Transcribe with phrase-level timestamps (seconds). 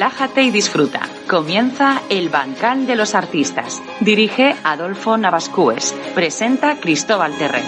[0.00, 1.02] Relájate y disfruta.
[1.28, 3.82] Comienza El Bancal de los Artistas.
[4.00, 5.94] Dirige Adolfo Navascúes.
[6.14, 7.60] Presenta Cristóbal Terré.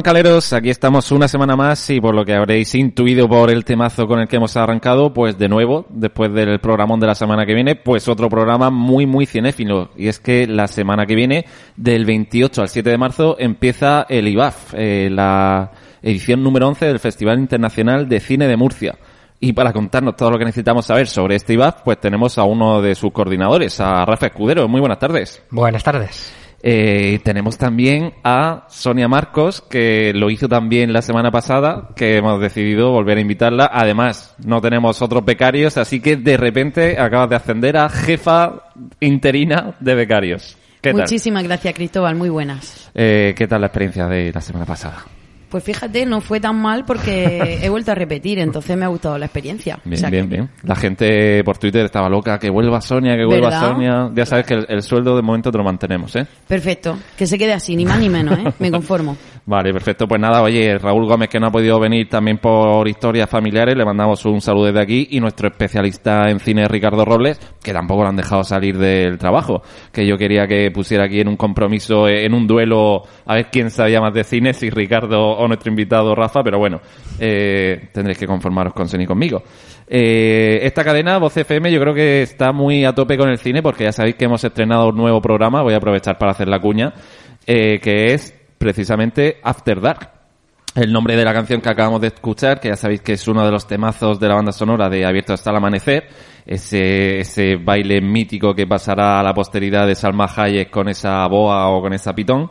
[0.00, 4.06] Bancaleros, aquí estamos una semana más y por lo que habréis intuido por el temazo
[4.06, 7.52] con el que hemos arrancado, pues de nuevo, después del programón de la semana que
[7.52, 9.90] viene, pues otro programa muy muy cinéfilo.
[9.98, 11.44] Y es que la semana que viene,
[11.76, 15.70] del 28 al 7 de marzo, empieza el IBAF, eh, la
[16.00, 18.94] edición número 11 del Festival Internacional de Cine de Murcia.
[19.38, 22.80] Y para contarnos todo lo que necesitamos saber sobre este IBAF, pues tenemos a uno
[22.80, 24.66] de sus coordinadores, a Rafa Escudero.
[24.66, 25.42] Muy buenas tardes.
[25.50, 26.39] Buenas tardes.
[26.62, 32.40] Eh, tenemos también a Sonia Marcos, que lo hizo también la semana pasada, que hemos
[32.40, 33.70] decidido volver a invitarla.
[33.72, 38.64] Además, no tenemos otros becarios, así que de repente acabas de ascender a jefa
[39.00, 40.56] interina de becarios.
[40.80, 41.02] ¿Qué tal?
[41.02, 42.14] Muchísimas gracias, Cristóbal.
[42.14, 42.90] Muy buenas.
[42.94, 45.04] Eh, ¿Qué tal la experiencia de la semana pasada?
[45.50, 49.18] Pues fíjate, no fue tan mal porque he vuelto a repetir, entonces me ha gustado
[49.18, 49.80] la experiencia.
[49.84, 50.50] Bien, O sea bien, que- bien.
[50.62, 53.68] La gente por Twitter estaba loca, que vuelva Sonia, que vuelva ¿Verdad?
[53.72, 54.10] Sonia.
[54.14, 56.26] Ya sabes que el, el sueldo de momento te lo mantenemos, ¿eh?
[56.46, 56.96] Perfecto.
[57.16, 58.44] Que se quede así, ni más ni menos, ¿eh?
[58.60, 59.16] Me conformo.
[59.46, 60.06] Vale, perfecto.
[60.06, 63.84] Pues nada, oye, Raúl Gómez que no ha podido venir también por historias familiares, le
[63.84, 68.08] mandamos un saludo desde aquí y nuestro especialista en cine Ricardo Robles, que tampoco lo
[68.08, 72.24] han dejado salir del trabajo, que yo quería que pusiera aquí en un compromiso, eh,
[72.24, 76.14] en un duelo, a ver quién sabía más de cine, si Ricardo o nuestro invitado
[76.14, 76.80] Rafa, pero bueno,
[77.18, 79.42] eh, tendréis que conformaros con Sony conmigo.
[79.92, 83.60] Eh, esta cadena, Voz FM, yo creo que está muy a tope con el cine
[83.60, 86.60] porque ya sabéis que hemos estrenado un nuevo programa, voy a aprovechar para hacer la
[86.60, 86.94] cuña,
[87.44, 90.10] eh, que es precisamente After Dark.
[90.74, 93.44] El nombre de la canción que acabamos de escuchar, que ya sabéis que es uno
[93.44, 96.06] de los temazos de la banda sonora de Abierto hasta el amanecer,
[96.46, 101.70] ese, ese baile mítico que pasará a la posteridad de Salma Hayek con esa boa
[101.70, 102.48] o con esa pitón.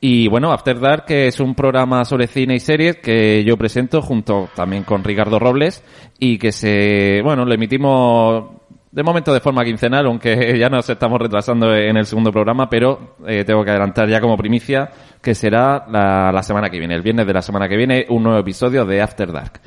[0.00, 4.00] Y bueno, After Dark, que es un programa sobre cine y series que yo presento
[4.00, 5.82] junto también con Ricardo Robles
[6.20, 8.57] y que se, bueno, lo emitimos
[8.90, 13.16] de momento de forma quincenal, aunque ya nos estamos retrasando en el segundo programa, pero
[13.26, 14.90] eh, tengo que adelantar ya como primicia
[15.22, 18.22] que será la, la semana que viene, el viernes de la semana que viene, un
[18.22, 19.60] nuevo episodio de After Dark.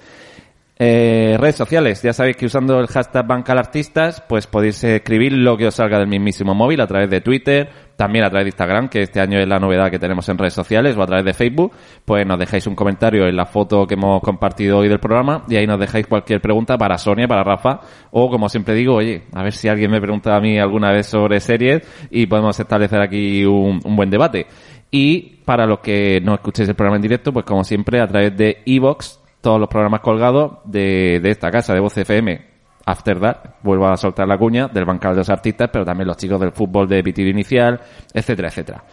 [0.84, 5.68] Eh, redes sociales, ya sabéis que usando el hashtag Bancalartistas, pues podéis escribir lo que
[5.68, 9.02] os salga del mismísimo móvil a través de Twitter, también a través de Instagram, que
[9.02, 11.72] este año es la novedad que tenemos en redes sociales, o a través de Facebook,
[12.06, 15.56] pues nos dejáis un comentario en la foto que hemos compartido hoy del programa, y
[15.56, 19.44] ahí nos dejáis cualquier pregunta para Sonia, para Rafa, o como siempre digo, oye, a
[19.44, 23.46] ver si alguien me pregunta a mí alguna vez sobre series, y podemos establecer aquí
[23.46, 24.48] un, buen debate.
[24.90, 28.36] Y para los que no escuchéis el programa en directo, pues como siempre, a través
[28.36, 32.51] de Evox, todos los programas colgados de, de esta casa, de Voz FM,
[32.86, 36.18] After Dark, vuelvo a soltar la cuña, del bancal de los artistas, pero también los
[36.18, 37.80] chicos del fútbol de pitido inicial,
[38.14, 38.84] etcétera, etcétera.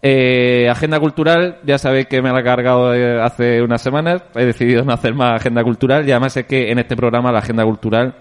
[0.00, 4.44] Eh, agenda cultural, ya sabéis que me la he cargado eh, hace unas semanas, he
[4.44, 7.64] decidido no hacer más agenda cultural y además es que en este programa la agenda
[7.64, 8.14] cultural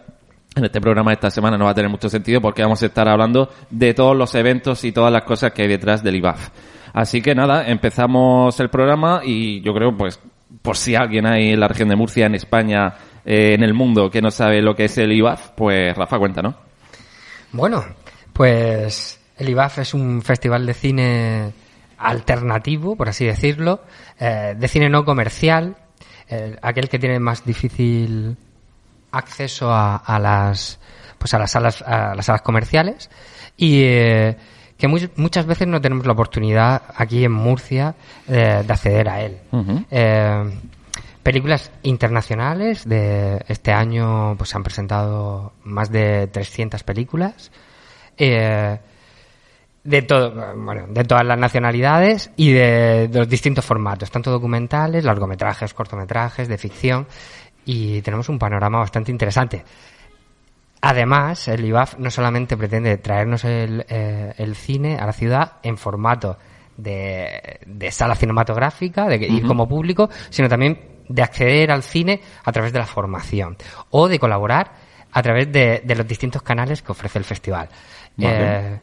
[0.56, 2.88] en este programa de esta semana no va a tener mucho sentido porque vamos a
[2.88, 6.50] estar hablando de todos los eventos y todas las cosas que hay detrás del IBAF.
[6.94, 10.20] Así que nada, empezamos el programa y yo creo pues
[10.64, 12.94] por si alguien hay en la región de Murcia, en España,
[13.28, 16.42] eh, en el mundo que no sabe lo que es el IBAF, pues Rafa cuenta,
[16.42, 16.56] ¿no?
[17.52, 17.84] Bueno,
[18.34, 21.52] pues el IBAF es un festival de cine
[22.00, 23.82] alternativo, por así decirlo,
[24.20, 25.76] eh, de cine no comercial,
[26.30, 28.36] eh, aquel que tiene más difícil
[29.12, 30.80] acceso a, a las
[31.18, 33.10] pues a las salas a las salas comerciales
[33.56, 34.36] y eh,
[34.78, 37.96] que mu- muchas veces no tenemos la oportunidad aquí en Murcia
[38.28, 39.38] eh, de acceder a él.
[41.28, 47.52] Películas internacionales de este año pues se han presentado más de 300 películas
[48.18, 48.80] eh,
[49.84, 55.04] de todo bueno de todas las nacionalidades y de, de los distintos formatos tanto documentales
[55.04, 57.08] largometrajes cortometrajes de ficción
[57.66, 59.66] y tenemos un panorama bastante interesante.
[60.80, 65.78] Además, el IBAF no solamente pretende traernos el, eh, el cine a la ciudad en
[65.78, 66.38] formato
[66.78, 72.52] de, de sala cinematográfica, de ir como público, sino también de acceder al cine a
[72.52, 73.58] través de la formación
[73.92, 74.72] o de colaborar
[75.12, 77.70] a través de, de los distintos canales que ofrece el festival.
[78.18, 78.36] Vale.
[78.40, 78.80] Eh,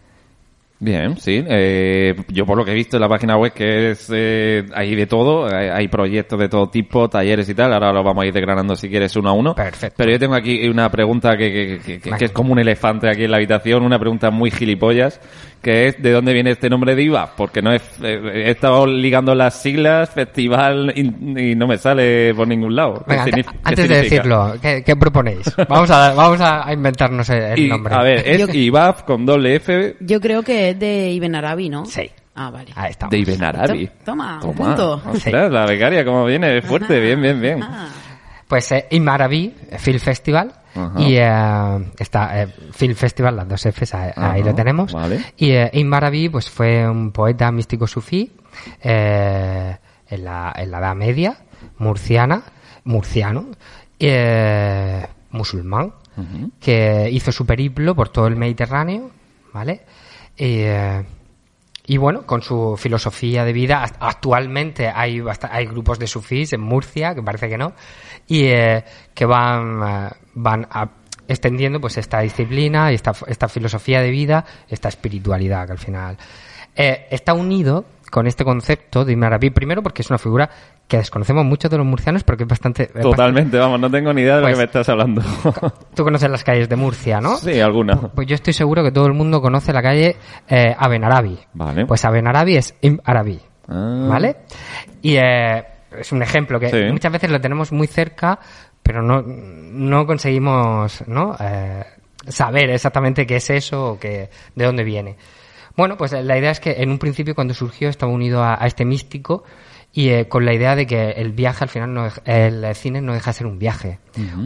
[0.81, 1.43] Bien, sí.
[1.49, 4.95] Eh, yo por lo que he visto en la página web que es eh, hay
[4.95, 7.73] de todo, hay, hay proyectos de todo tipo, talleres y tal.
[7.73, 9.55] Ahora lo vamos a ir desgranando si quieres uno a uno.
[9.55, 9.95] Perfecto.
[9.97, 13.09] Pero yo tengo aquí una pregunta que, que- que- que- que es como un elefante
[13.09, 15.21] aquí en la habitación, una pregunta muy gilipollas,
[15.63, 17.31] que es ¿de dónde viene este nombre de IVA?
[17.37, 22.35] Porque no es, eh, he estado ligando las siglas, festival, y, y no me sale
[22.35, 23.03] por ningún lado.
[23.09, 25.51] ¿Qué venga, antes de decirlo, ¿qué, qué proponéis?
[25.69, 27.95] Vamos a, vamos a inventarnos el, el Y, nombre.
[27.95, 31.69] a ver, es Yo- IVAF con doble F Yo creo que es de Ibn Arabi,
[31.69, 31.85] ¿no?
[31.87, 32.11] Sí.
[32.35, 32.73] Ah, vale.
[32.75, 33.11] Ahí estamos.
[33.13, 33.91] de Ibn Arabi.
[34.05, 35.01] Toma, un punto.
[35.07, 37.63] Ostras, la becaria, como viene, fuerte, bien, bien, bien.
[37.63, 37.89] Ah,
[38.49, 41.01] Pues eh, Imarabi Film Festival Ajá.
[41.01, 44.93] y eh, está eh, Film Festival, las dos Fs, ahí, Ajá, lo tenemos.
[44.93, 45.21] vale.
[45.37, 48.33] Y eh, Imarabi pues fue un poeta místico sufí
[48.83, 49.77] eh,
[50.09, 51.37] en, la, en la Edad Media,
[51.79, 52.43] murciana,
[52.85, 53.47] murciano,
[53.99, 55.93] eh, musulmán,
[56.61, 59.11] que hizo su periplo por todo el Mediterráneo,
[59.53, 59.81] ¿vale?
[60.37, 61.03] Eh,
[61.87, 66.63] y bueno, con su filosofía de vida, act- actualmente hay, hay grupos de sufís en
[66.63, 67.75] Murcia, que parece que no,
[68.27, 70.89] y eh, que van, eh, van a-
[71.29, 76.17] extendiendo pues esta disciplina y esta, esta filosofía de vida, esta espiritualidad que al final
[76.77, 77.85] eh, está unido
[78.15, 80.49] con este concepto de Ibn Arabi, primero porque es una figura
[80.87, 82.85] que desconocemos muchos de los murcianos, pero que es bastante...
[82.95, 85.21] es Totalmente, vamos, no tengo ni idea de lo Pues- que me estás hablando.
[85.97, 87.37] Tú conoces las calles de Murcia, ¿no?
[87.39, 87.97] sí, alguna.
[87.97, 90.15] Pues yo estoy seguro que todo el mundo conoce la calle
[90.49, 91.37] eh, Abenarabi.
[91.55, 91.87] Vale.
[91.87, 93.41] Pues Abenarabi es Ibn Arabi.
[93.67, 94.07] Ah.
[94.09, 94.37] ¿Vale?
[95.03, 95.65] Y eh,
[95.99, 96.93] es un ejemplo que Sí.
[96.93, 98.39] muchas veces lo tenemos muy cerca,
[98.81, 101.35] pero no, no conseguimos ¿no?
[101.41, 101.83] Eh,
[102.29, 105.17] saber exactamente qué es eso o qué, de dónde viene.
[105.77, 108.67] Bueno, pues la idea es que en un principio cuando surgió estaba unido a, a
[108.67, 109.45] este místico
[109.93, 113.13] y eh, con la idea de que el viaje al final, no, el cine no
[113.13, 113.99] deja de ser un viaje,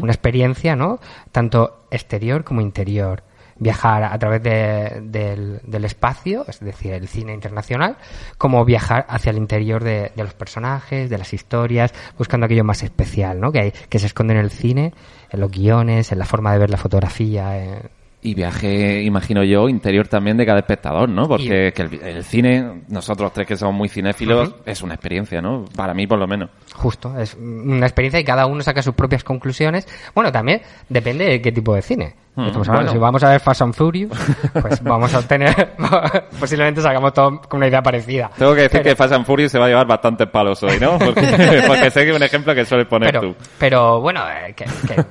[0.03, 0.99] una experiencia, ¿no?
[1.33, 3.23] Tanto exterior como interior.
[3.61, 7.97] Viajar a través de- del, del espacio, es decir, el cine internacional,
[8.39, 12.85] como viajar hacia el interior de, de los personajes, de las historias, buscando aquello más
[12.85, 13.51] especial, ¿no?
[13.51, 14.95] Que, hay, que se esconde en el cine,
[15.31, 19.69] en los guiones, en la forma de ver la fotografía, en- Y viaje, imagino yo,
[19.69, 21.29] interior también de cada espectador, ¿no?
[21.29, 25.65] Porque que el, el cine, nosotros tres que somos muy cinéfilos, es una experiencia, ¿no?
[25.77, 26.51] Para mí, por lo menos.
[26.75, 29.87] Justo, es una experiencia y cada uno saca sus propias conclusiones.
[30.17, 32.15] Bueno, también depende de qué tipo de cine.
[32.39, 32.93] Hmm, bueno.
[32.93, 34.13] si vamos a ver Fast and Furious,
[34.53, 35.75] pues vamos a obtener,
[36.39, 38.31] posiblemente sacamos todo con una idea parecida.
[38.39, 40.79] Tengo que decir Pero- que Fast and Furious se va a llevar bastantes palos hoy,
[40.81, 40.99] ¿no?
[41.01, 41.21] Porque,
[41.67, 43.35] porque sé que es un ejemplo que sueles poner pero, tú.
[43.59, 45.05] pero bueno, eh, que, que-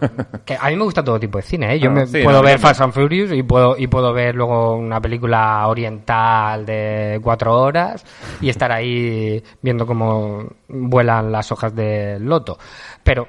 [0.46, 1.80] que a mí me gusta todo tipo de cine, ¿eh?
[1.80, 2.60] Yo Ah, me sí, puedo no, ver.
[2.60, 8.06] Fast and Furious y puedo, y puedo ver luego una película oriental de cuatro horas
[8.40, 12.58] y estar ahí viendo cómo vuelan las hojas del loto.
[13.04, 13.28] Pero,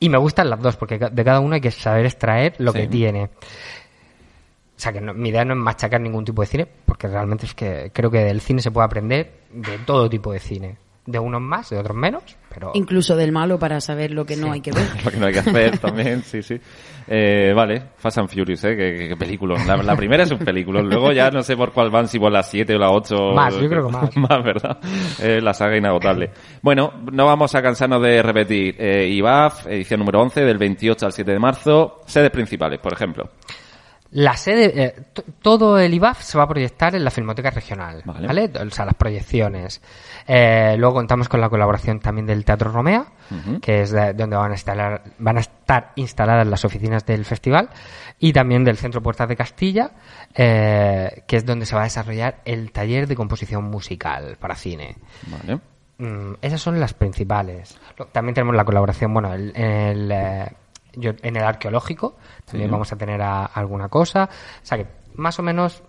[0.00, 2.78] y me gustan las dos, porque de cada uno hay que saber extraer lo Sí.
[2.80, 3.24] que tiene.
[3.24, 7.46] O sea, que no- mi idea no es machacar ningún tipo de cine, porque realmente
[7.46, 10.76] es que creo que del cine se puede aprender de todo tipo de cine.
[11.08, 12.22] De unos más, de otros menos,
[12.52, 12.70] pero...
[12.74, 14.86] Incluso del malo para saber lo que no hay que ver.
[15.04, 16.60] Lo que no hay que hacer también, sí, sí.
[17.06, 18.76] Eh, vale, Fast and Furious, ¿eh?
[18.76, 19.56] Qué, qué, qué película.
[19.64, 20.82] La, la primera es un película.
[20.82, 23.16] Luego ya no sé por cuál van, si por las 7 o las 8.
[23.34, 24.16] Más, yo creo que más.
[24.18, 24.78] más, ¿verdad?
[25.22, 26.30] Eh, la saga inagotable.
[26.60, 28.76] Bueno, no vamos a cansarnos de repetir.
[28.78, 32.02] Eh, IBAF, edición número 11, del 28 al 7 de marzo.
[32.04, 33.30] Sedes principales, por ejemplo.
[34.10, 34.94] La sede, eh,
[35.42, 38.26] todo el IBAF se va a proyectar en la Filmoteca Regional, Vale.
[38.26, 38.50] ¿vale?
[38.66, 39.82] O sea, las proyecciones.
[40.26, 43.04] Eh, luego contamos con la colaboración también del Teatro Romea,
[43.60, 47.68] que es de- donde van a, instalar, van a estar instaladas las oficinas del festival,
[48.18, 49.90] y también del Centro Puertas de Castilla,
[50.34, 54.96] eh, que es donde se va a desarrollar el taller de composición musical para cine.
[55.26, 55.60] Vale.
[55.98, 57.76] Mm, esas son las principales.
[58.12, 60.46] También tenemos la colaboración, bueno, el- el, eh,
[60.94, 62.72] yo- en el arqueológico también Sí.
[62.72, 64.24] vamos a tener a- alguna cosa.
[64.24, 65.82] O sea que, más o menos,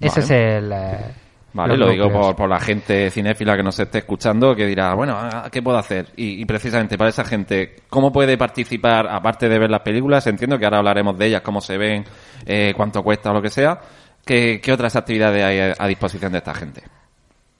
[0.00, 0.24] ese Vale.
[0.24, 0.72] es el...
[0.72, 1.14] eh,
[1.54, 5.14] Vale, lo digo por, por la gente cinéfila que nos esté escuchando, que dirá, bueno,
[5.18, 6.08] ah, ¿qué puedo hacer?
[6.14, 10.26] Y, y precisamente para esa gente, ¿cómo puede participar, aparte de ver las películas?
[10.26, 12.04] Entiendo que ahora hablaremos de ellas, cómo se ven,
[12.44, 13.80] eh, cuánto cuesta o lo que sea.
[14.24, 16.82] ¿Qué, qué otras actividades hay a, a disposición de esta gente?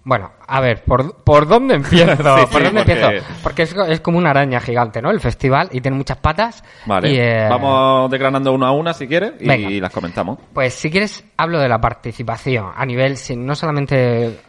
[0.09, 2.17] Bueno, a ver, ¿por, por dónde empiezo?
[2.17, 3.27] Sí, ¿Por sí, dónde porque- empiezo?
[3.43, 5.11] Porque es, es como una araña gigante, ¿no?
[5.11, 6.65] El festival y tiene muchas patas.
[6.87, 9.69] Vale, y, eh, vamos desgranando una a una si quieres y Venga.
[9.69, 10.39] las comentamos.
[10.55, 14.41] Pues si quieres, hablo de la participación a nivel, no solamente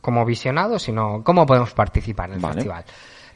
[0.00, 2.54] como visionado, sino cómo podemos participar en el Vale.
[2.54, 2.84] festival.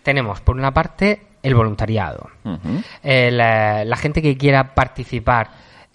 [0.03, 2.29] Tenemos, por una parte, el voluntariado.
[3.05, 5.49] Eh, la, la gente que quiera participar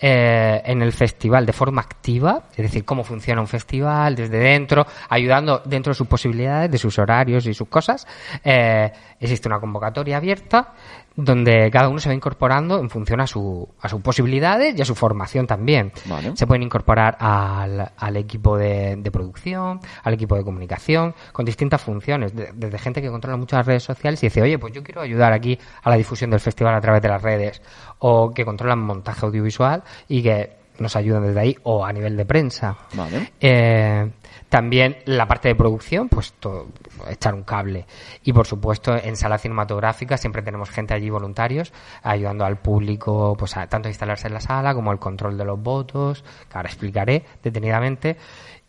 [0.05, 4.85] eh, en el festival de forma activa, es decir, cómo funciona un festival desde dentro,
[5.07, 8.05] ayudando dentro de sus posibilidades, de sus horarios y sus cosas.
[8.43, 10.73] Eh, existe una convocatoria abierta
[11.15, 14.85] donde cada uno se va incorporando en función a, su, a sus posibilidades y a
[14.85, 15.91] su formación también.
[16.05, 16.35] Vale.
[16.35, 21.81] Se pueden incorporar al, al equipo de, de producción, al equipo de comunicación, con distintas
[21.81, 24.81] funciones, de- desde gente que controla mucho las redes sociales y dice, oye, pues yo
[24.81, 27.61] quiero ayudar aquí a la difusión del festival a través de las redes,
[27.99, 32.25] o que controlan montaje audiovisual y que nos ayudan desde ahí, o a nivel de
[32.25, 32.75] prensa.
[32.95, 33.33] Vale.
[33.39, 34.09] Eh,
[34.53, 36.67] también la parte de producción, pues to-
[37.09, 37.87] echar un cable.
[38.23, 43.57] Y por supuesto, en sala cinematográfica siempre tenemos gente allí voluntarios ayudando al público, pues
[43.57, 46.69] a, tanto a instalarse en la sala como al control de los votos, que ahora
[46.69, 48.15] explicaré detenidamente.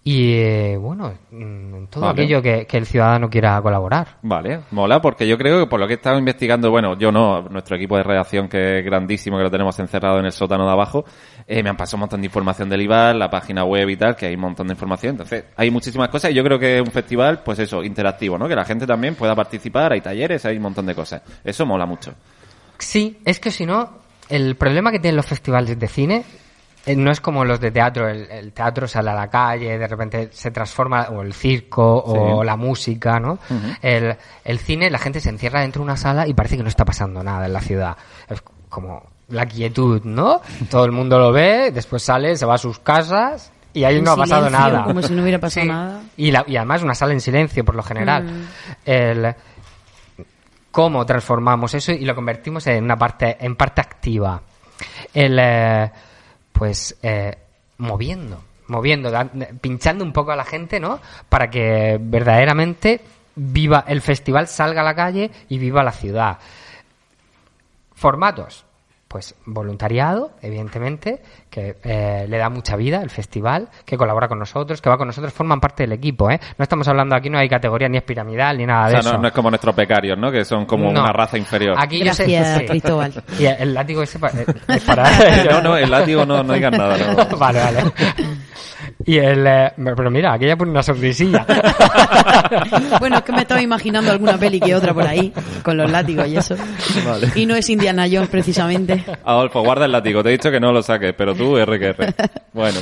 [0.07, 2.13] Y eh, bueno, mm, todo Vale.
[2.13, 4.19] aquello que, que el ciudadano quiera colaborar.
[4.21, 7.41] Vale, mola, porque yo creo que por lo que he estado investigando, bueno, yo no,
[7.49, 10.73] nuestro equipo de redacción que es grandísimo, que lo tenemos encerrado en el sótano de
[10.73, 11.07] abajo,
[11.47, 14.15] eh, me han pasado un montón de información del IBAR, la página web y tal,
[14.15, 15.13] que hay un montón de información.
[15.13, 18.47] Entonces, hay muchísimas cosas y yo creo que es un festival, pues eso, interactivo, ¿no?
[18.47, 21.23] Que la gente también pueda participar, hay talleres, hay un montón de cosas.
[21.43, 22.13] Eso mola mucho.
[22.77, 23.89] Sí, es que si no,
[24.29, 26.25] el problema que tienen los festivales de cine
[26.97, 30.29] no es como los de teatro, el, el teatro sale a la calle, de repente
[30.33, 32.47] se transforma, o el circo, o Sí.
[32.47, 33.39] la música, ¿no?
[33.83, 36.69] el, el cine, la gente se encierra dentro de una sala y parece que no
[36.69, 37.97] está pasando nada en la ciudad.
[38.29, 40.41] Es como la quietud, ¿no?
[40.71, 44.05] Todo el mundo lo ve, después sale, se va a sus casas y ahí En
[44.05, 44.85] no ha pasado silencio, nada.
[44.85, 45.69] como si no hubiera pasado Sí.
[45.73, 46.03] nada.
[46.17, 48.25] Y, la- y además una sala en silencio, por lo general.
[48.25, 48.47] Mm.
[48.85, 49.35] El,
[50.71, 54.41] cómo transformamos eso y lo convertimos en una parte en parte activa
[55.13, 55.91] el eh,
[56.55, 57.37] pues eh,
[57.77, 59.13] moviendo moviendo
[59.61, 63.03] pinchando un poco a la gente no para que verdaderamente
[63.35, 66.39] viva el festival salga a la calle y viva la ciudad.
[67.95, 68.65] Formatos
[69.15, 74.83] pues voluntariado, evidentemente, que eh, le da mucha vida al festival, que colabora con nosotros,
[74.83, 76.41] que va con nosotros, forman parte del equipo, ¿eh?
[76.59, 78.99] No estamos hablando aquí, no hay categoría ni es piramidal ni nada O de sea,
[78.99, 79.13] eso.
[79.13, 80.33] no, no es como nuestros becarios, ¿no?
[80.33, 81.01] Que son como No.
[81.03, 81.77] una raza inferior.
[81.79, 82.67] Aquí yo sé- Gracias, sí.
[82.67, 83.13] Cristóbal.
[83.39, 85.05] Y el látigo ese pa- eh, es para...
[85.53, 86.97] no, no, el látigo no, no digas nada.
[87.31, 87.37] no.
[87.39, 87.81] vale, vale.
[89.07, 89.47] Y el...
[89.47, 91.47] eh, pero mira, aquí ya pone una sonrisilla.
[93.01, 95.33] Bueno, es que me estaba imaginando alguna peli que otra por ahí,
[95.63, 96.57] con los látigos y eso.
[97.05, 97.31] Vale.
[97.35, 99.05] Y no es Indiana Jones, precisamente.
[99.25, 100.23] Adolfo, guarda el látigo.
[100.23, 102.15] Te he dicho que no lo saques, pero tú R que R.
[102.53, 102.79] Bueno.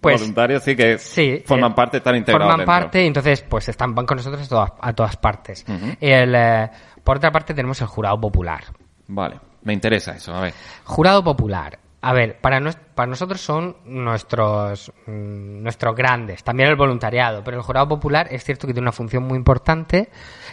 [0.00, 1.42] Pues- Voluntarios sí que Sí.
[1.46, 2.82] forman eh, parte, están integrados Forman dentro.
[2.84, 5.64] parte entonces pues están, van con nosotros a todas, a todas partes.
[5.68, 5.96] Ujú.
[6.00, 6.70] el, eh,
[7.04, 8.64] por otra parte tenemos el jurado popular.
[9.08, 10.54] Vale, me interesa eso, a ver.
[10.84, 11.78] Jurado popular.
[12.02, 17.58] A ver, para, nos- para nosotros son nuestros, mm, nuestros grandes, también el voluntariado, pero
[17.58, 20.08] el jurado popular es cierto que tiene una función muy importante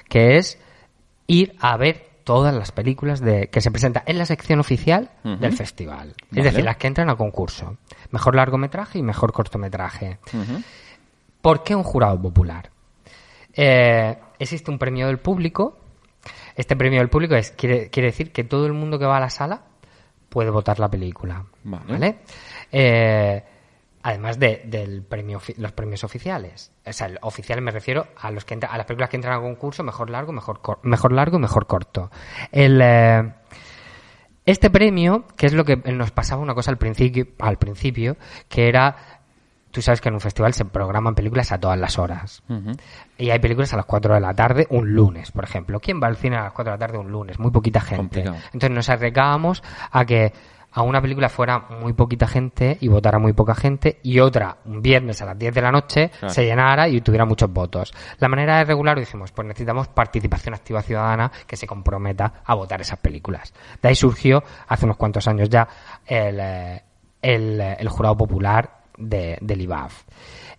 [0.09, 0.59] que es
[1.27, 5.53] ir a ver todas las películas de, que se presentan en la sección oficial del
[5.53, 6.13] festival.
[6.31, 7.77] Es decir, las que entran a concurso.
[8.11, 10.19] Mejor largometraje y mejor cortometraje.
[11.41, 12.69] ¿Por qué un jurado popular?
[13.53, 15.77] Eh, existe un premio del público.
[16.55, 19.21] Este premio del público es, quiere, quiere decir que todo el mundo que va a
[19.21, 19.62] la sala
[20.38, 21.43] puede votar la película.
[21.63, 22.19] Vale.
[22.71, 23.43] Eh,
[24.04, 26.71] además de del premio, los premios oficiales.
[26.86, 29.34] O sea, el oficial me refiero a los que entra- a las películas que entran
[29.36, 32.12] a concurso, mejor largo, mejor, cor- mejor largo, mejor corto.
[32.52, 33.34] El, eh,
[34.45, 38.15] este premio, que es lo que nos pasaba una cosa al principio, al principio,
[38.47, 39.16] que era,
[39.71, 42.43] tú sabes que en un festival se programan películas a todas las horas.
[43.17, 45.80] Y hay películas a las 4 de la tarde un lunes, por ejemplo.
[45.80, 47.39] ¿Quién va al cine a las 4 de la tarde un lunes?
[47.39, 47.97] Muy poquita gente.
[47.97, 48.36] Complicado.
[48.53, 50.34] Entonces nos arriesgábamos a que
[50.69, 54.82] a una película fuera muy poquita gente y votara muy poca gente y otra un
[54.82, 56.32] viernes a las 10 de la noche Claro.
[56.34, 57.93] se llenara y tuviera muchos votos.
[58.19, 62.80] La manera de regular dijimos, pues necesitamos participación activa ciudadana que se comprometa a votar
[62.82, 63.53] esas películas.
[63.82, 65.67] De ahí surgió hace unos cuantos años ya
[66.06, 66.84] el, eh,
[67.23, 70.03] el, eh, el jurado popular de, del IBAF.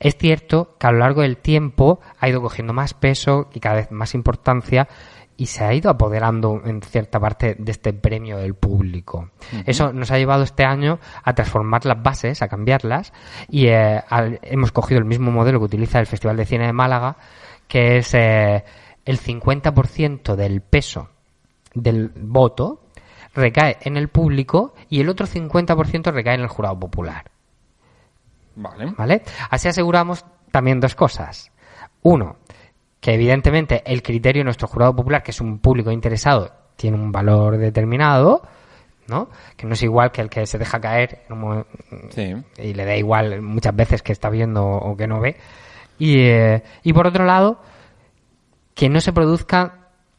[0.00, 3.76] Es cierto que a lo largo del tiempo ha ido cogiendo más peso y cada
[3.76, 4.88] vez más importancia
[5.36, 9.30] y se ha ido apoderando en cierta parte de este premio del público.
[9.66, 13.12] Eso nos ha llevado este año a transformar las bases, a cambiarlas
[13.48, 16.72] y eh, al- hemos cogido el mismo modelo que utiliza el Festival de Cine de
[16.72, 17.16] Málaga,
[17.68, 18.64] que es eh,
[19.04, 21.08] el 50% del peso
[21.74, 22.82] del voto
[23.34, 27.30] recae en el público y el otro 50% recae en el jurado popular.
[28.60, 28.92] Vale.
[28.96, 29.22] ¿Vale?
[29.50, 31.50] Así aseguramos también dos cosas.
[32.02, 32.36] Uno,
[33.00, 37.12] que evidentemente el criterio de nuestro jurado popular, que es un público interesado, tiene un
[37.12, 38.42] valor determinado,
[39.08, 39.30] ¿no?
[39.56, 41.66] Que no es igual que el que se deja caer en un mo-
[42.10, 42.34] Sí.
[42.58, 45.36] y le da igual muchas veces que está viendo o que no ve.
[45.98, 47.60] Y, eh, y por otro lado,
[48.74, 49.72] que no se produzcan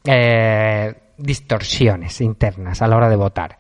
[0.06, 3.58] eh, distorsiones internas a la hora de votar.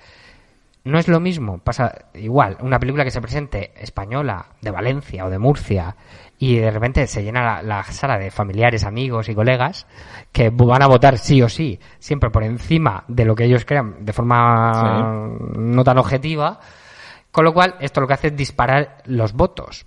[0.89, 5.30] No es lo mismo, pasa igual, una película que se presente española, de Valencia o
[5.30, 5.95] de Murcia,
[6.39, 9.86] y de repente se llena la, la sala de familiares, amigos y colegas
[10.32, 14.04] que van a votar sí o sí, siempre por encima de lo que ellos crean
[14.04, 16.60] de forma no tan objetiva,
[17.32, 19.86] con lo cual esto lo que hace es disparar los votos.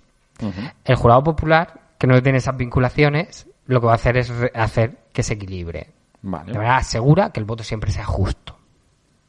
[0.85, 4.99] El jurado popular, que no tiene esas vinculaciones, lo que va a hacer es hacer
[5.11, 5.91] que se equilibre.
[6.21, 6.51] Vale.
[6.51, 8.57] De manera segura que el voto siempre sea justo.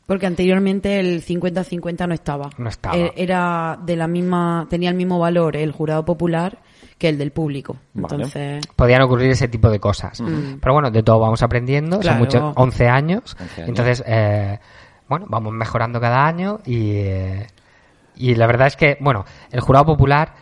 [0.07, 2.51] Porque anteriormente el 50-50 no estaba.
[2.59, 2.97] No estaba.
[2.97, 6.59] E- Era de la misma, tenía el mismo valor el jurado popular
[6.99, 7.77] que el del público.
[7.95, 8.15] Vale.
[8.17, 10.23] Entonces, Podían ocurrir ese tipo de cosas.
[10.61, 12.01] Pero bueno, de todo vamos aprendiendo.
[12.01, 12.17] Claro.
[12.31, 13.37] Son muchos, 11 años.
[13.41, 13.69] 11 años.
[13.69, 14.59] Entonces, eh,
[15.09, 17.47] bueno, vamos mejorando cada año y, eh,
[18.17, 20.35] y la verdad es que, bueno, el jurado popular,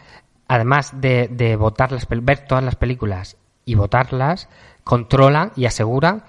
[0.49, 4.49] además de, de votar las, pel- ver todas las películas y votarlas,
[4.85, 6.25] controlan y aseguran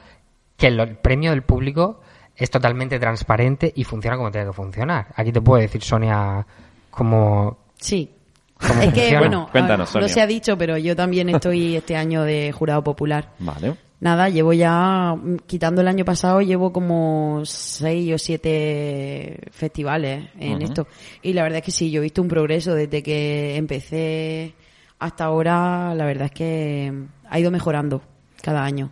[0.56, 2.00] que el premio del público
[2.36, 5.08] es totalmente transparente y funciona como tiene que funcionar.
[5.16, 6.46] Aquí te puedo decir, Sonia,
[6.90, 7.58] como...
[7.78, 8.10] sí.
[8.56, 12.24] ¿Cómo Es que, bueno, Cuéntanos, no se ha dicho, pero yo también estoy este año
[12.24, 13.32] de jurado popular.
[13.40, 13.76] Vale.
[14.00, 15.18] nada, llevo ya,
[15.48, 20.88] quitando el año pasado, llevo como seis o siete festivales en esto.
[21.22, 24.54] Y la verdad es que sí, yo he visto un progreso desde que empecé
[25.00, 26.94] hasta ahora, la verdad es que
[27.30, 28.02] ha ido mejorando
[28.42, 28.92] cada año.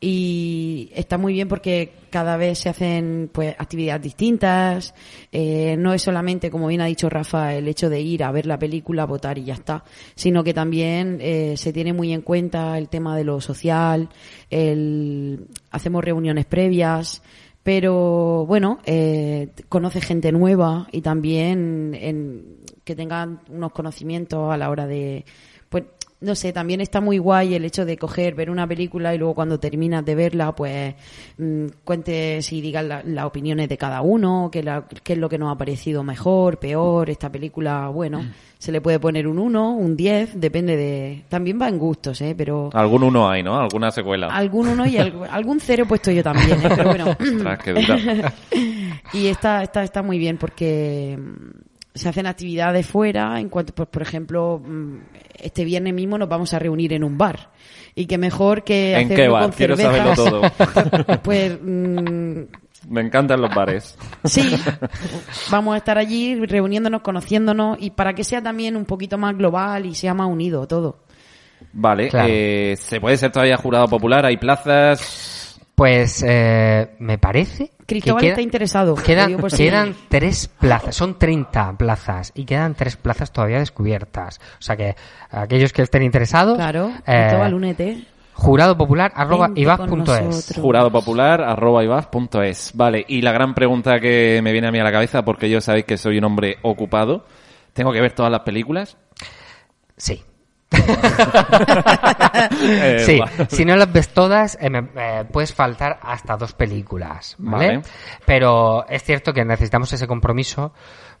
[0.00, 4.94] Y está muy bien porque cada vez se hacen pues actividades distintas.
[5.32, 8.46] Eh, no es solamente, como bien ha dicho Rafa, el hecho de ir a ver
[8.46, 9.84] la película, votar y ya está,
[10.14, 14.08] sino que también eh, se tiene muy en cuenta el tema de lo social,
[14.50, 17.22] el, hacemos reuniones previas,
[17.64, 24.70] pero bueno, eh, conoce gente nueva y también en, que tengan unos conocimientos a la
[24.70, 25.24] hora de,
[26.20, 29.34] no sé, también está muy guay el hecho de coger, ver una película y luego
[29.34, 30.94] cuando terminas de verla, pues
[31.38, 34.62] mm, cuentes y digas la- las opiniones de cada uno, qué,
[35.04, 38.24] qué es lo que nos ha parecido mejor, peor, esta película, bueno,
[38.58, 41.22] se le puede poner un 1, un 10, depende de...
[41.28, 42.34] También va en gustos, ¿eh?
[42.36, 43.56] Pero Algún uno hay, ¿no?
[43.56, 44.26] Alguna secuela.
[44.28, 46.68] algún 1 y al- algún 0 he puesto yo también, ¿eh?
[46.76, 47.10] Pero bueno...
[47.10, 48.32] Ostras, qué dura.
[49.12, 51.50] Y está, está, está muy bien porque mm,
[51.98, 54.96] se hacen actividades fuera, en cuanto, pues, por ejemplo, mm,
[55.40, 57.50] este viernes mismo nos vamos a reunir en un bar.
[57.94, 59.42] Y que mejor que ¿En hacerlo qué bar?
[59.42, 60.16] con Quiero cervezas.
[60.16, 60.52] saberlo
[61.04, 61.18] todo.
[61.22, 62.40] Pues mm,
[62.88, 63.98] Me encantan los bares.
[64.24, 64.56] sí,
[65.50, 69.84] vamos a estar allí reuniéndonos, conociéndonos y para que sea también un poquito más global
[69.86, 71.04] y sea más unido todo.
[71.72, 72.28] Vale, Claro.
[72.30, 74.24] eh, ¿se puede ser todavía jurado popular?
[74.24, 75.60] ¿Hay plazas?
[75.74, 78.94] Pues eh, me parece Cristóbal que queda- está interesado.
[78.96, 79.40] lo Quedan, digo
[80.08, 84.38] tres plazas, son 30 plazas y quedan tres plazas todavía descubiertas.
[84.58, 84.94] O sea que
[85.30, 88.04] aquellos que estén interesados, Claro, eh, Cristóbal, únete.
[88.34, 90.52] jurado popular arroba es.
[90.60, 92.72] Jurado popular arroba ibaz.es.
[92.74, 95.60] Vale, y la gran pregunta que me viene a mí a la cabeza, porque yo
[95.60, 97.24] sabéis que soy un hombre ocupado,
[97.72, 98.96] ¿tengo que ver todas las películas?
[99.96, 100.22] Sí.
[102.60, 107.66] Eh, sí, si no las ves todas, eh, eh, puedes faltar hasta dos películas, ¿vale?
[107.66, 107.82] Vale.
[108.26, 110.72] Pero es cierto que necesitamos ese compromiso,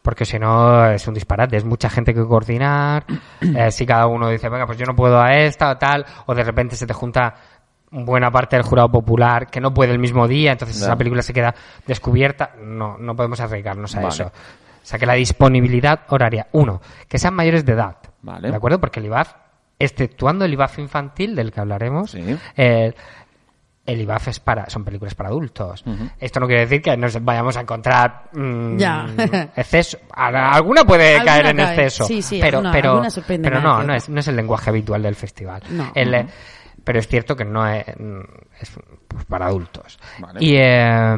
[0.02, 3.04] porque si no es un disparate, es mucha gente que coordinar,
[3.40, 6.34] eh, si cada uno dice, venga, pues yo no puedo a esta o tal, o
[6.34, 7.34] de repente se te junta
[7.90, 11.32] buena parte del jurado popular que no puede el mismo día, entonces esa película se
[11.32, 11.54] queda
[11.86, 14.08] descubierta, no, no podemos arriesgarnos a Vale.
[14.08, 14.24] eso.
[14.26, 18.50] O sea que la disponibilidad horaria, uno, que sean mayores de edad, Vale.
[18.50, 18.80] ¿de acuerdo?
[18.80, 19.32] Porque el IBAF,
[19.78, 22.36] exceptuando el IBAF infantil del que hablaremos, Sí.
[22.56, 22.92] eh,
[23.86, 25.82] el IBAF es para, son películas para adultos.
[26.20, 29.06] Esto no quiere decir que nos vayamos a encontrar mm, Ya.
[29.56, 29.98] exceso.
[30.12, 31.66] A- Alguna puede Alguna caer en cae.
[31.74, 32.04] exceso.
[32.04, 33.08] Sí, sí, pero, alguna- pero, alguna
[33.42, 35.62] pero no, no es, no es el lenguaje habitual del festival.
[35.70, 35.90] No.
[35.94, 36.26] El,
[36.84, 38.20] pero es cierto que no es, mm,
[38.60, 38.72] es,
[39.08, 39.98] pues, para adultos.
[40.18, 40.38] Vale.
[40.44, 41.16] Y eh,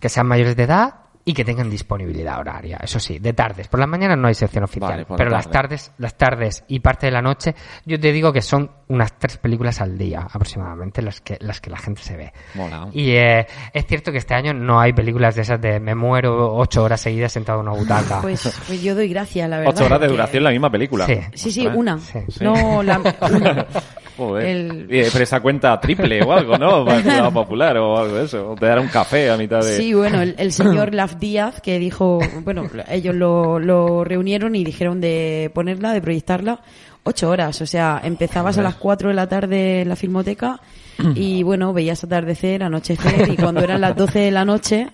[0.00, 0.94] que sean mayores de edad
[1.26, 3.68] y que tengan disponibilidad horaria, eso sí, de tardes.
[3.68, 5.68] Por las mañanas no hay sección oficial, Vale, por la pero las tarde.
[5.68, 7.54] tardes, las tardes y parte de la noche,
[7.86, 11.70] yo te digo que son unas tres películas al día aproximadamente las que las que
[11.70, 12.32] la gente se ve.
[12.54, 12.88] Mola.
[12.92, 16.54] Y eh, es cierto que este año no hay películas de esas de me muero
[16.54, 18.20] ocho horas seguidas sentado en una butaca.
[18.20, 19.74] Pues, pues yo doy gracias, la verdad.
[19.74, 21.06] Ocho horas de duración la misma película.
[21.06, 21.20] Sí.
[21.32, 21.98] Sí, sí, una.
[21.98, 22.18] Sí.
[22.40, 23.66] No, la, una.
[24.16, 24.46] Joder.
[24.46, 26.84] El- eh, pero esa cuenta triple o algo, ¿no?
[27.04, 28.52] Para popular o algo de eso.
[28.52, 29.76] O te dará un café a mitad de...
[29.76, 34.64] Sí, bueno, el, el señor Laf Díaz que dijo, bueno, ellos lo, lo reunieron y
[34.64, 36.60] dijeron de ponerla, de proyectarla,
[37.02, 37.60] ocho horas.
[37.60, 40.60] O sea, empezabas a las cuatro de la tarde en la filmoteca
[41.16, 44.88] y bueno, veías atardecer, anochecer y cuando eran las doce de la noche,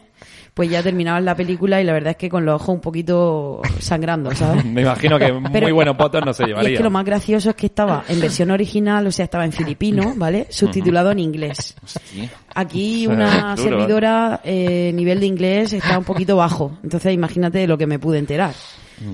[0.61, 3.62] pues ya terminabas la película y la verdad es que con los ojos un poquito
[3.79, 4.62] sangrando, ¿sabes?
[4.66, 6.73] Me imagino que Pero- muy buenos potos no se Y llevaría.
[6.73, 9.53] es que lo más gracioso es que estaba en versión original, o sea, estaba en
[9.53, 10.49] filipino, ¿vale?
[10.51, 11.75] Subtitulado en inglés.
[11.83, 12.29] Hostia.
[12.55, 13.57] Aquí una Duro, ¿eh?
[13.57, 16.77] servidora, eh, nivel de inglés está un poquito bajo.
[16.83, 18.53] Entonces imagínate de lo que me pude enterar.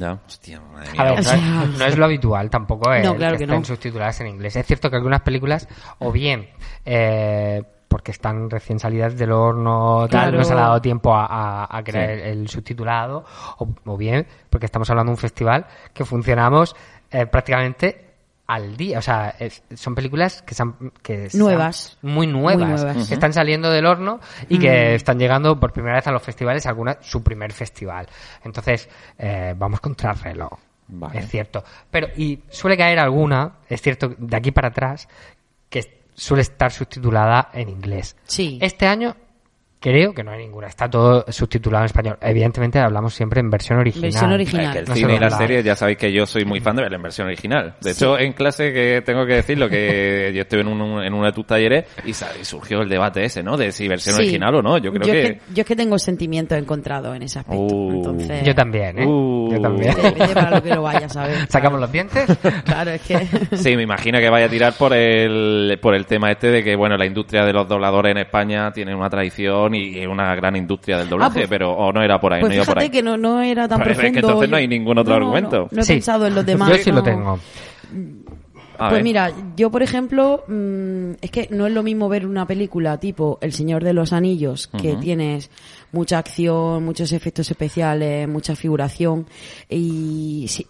[0.01, 1.03] Ya, hostia, madre A mía.
[1.05, 1.35] ver, O no, sea-
[1.73, 3.65] es, no es lo habitual tampoco el No, claro que estén no.
[3.65, 4.57] subtituladas en inglés.
[4.57, 5.69] Es cierto que algunas películas,
[6.01, 6.49] o bien
[6.85, 7.63] eh,
[7.97, 10.37] porque están recién salidas del horno, tal, Claro.
[10.37, 11.25] no se ha dado tiempo a,
[11.65, 13.25] a- a crear el, el subtitulado,
[13.57, 16.77] o, o bien porque estamos hablando de un festival que funcionamos
[17.11, 18.05] eh, prácticamente
[18.49, 18.99] al día.
[18.99, 21.97] O sea, es- son películas que, han- que Nuevas.
[22.03, 23.09] muy nuevas, Muy nuevas.
[23.09, 26.67] que están saliendo del horno y que están llegando por primera vez a los festivales,
[26.67, 28.07] alguna su primer festival.
[28.45, 30.53] Entonces, eh, vamos contra el reloj.
[30.89, 31.19] Vale.
[31.21, 31.65] Es cierto.
[31.91, 35.09] Pero, y suele caer alguna, es cierto, de aquí para atrás,
[35.71, 38.17] que suele estar subtitulada en inglés.
[38.25, 38.59] Sí.
[38.61, 39.17] Este año
[39.87, 40.67] Creo que no hay ninguna.
[40.67, 42.19] Está todo subtitulado en español.
[42.21, 44.11] Evidentemente hablamos siempre en versión original.
[44.11, 44.65] Versión original.
[44.67, 45.47] Es que el No cine y las dobla.
[45.47, 47.77] series, ya sabéis que yo soy muy fan de en versión original.
[47.81, 51.27] De hecho, en clase que tengo que decirlo, que yo estoy en, un, en uno
[51.27, 53.57] de tus talleres y y surgió el debate ese, ¿no?
[53.57, 54.23] De si versión Sí.
[54.23, 54.77] original o no.
[54.79, 55.35] Yo creo es que...
[55.35, 55.41] que...
[55.55, 57.63] Yo es que tengo sentimientos encontrados en ese aspecto.
[57.63, 57.93] Uh.
[57.93, 59.07] Entonces, Yo también, ¿eh?
[59.07, 59.53] Uh.
[59.53, 59.95] Yo también.
[59.95, 61.47] Depende para lo que lo vayas a ver.
[61.49, 62.27] Sacamos los dientes.
[62.65, 63.19] Claro, es que...
[63.57, 66.75] Sí, me imagino que vaya a tirar por el, por el tema este de que,
[66.75, 70.57] bueno, la industria de los dobladores en España tiene una tradición y es una gran
[70.57, 72.79] industria del doblaje, Ah, pues- pero o no era por ahí, Pues no iba por
[72.79, 72.85] ahí.
[72.87, 75.17] fíjate que no, no era tan Pues es que entonces no hay ningún otro No,
[75.27, 75.59] argumento.
[75.63, 75.93] No, no he Sí.
[75.95, 76.69] pensado en los demás.
[76.71, 77.39] Yo sí lo tengo.
[78.79, 79.03] A pues ver.
[79.05, 83.39] mira, yo por ejemplo, mm, es que no es lo mismo ver una película tipo
[83.41, 85.51] El Señor de los Anillos, que tienes
[85.93, 89.27] mucha acción, muchos efectos especiales, mucha figuración,
[89.71, 90.67] y sí,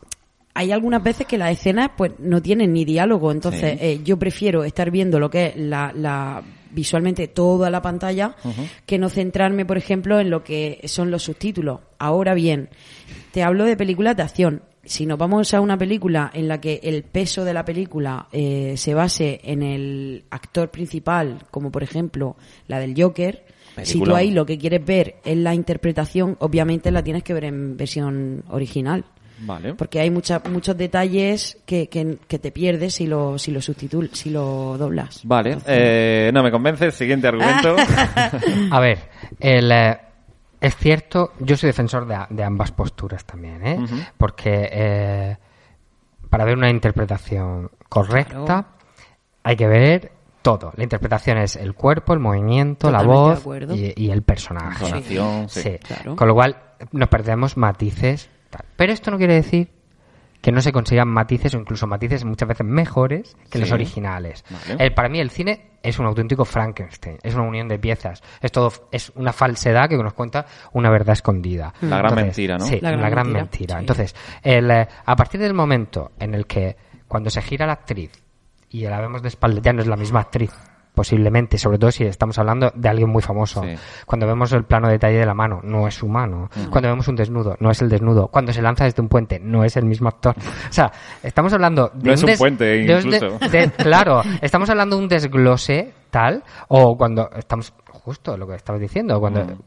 [0.55, 3.79] hay algunas veces que las escenas pues no tienen ni diálogo, entonces Sí.
[3.85, 6.43] eh, yo prefiero estar viendo lo que es la, la
[6.77, 8.37] visualmente toda la pantalla
[8.85, 11.81] que no centrarme, por ejemplo, en lo que son los subtítulos.
[11.99, 12.69] Ahora bien,
[13.33, 14.63] te hablo de películas de acción.
[14.85, 18.75] Si nos vamos a una película en la que el peso de la película eh,
[18.77, 22.37] se base en el actor principal, como por ejemplo
[22.69, 23.47] la del Joker,
[23.83, 27.45] si tú ahí lo que quieres ver es la interpretación, obviamente la tienes que ver
[27.45, 29.05] en versión original.
[29.39, 29.75] Vale.
[29.75, 34.11] Porque hay mucha, muchos detalles que, que, que te pierdes si lo, si lo sustitul,
[34.13, 35.21] si lo doblas.
[35.25, 36.91] Vale, eh, no me convence.
[36.91, 37.77] Siguiente argumento.
[38.71, 38.99] A ver,
[39.41, 39.99] el, eh,
[40.61, 43.79] es cierto, yo soy defensor de, ambas posturas también, ¿eh?
[44.17, 45.37] Porque eh,
[46.31, 48.67] para ver una interpretación correcta
[49.43, 50.73] hay que ver todo.
[50.77, 54.85] La interpretación es el cuerpo, el movimiento, la Totalmente voz y, y el personaje.
[54.85, 55.61] Entonación, sí.
[55.61, 55.79] Sí.
[55.79, 56.17] Claro.
[56.17, 56.57] Con lo cual
[56.93, 58.31] nos perdemos matices.
[58.57, 58.67] Tal.
[58.77, 59.71] Pero esto no quiere decir
[60.41, 63.59] que no se consigan matices o incluso matices muchas veces mejores que Sí.
[63.59, 64.45] los originales.
[64.51, 64.85] Vale.
[64.85, 68.53] El- para mí el cine es un auténtico Frankenstein, es una unión de piezas, es
[68.53, 71.73] todo es una falsedad que nos cuenta una verdad escondida.
[71.81, 72.65] La gran mentira, ¿no?
[72.67, 73.75] Sí, La la gran mentira, mentira.
[73.77, 73.81] sí.
[73.81, 76.77] Entonces, el, eh, a partir del momento en el que
[77.09, 78.11] cuando se gira la actriz
[78.71, 80.53] y la vemos de espalda ya no es la misma actriz
[80.97, 83.63] posiblemente, sobre todo si estamos hablando de alguien muy famoso.
[83.63, 83.75] Sí.
[84.07, 86.49] Cuando vemos el plano detalle de la mano, no es humano.
[86.71, 88.29] Cuando vemos un desnudo, no es el desnudo.
[88.29, 90.35] Cuando se lanza desde un puente, no es el mismo actor.
[90.71, 90.91] O sea,
[91.23, 93.39] estamos hablando de No es un puente, de un de- incluso.
[93.51, 98.81] de- claro, estamos hablando de un desglose tal, o cuando estamos, justo lo que estabas
[98.81, 99.59] diciendo, cuando Mm.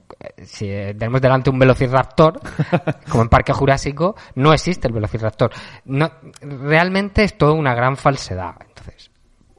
[0.43, 2.39] si eh, tenemos delante un velociraptor,
[3.11, 5.51] como en Parque Jurásico, no existe el velociraptor.
[5.85, 6.09] No,
[6.41, 8.55] realmente es toda una gran falsedad.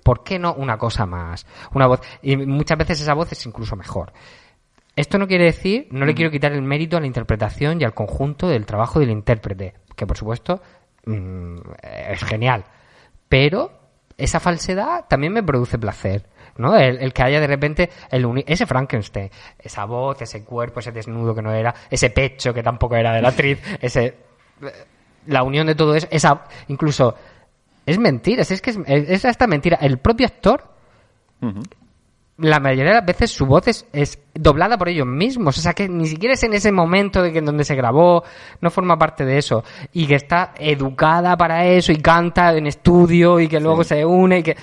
[0.02, 1.46] ¿Por qué no una cosa más?
[1.74, 4.12] Una voz, y muchas veces esa voz es incluso mejor.
[4.96, 7.94] Esto no quiere decir, no le quiero quitar el mérito a la interpretación y al
[7.94, 10.60] conjunto del trabajo del intérprete, que por supuesto
[11.06, 11.56] mm,
[12.10, 12.64] es genial.
[13.28, 13.72] Pero
[14.18, 16.76] esa falsedad también me produce placer, ¿no?
[16.76, 20.92] El, el que haya de repente el uni- ese Frankenstein, esa voz, ese cuerpo, ese
[20.92, 24.16] desnudo que no era, ese pecho que tampoco era de la actriz, ese
[25.26, 27.14] la unión de todo eso, esa incluso
[27.90, 29.79] es mentira, es que es, es hasta mentira.
[29.81, 30.70] El propio actor
[32.40, 35.59] la mayoría de las veces su voz es, es doblada por ellos mismos.
[35.59, 38.24] O sea, que ni siquiera es en ese momento de que en donde se grabó,
[38.61, 39.62] no forma parte de eso.
[39.92, 44.38] Y que está educada para eso y canta en estudio y que luego se une
[44.38, 44.57] y que...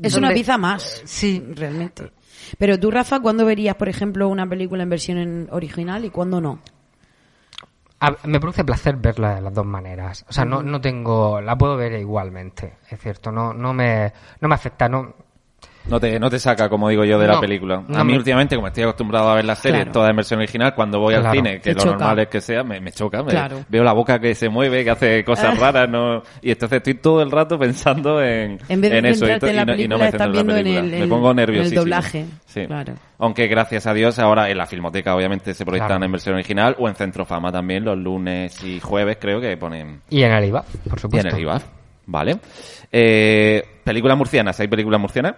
[0.00, 1.02] Es ¿Dónde- una pieza más.
[1.04, 1.44] Sí.
[1.54, 2.12] Realmente.
[2.58, 6.40] Pero tú, Rafa, ¿cuándo verías, por ejemplo, una película en versión en original y cuándo
[6.40, 6.60] no?
[8.00, 10.24] A- me produce placer verla de las dos maneras.
[10.28, 11.40] O sea, no, no tengo...
[11.40, 13.30] La puedo ver igualmente, es cierto.
[13.30, 15.14] No, no, me, no me afecta, no...
[15.88, 17.82] No te, no te saca, como digo yo, de la película.
[17.88, 19.92] no a mí me- últimamente, como estoy acostumbrado a ver las series Claro.
[19.92, 21.90] todas en versión original, cuando voy al cine, que Te lo choca.
[21.96, 23.22] normal es que sea, me, me choca.
[23.22, 23.64] me- Claro.
[23.68, 26.22] Veo la boca que se mueve, que hace cosas raras, ¿no?
[26.42, 29.26] Y entonces estoy todo el rato pensando en, En vez de eso.
[29.26, 30.80] y en la no, y no película, me centro en la viendo en película.
[30.84, 32.24] el- me en- pongo en el doblaje.
[32.46, 32.66] Sí.
[32.66, 32.94] Claro.
[33.18, 36.88] Aunque gracias a Dios ahora en la Filmoteca obviamente se proyectan en versión original o
[36.88, 40.72] en Centrofama también los lunes y jueves creo que ponen Y en el IVA, por
[40.84, 41.36] y en supuesto.
[41.36, 41.60] el.
[42.06, 42.38] Vale.
[42.92, 45.34] Eh, películas murcianas, ¿hay películas murcianas?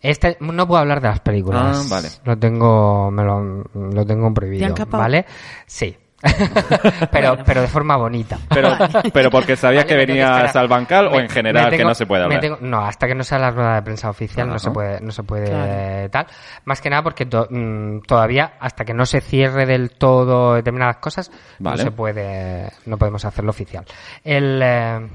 [0.00, 1.84] Este, no puedo hablar de las películas.
[1.84, 2.08] Ah, vale.
[2.24, 4.60] Lo tengo, me lo, lo tengo prohibido.
[4.60, 5.02] ¿Te han capado?
[5.02, 5.26] ¿Vale?
[5.66, 5.96] Sí.
[7.12, 8.38] pero, pero de forma bonita.
[8.48, 8.76] Pero,
[9.12, 12.24] pero porque sabías Vale, que venías al bancal o en general que no se puede
[12.24, 12.40] hablar.
[12.40, 15.12] tengo- no, hasta que no sea la rueda de prensa oficial no se puede, no
[15.12, 16.10] se puede Claro.
[16.10, 16.26] tal.
[16.64, 20.96] Más que nada porque to- mm, todavía hasta que no se cierre del todo determinadas
[20.96, 21.30] cosas
[21.60, 21.76] Vale.
[21.76, 23.84] no se puede, no podemos hacerlo oficial.
[24.24, 25.08] El, eh,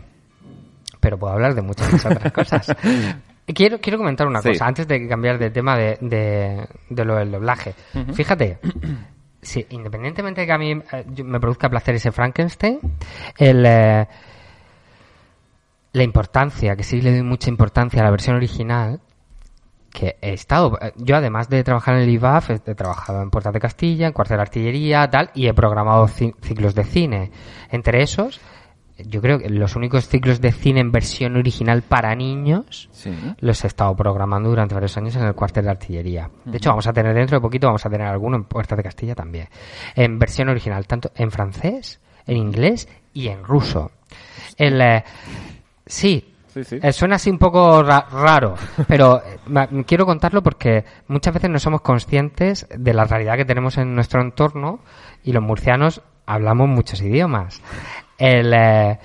[1.02, 2.68] pero puedo hablar de muchas otras cosas.
[3.46, 4.50] Quiero, quiero comentar una Sí.
[4.50, 7.74] cosa antes de cambiar de tema de, de, de lo del doblaje.
[8.14, 8.60] Fíjate,
[9.42, 12.80] si, independientemente de que a mí eh, me produzca placer ese Frankenstein,
[13.38, 14.08] el, eh,
[15.94, 19.02] la importancia, que sí le doy mucha importancia a la versión original,
[19.92, 23.30] que he estado, eh, yo además de trabajar en el IVAF, he he trabajado en
[23.30, 27.32] Puertas de Castilla, en Cuartel de Artillería, tal, y he programado ci- ciclos de cine.
[27.70, 28.42] Entre esos,
[29.08, 33.12] yo creo que los únicos ciclos de cine en versión original para niños Sí.
[33.40, 36.30] los he estado programando durante varios años en el cuartel de artillería.
[36.46, 38.84] De hecho, vamos a tener dentro de poquito, vamos a tener alguno en Puertas de
[38.84, 39.48] Castilla también.
[39.96, 43.92] En versión original, tanto en francés, en inglés y en ruso.
[44.58, 45.04] El, eh,
[45.86, 46.80] sí, Sí, sí.
[46.84, 48.54] eh, suena así un poco ra- raro,
[48.88, 53.78] pero eh, quiero contarlo porque muchas veces no somos conscientes de la realidad que tenemos
[53.80, 54.80] en nuestro entorno
[55.24, 57.62] y los murcianos hablamos muchos idiomas.
[58.18, 59.00] El, eh,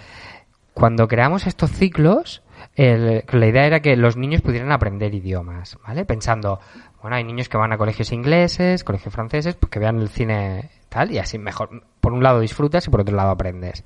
[0.75, 2.42] cuando creamos estos ciclos,
[2.77, 6.05] el- la idea era que los niños pudieran aprender idiomas, ¿vale?
[6.05, 6.61] Pensando,
[7.03, 10.71] bueno, hay niños que van a colegios ingleses, colegios franceses, pues que vean el cine
[10.88, 13.83] tal, y así mejor, por un lado disfrutas y por otro lado aprendes.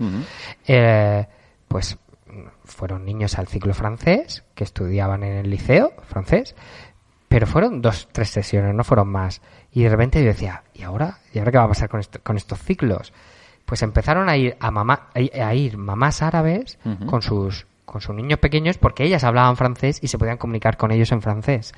[0.66, 1.26] Eh,
[1.68, 1.98] pues
[2.64, 6.54] fueron niños al ciclo francés, que estudiaban en el liceo francés,
[7.28, 9.40] pero fueron dos, tres sesiones, no fueron más.
[9.72, 11.18] Y de repente yo decía, ¿y ahora?
[11.32, 13.12] ¿Y ahora qué va a pasar con, esto- con estos ciclos?
[13.72, 18.38] Pues empezaron a ir a, mamá, a ir- mamás árabes con sus con sus niños
[18.38, 21.72] pequeños porque ellas hablaban francés y se podían comunicar con ellos en francés.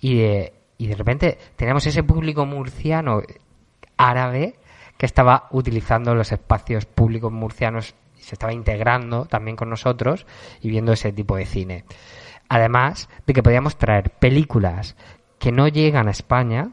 [0.00, 3.22] y, eh, y de repente teníamos ese público murciano
[3.96, 4.56] árabe
[4.98, 10.26] que estaba utilizando los espacios públicos murcianos y se estaba integrando también con nosotros
[10.60, 11.84] y viendo ese tipo de cine.
[12.50, 14.94] Además de que podíamos traer películas
[15.38, 16.72] que no llegan a España,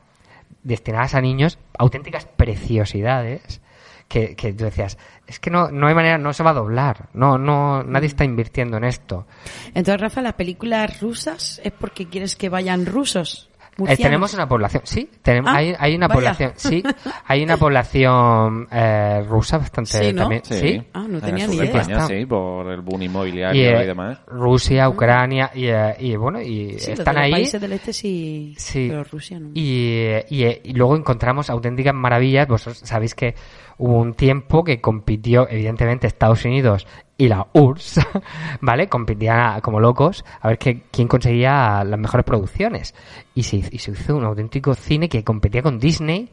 [0.63, 3.61] destinadas a niños, auténticas preciosidades,
[4.07, 7.09] que, que tú decías, es que no, no hay manera, no se va a doblar,
[7.13, 9.27] no, no, nadie está invirtiendo en esto.
[9.73, 13.49] Entonces, Rafa, las películas rusas es porque quieres que vayan rusos.
[13.77, 14.01] Eh, murcianos.
[14.03, 16.19] tenemos una población, sí, tenemos, Ah, hay, hay una vaya.
[16.19, 16.83] población, sí,
[17.25, 20.21] hay una población eh, rusa bastante Sí, ¿no?
[20.23, 21.81] también, sí, Ah, no En tenía el ni idea.
[21.81, 24.19] España, sí, por el boom y, inmobiliario y, eh, demás.
[24.27, 28.53] Rusia, Ucrania y, eh, y bueno y Sí, están los ahí países del este sí,
[28.57, 28.87] Sí.
[28.89, 29.49] pero Rusia no.
[29.53, 32.47] y, y, y luego encontramos auténticas maravillas.
[32.47, 33.35] Vosotros sabéis que
[33.77, 36.87] hubo un tiempo que compitió, evidentemente, Estados Unidos
[37.19, 37.99] y la URSS,
[38.61, 38.87] ¿vale?
[38.87, 42.93] Compitían a- como locos a ver que, quién conseguía las mejores producciones.
[43.33, 46.29] Y se, hizo- y se hizo un auténtico cine que competía con Disney,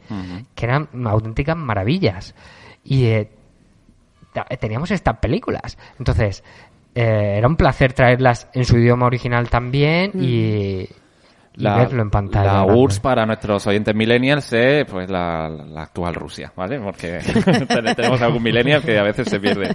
[0.53, 2.35] que eran auténticas maravillas.
[2.83, 3.29] Y eh,
[4.33, 5.77] ta- teníamos estas películas.
[5.97, 6.43] Entonces,
[6.93, 10.87] eh, era un placer traerlas en su idioma original también y,
[11.57, 12.53] y verlo en pantalla.
[12.53, 12.75] La.
[12.75, 16.79] URSS para nuestros oyentes millennials es pues la, la actual Rusia, ¿vale?
[16.79, 17.19] Porque
[17.95, 19.73] tenemos algún millennial que a veces se pierde.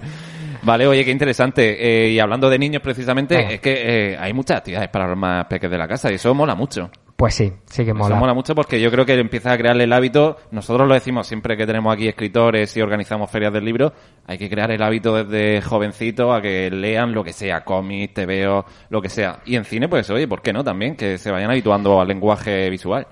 [0.63, 2.05] Vale, oye, qué interesante.
[2.05, 5.45] Eh, y hablando de niños precisamente, es que eh, hay muchas actividades para los más
[5.45, 6.89] pequeños de la casa y eso mola mucho.
[7.15, 8.15] Pues sí, sí que Eso mola.
[8.15, 10.37] mola mucho porque yo creo que empieza a crearle el hábito.
[10.49, 13.93] Nosotros lo decimos siempre que tenemos aquí escritores y organizamos ferias del libro.
[14.25, 18.65] Hay que crear el hábito desde jovencito a que lean lo que sea, cómics, TVO,
[18.89, 19.39] lo que sea.
[19.45, 20.63] Y en cine, pues oye, ¿por qué no?
[20.63, 23.05] También que se vayan habituando al lenguaje visual.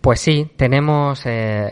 [0.00, 1.70] Pues sí, tenemos eh,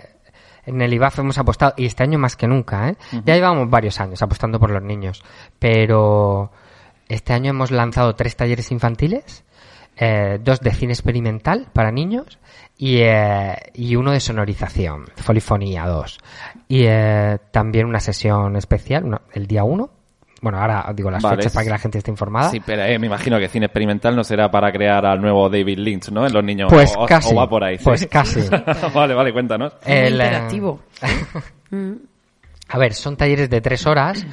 [0.67, 2.97] en el IBAF hemos apostado y este año más que nunca, ¿eh?
[3.25, 5.23] Ya llevamos varios años apostando por los niños,
[5.59, 6.51] pero
[7.09, 9.45] este año hemos lanzado tres talleres infantiles,
[9.97, 12.39] eh, dos de cine experimental para niños
[12.77, 16.19] y, eh, y uno de sonorización, Folifonía 2.
[16.69, 19.91] Y eh, también una sesión especial, una- el día 1.
[20.41, 21.37] Bueno, ahora os digo las Vale.
[21.37, 22.51] fechas para que la gente esté informada.
[22.51, 25.79] Sí, pero eh, me imagino que cine experimental no será para crear al nuevo David
[25.79, 26.27] Lynch, ¿no?
[26.27, 26.73] En los niños.
[26.73, 27.77] Pues o, casi, o va por ahí.
[27.77, 27.85] ¿sí?
[27.85, 28.41] pues casi.
[28.95, 29.75] vale, vale, cuéntanos.
[29.85, 30.81] El, eh, interactivo.
[32.73, 34.25] A ver, son talleres de tres horas.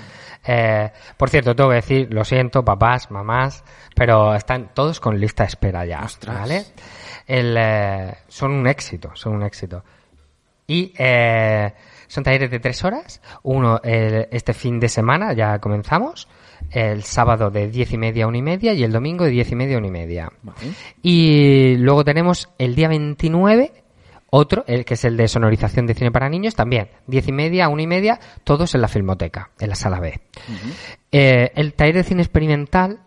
[0.45, 3.63] Eh, por cierto, tengo que decir, lo siento, papás, mamás,
[3.95, 6.39] pero están todos con lista de espera ya, Ostras.
[6.39, 6.65] ¿vale?
[7.25, 9.83] El, eh, son un éxito, son un éxito.
[10.67, 11.73] Y eh,
[12.07, 13.21] son talleres de tres horas.
[13.43, 16.27] Uno el- este fin de semana, ya comenzamos.
[16.71, 19.51] El sábado de diez y media a una y media y el domingo de diez
[19.51, 20.31] y media a una y media.
[20.41, 20.59] Vale.
[21.03, 23.71] Y luego tenemos el día 29,
[24.31, 27.65] otro, el que es el de sonorización de cine para niños, también, diez y media
[27.65, 30.19] a una y media, todos en la Filmoteca, en la sala B.
[31.11, 32.99] Eh, el taller de cine experimental,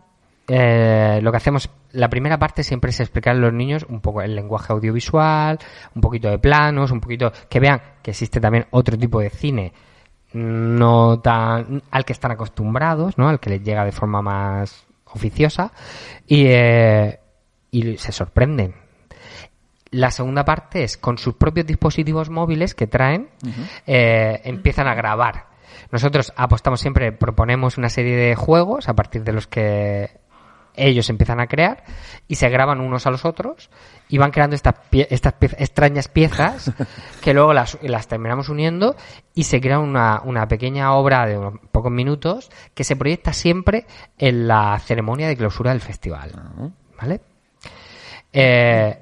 [0.47, 4.21] eh, lo que hacemos, la primera parte siempre es explicar a los niños un poco
[4.21, 5.59] el lenguaje audiovisual,
[5.95, 9.73] un poquito de planos, un poquito, que vean que existe también otro tipo de cine
[10.33, 13.27] no tan al que están acostumbrados, ¿no?
[13.27, 15.71] Al que les llega de forma más oficiosa
[16.25, 17.19] y, eh,
[17.69, 18.75] y se sorprenden.
[19.91, 23.29] La segunda parte es con sus propios dispositivos móviles que traen,
[23.85, 25.47] eh, empiezan a grabar.
[25.91, 30.20] Nosotros apostamos siempre, proponemos una serie de juegos a partir de los que
[30.75, 31.83] ellos empiezan a crear
[32.27, 33.69] y se graban unos a los otros
[34.09, 36.71] y van creando estas, pie- estas extrañas piezas
[37.21, 38.95] que luego las, las terminamos uniendo
[39.33, 43.85] y se crea una, una pequeña obra de unos pocos minutos que se proyecta siempre
[44.17, 46.31] en la ceremonia de clausura del festival.
[46.99, 47.21] ¿Vale?
[48.33, 48.97] eh,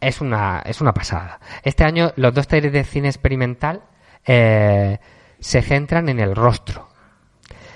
[0.00, 1.40] es una, es una pasada.
[1.62, 3.82] Este año los dos talleres de cine experimental
[4.24, 4.98] eh,
[5.40, 6.88] se centran en el rostro.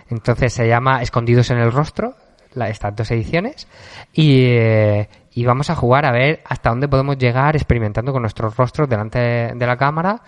[0.08, 2.14] Entonces se llama Escondidos en el rostro,
[2.54, 3.66] la- estas dos ediciones,
[4.12, 8.56] y, eh, y vamos a jugar a ver hasta dónde podemos llegar experimentando con nuestros
[8.56, 10.20] rostros delante de la cámara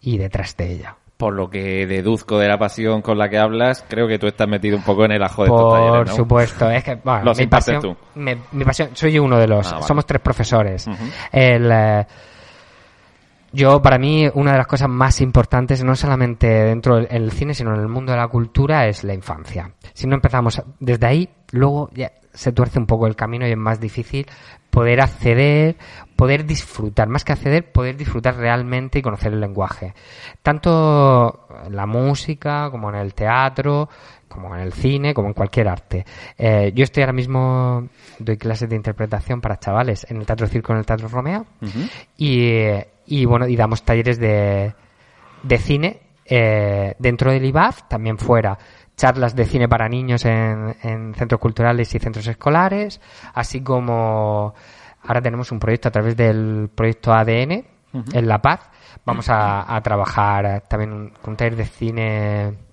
[0.00, 0.96] y detrás de ella.
[1.16, 4.46] Por lo que deduzco de la pasión con la que hablas, creo que tú estás
[4.46, 6.14] metido un poco en el ajo de estos Por talleres, ¿no?
[6.16, 7.96] supuesto, es que bueno, Los mi pasión, tú.
[8.16, 9.86] mi pasión, soy uno de los, Ah, vale.
[9.86, 10.86] somos tres profesores.
[11.32, 12.06] El, eh,
[13.56, 17.54] yo, para mí, una de las cosas más importantes, no solamente dentro del el cine,
[17.54, 19.72] sino en el mundo de la cultura, es la infancia.
[19.94, 23.56] Si no empezamos desde ahí, luego ya se tuerce un poco el camino y es
[23.56, 24.26] más difícil
[24.70, 25.76] poder acceder,
[26.16, 29.94] poder disfrutar, más que acceder, poder disfrutar realmente y conocer el lenguaje.
[30.42, 33.88] Tanto en la música, como en el teatro,
[34.36, 36.04] como en el cine, como en cualquier arte.
[36.36, 40.72] Eh, yo estoy ahora mismo, doy clases de interpretación para chavales en el Teatro Circo,
[40.72, 41.46] en el Teatro Romeo,
[42.16, 42.68] y,
[43.06, 44.74] y bueno, y damos talleres de,
[45.42, 48.58] de cine eh, dentro del IBAF, también fuera
[48.96, 53.00] charlas de cine para niños en, en centros culturales y centros escolares,
[53.34, 54.54] así como
[55.02, 57.64] ahora tenemos un proyecto a través del proyecto ADN
[58.12, 58.68] en La Paz.
[59.04, 62.65] Vamos a, a trabajar también un taller de cine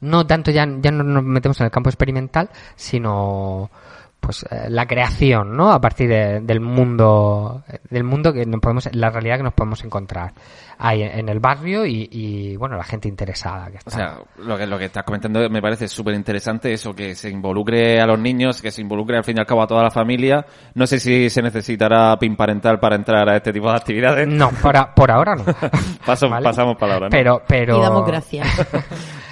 [0.00, 3.70] no tanto ya, ya no nos metemos en el campo experimental, sino
[4.18, 5.70] pues eh, la creación, ¿no?
[5.70, 9.84] A partir de- del mundo, del mundo que nos podemos, la realidad que nos podemos
[9.84, 10.32] encontrar
[10.78, 13.88] ahí en, el barrio y, y, bueno, la gente interesada que está.
[13.88, 17.30] O sea, lo que, lo que estás comentando me parece súper interesante, eso que se
[17.30, 19.90] involucre a los niños, que se involucre al fin y al cabo a toda la
[19.92, 20.44] familia.
[20.74, 24.26] No sé si se necesitará PIN parental para entrar a este tipo de actividades.
[24.26, 25.44] no, por, a- por ahora no.
[26.04, 26.42] Paso- ¿Vale?
[26.42, 27.10] Pasamos palabra, ¿no?
[27.10, 27.78] Pero, pero.
[27.78, 28.48] Y damos gracias.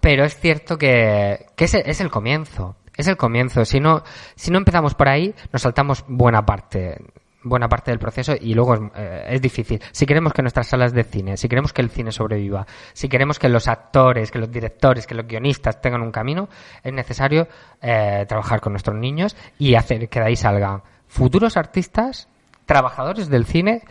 [0.00, 2.76] Pero es cierto que, que es, es el comienzo.
[2.96, 3.64] Es el comienzo.
[3.64, 4.02] Si no,
[4.34, 6.98] si no empezamos por ahí, nos saltamos buena parte
[7.42, 9.80] buena parte del proceso y luego eh, es difícil.
[9.92, 13.38] Si queremos que nuestras salas de cine, si queremos que el cine sobreviva, si queremos
[13.38, 16.48] que los actores, que los directores, que los guionistas tengan un camino,
[16.82, 17.48] es necesario
[17.80, 22.28] eh, trabajar con nuestros niños y hacer que de ahí salgan futuros artistas,
[22.66, 23.82] trabajadores del cine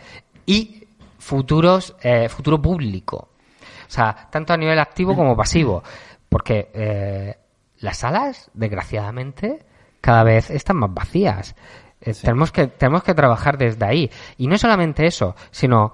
[0.46, 0.86] y
[1.18, 3.30] futuros eh, futuro público.
[3.88, 5.82] O sea, tanto a nivel activo como pasivo.
[6.28, 7.36] Porque eh,
[7.78, 9.64] las salas, desgraciadamente,
[10.00, 11.56] cada vez están más vacías.
[12.00, 14.10] Eh, tenemos, que, tenemos que trabajar desde ahí.
[14.36, 15.92] Y no solamente eso, sino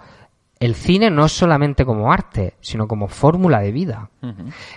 [0.59, 4.11] el cine no es solamente como arte, sino como fórmula de vida.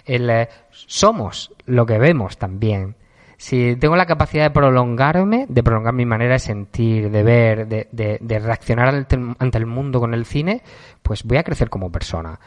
[0.05, 2.95] El, eh, somos lo que vemos también.
[3.39, 7.87] Si tengo la capacidad de prolongarme, de prolongar mi manera de sentir, de ver, de,
[7.91, 9.15] de- de reaccionar ante,
[9.59, 10.63] el- mundo con el cine,
[11.03, 12.39] pues voy a crecer como persona.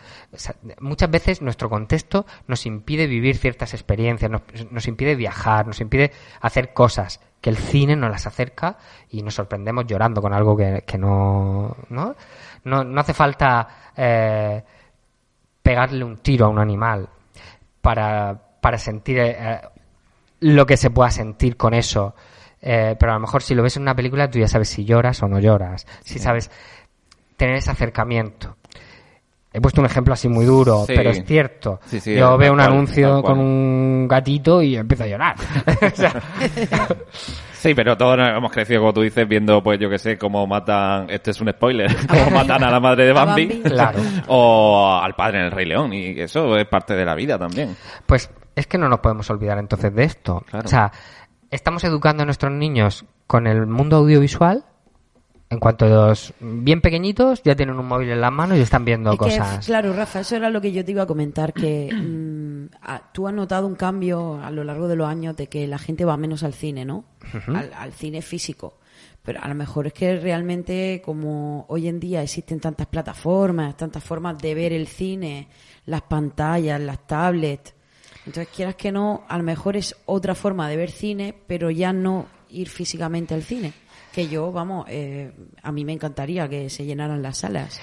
[0.80, 6.10] Muchas veces nuestro contexto nos impide vivir ciertas experiencias, nos, nos impide viajar, nos impide
[6.40, 8.76] hacer cosas que el cine nos las acerca
[9.10, 10.82] y nos sorprendemos llorando con algo que,
[11.88, 12.14] no,
[12.64, 14.62] no, no hace falta eh,
[15.62, 17.08] pegarle un tiro a un animal
[17.80, 19.60] para, para sentir eh,
[20.40, 22.14] lo que se pueda sentir con eso.
[22.62, 24.84] Eh, pero a lo mejor si lo ves en una película tú ya sabes si
[24.84, 26.50] lloras o no lloras, si sabes
[27.36, 28.56] tener ese acercamiento.
[29.52, 30.92] He puesto un ejemplo así muy duro, Sí.
[30.94, 31.80] pero es cierto.
[31.86, 35.36] Sí, sí, Yo tal veo un cual, anuncio con un gatito y empiezo a llorar.
[37.52, 40.46] Sí, pero todos nos hemos crecido, como tú dices, viendo, pues yo que sé, cómo
[40.46, 43.60] matan, este es un spoiler, cómo matan a la madre de Bambi, Bambi.
[43.68, 43.98] Claro.
[44.28, 47.76] o al padre en el Rey León, y eso es parte de la vida también.
[48.06, 48.30] Pues
[48.60, 50.44] es que no nos podemos olvidar entonces de esto.
[50.50, 50.66] Claro.
[50.66, 50.92] O sea,
[51.50, 54.64] estamos educando a nuestros niños con el mundo audiovisual.
[55.52, 58.84] En cuanto a los bien pequeñitos, ya tienen un móvil en las manos y están
[58.84, 59.66] viendo Es que, cosas.
[59.66, 63.26] claro, Rafa, eso era lo que yo te iba a comentar, que mm, a- tú
[63.26, 66.16] has notado un cambio a lo largo de los años de que la gente va
[66.16, 67.04] menos al cine, ¿no?
[67.48, 68.78] al, al cine físico.
[69.22, 74.04] Pero a lo mejor es que realmente, como hoy en día existen tantas plataformas, tantas
[74.04, 75.48] formas de ver el cine,
[75.84, 77.74] las pantallas, las tablets,
[78.26, 81.92] entonces quieras que no, a lo mejor es otra forma de ver cine, pero ya
[81.92, 83.72] no ir físicamente al cine.
[84.12, 87.80] Que yo, vamos, eh, a mí me encantaría que se llenaran las salas.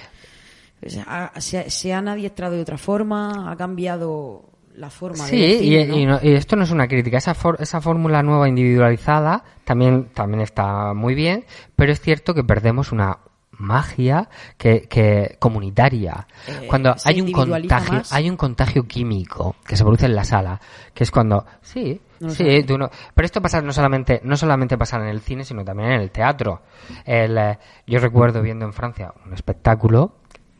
[0.79, 0.99] Pues,
[1.39, 5.85] se, se han adiestrado de otra forma, ha cambiado la forma de Sí, y, cine,
[5.87, 5.97] ¿no?
[5.97, 7.17] y no- y esto no es una crítica.
[7.17, 12.43] Esa, for- esa fórmula nueva individualizada también, también está muy bien, pero es cierto que
[12.43, 13.17] perdemos una
[13.57, 16.27] magia que, que comunitaria.
[16.47, 18.13] Eh, cuando hay un contagio, más.
[18.13, 20.59] hay un contagio químico que se produce en la sala,
[20.93, 24.77] que es cuando sí, No sí, tú no- pero esto pasa no solamente no solamente
[24.77, 26.61] pasa en el cine, sino también en el teatro.
[27.05, 30.13] El, eh, yo recuerdo viendo en Francia un espectáculo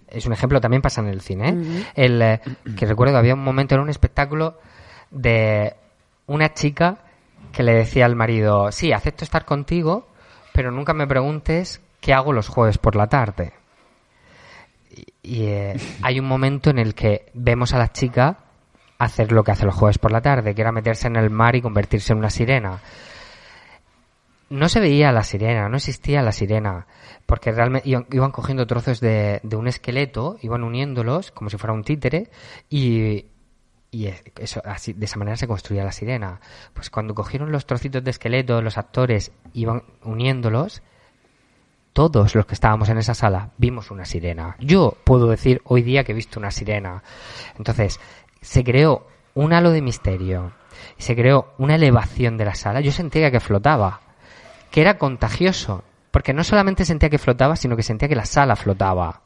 [0.10, 1.84] es un ejemplo, también pasa en el cine, ¿eh?
[1.94, 2.40] El, eh,
[2.78, 4.58] que recuerdo había un momento en un espectáculo
[5.12, 5.76] de
[6.28, 7.00] una chica
[7.52, 10.08] que le decía al marido, sí, acepto estar contigo,
[10.54, 13.52] pero nunca me preguntes qué hago los jueves por la tarde.
[15.22, 18.46] Y, eh, hay un momento en el que vemos a la chica
[18.98, 21.58] hacer lo que hace los jueves por la tarde, que era meterse en el mar
[21.58, 22.80] y convertirse en una sirena.
[24.50, 26.88] No se veía la sirena, no existía la sirena,
[27.26, 31.74] porque realmente iban, iban cogiendo trozos de, de un esqueleto, iban uniéndolos como si fuera
[31.74, 32.30] un títere
[32.70, 33.26] y,
[33.92, 36.40] y eso, así, de esa manera se construía la sirena.
[36.74, 40.82] Pues cuando cogieron los trocitos de esqueleto, los actores iban uniéndolos,
[41.98, 44.56] todos los que estábamos en esa sala vimos una sirena.
[44.60, 47.02] Yo puedo decir hoy día que he visto una sirena.
[47.58, 48.00] Entonces,
[48.40, 50.52] se creó un halo de misterio,
[51.00, 52.82] se creó una elevación de la sala.
[52.82, 54.02] Yo sentía que flotaba,
[54.70, 58.56] que era contagioso, porque no solamente sentía que flotaba, sino que sentía que la sala
[58.56, 59.22] flotaba.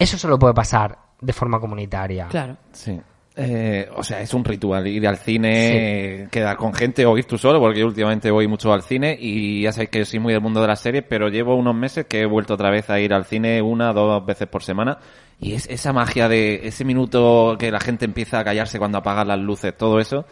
[0.00, 2.26] Eso solo puede pasar de forma comunitaria.
[2.26, 2.56] Claro.
[2.72, 3.00] Sí.
[3.34, 7.38] Eh, o sea, es un ritual ir al cine, quedar con gente o ir tú
[7.38, 10.34] solo, porque yo últimamente voy mucho al cine y ya sabéis que yo soy muy
[10.34, 13.00] del mundo de las series, pero llevo unos meses que he vuelto otra vez a
[13.00, 14.98] ir al cine una, dos veces por semana
[15.40, 19.28] y es esa magia de ese minuto que la gente empieza a callarse cuando apagan
[19.28, 20.26] las luces, todo eso.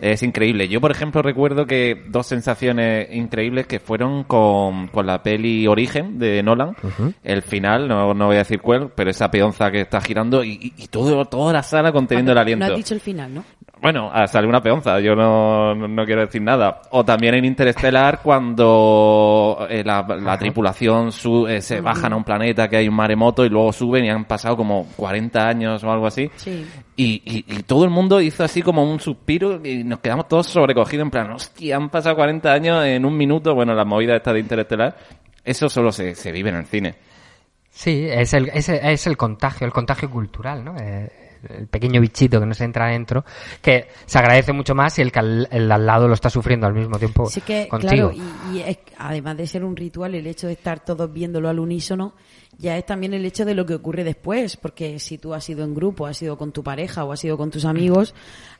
[0.00, 0.68] Es increíble.
[0.68, 6.18] Yo, por ejemplo, recuerdo que dos sensaciones increíbles que fueron con, con la peli Origen
[6.18, 6.76] de Nolan.
[7.24, 10.72] El final, no, no voy a decir cuál, pero esa peonza que está girando y,
[10.76, 12.66] y- todo, toda la sala conteniendo el aliento.
[12.66, 13.44] No has dicho el final, ¿no?
[13.80, 16.80] Bueno, ah, sale una peonza, yo no, no- no quiero decir nada.
[16.90, 22.24] O también en Interestelar cuando eh, la, la tripulación su- eh, se bajan a un
[22.24, 25.90] planeta que hay un maremoto y luego suben y han pasado como 40 años o
[25.90, 26.30] algo así.
[26.36, 26.64] Sí.
[26.96, 30.46] Y, y, y todo el mundo hizo así como un suspiro y nos quedamos todos
[30.48, 33.54] sobrecogidos en plan, hostia, han pasado 40 años en un minuto.
[33.54, 34.96] Bueno, la movida esta de Interestelar,
[35.44, 36.94] eso solo se, se vive en el cine.
[37.70, 40.74] Sí, es el, es, el- es el contagio, el contagio cultural, ¿no?
[40.78, 41.10] Eh,
[41.50, 43.24] el pequeño bichito que nos entra adentro,
[43.62, 46.66] que se agradece mucho más si el que al, el al lado lo está sufriendo
[46.66, 48.10] al mismo tiempo Sí que, contigo.
[48.10, 48.12] claro,
[48.52, 51.58] y, y es- además de ser un ritual, el hecho de estar todos viéndolo al
[51.58, 52.14] unísono,
[52.58, 55.62] ya es también el hecho de lo que ocurre después, porque si tú has ido
[55.62, 58.14] en grupo, has ido con tu pareja o has ido con tus amigos,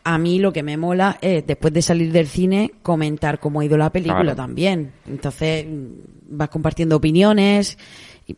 [0.05, 3.65] a mí lo que me mola es, después de salir del cine, comentar cómo ha
[3.65, 4.37] ido la película Claro.
[4.37, 4.93] también.
[5.07, 5.87] Entonces, mm,
[6.37, 7.79] vas compartiendo opiniones.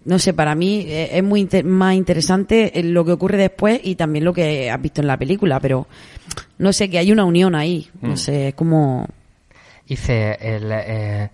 [0.04, 3.80] No sé, para mí eh, es muy inter- más interesante eh, lo que ocurre después
[3.82, 5.86] y también lo que has visto en la película, pero
[6.58, 7.88] no sé, que hay una unión ahí.
[8.02, 8.16] No Mm.
[8.16, 9.06] sé, es como...
[9.86, 11.30] Dice, el, eh,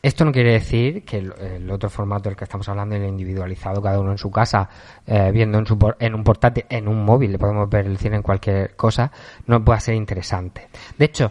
[0.00, 3.82] esto no quiere decir que el, el otro formato del que estamos hablando, el individualizado,
[3.82, 4.66] cada uno en su casa,
[5.06, 8.16] eh, viendo en, su, en un portátil, en un móvil, le podemos ver el cine
[8.16, 9.12] en cualquier cosa,
[9.46, 10.68] no pueda ser interesante.
[10.96, 11.30] De hecho,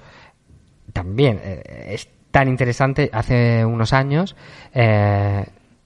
[0.92, 4.36] también eh, es tan interesante, hace unos años
[4.74, 5.46] eh,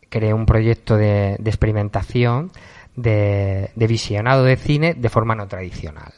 [0.09, 2.51] creé un proyecto de, de experimentación
[2.97, 6.13] de, de visionado de cine de forma no tradicional.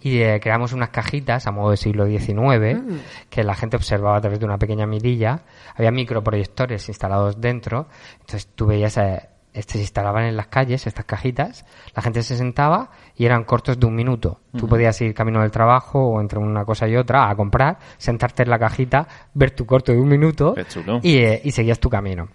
[0.00, 2.82] Y eh, creamos unas cajitas a modo de siglo XIX
[3.28, 5.42] que la gente observaba a través de una pequeña mirilla.
[5.76, 7.86] Había microproyectores instalados dentro.
[8.20, 11.66] Entonces tú veías, eh, se instalaban en las calles estas cajitas.
[11.94, 14.40] La gente se sentaba y eran cortos de un minuto.
[14.56, 18.42] Tú podías ir camino del trabajo o entre una cosa y otra a comprar, sentarte
[18.42, 20.54] en la cajita, ver tu corto de un minuto
[21.02, 22.28] y, eh, y seguías tu camino.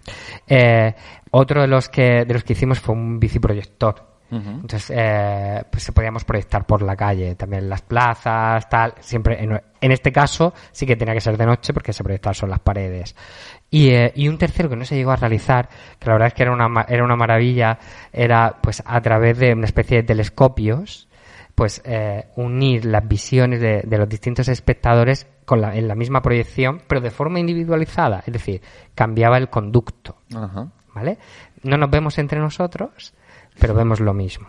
[0.46, 0.94] Eh,
[1.30, 4.08] otro de los que de los que hicimos fue un biciproyector.
[4.30, 8.92] Entonces, eh, pues se podíamos proyectar por la calle, también en las plazas, tal.
[9.00, 12.34] Siempre, en, en este caso, sí que tenía que ser de noche porque se proyectaban
[12.34, 13.16] sobre las paredes.
[13.70, 16.34] Y, eh, y un tercero que no se llegó a realizar, que la verdad es
[16.34, 17.78] que era una, era una maravilla,
[18.12, 21.08] era pues a través de una especie de telescopios,
[21.54, 26.22] pues eh, unir las visiones de, de los distintos espectadores con la, en la misma
[26.22, 28.62] proyección, pero de forma individualizada, es decir,
[28.94, 30.68] cambiaba el conducto, Ajá.
[30.94, 31.18] ¿vale?
[31.62, 33.12] No nos vemos entre nosotros,
[33.58, 34.48] pero vemos lo mismo.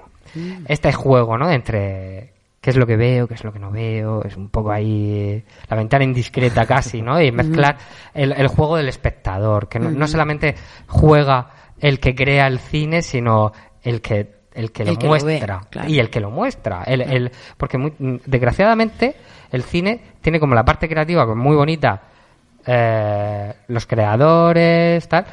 [0.67, 1.49] Este juego, ¿no?
[1.49, 4.71] Entre qué es lo que veo, qué es lo que no veo, es un poco
[4.71, 7.21] ahí la ventana indiscreta casi, ¿no?
[7.21, 7.77] Y mezclar
[8.13, 10.55] el, el juego del espectador, que no, no solamente
[10.87, 11.49] juega
[11.79, 13.51] el que crea el cine, sino
[13.83, 15.89] el que el que El lo que lo ve, muestra claro.
[15.89, 16.83] y el que lo muestra.
[16.83, 17.93] El, el- porque muy-
[18.25, 19.15] desgraciadamente
[19.51, 22.01] el cine tiene como la parte creativa muy bonita,
[22.65, 25.25] eh, los creadores, tal,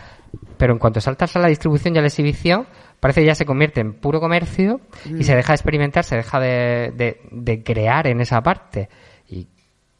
[0.57, 2.67] pero en cuanto saltas a la distribución y a la exhibición,
[3.01, 6.41] parece que ya se convierte en puro comercio y se deja de experimentar, se deja
[6.41, 8.89] de, de- de crear en esa parte.
[9.29, 9.47] Y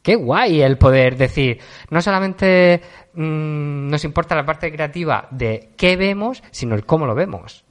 [0.01, 2.81] qué guay el poder decir, no solamente
[3.13, 7.65] mm, nos importa la parte creativa de qué vemos, sino el cómo lo vemos.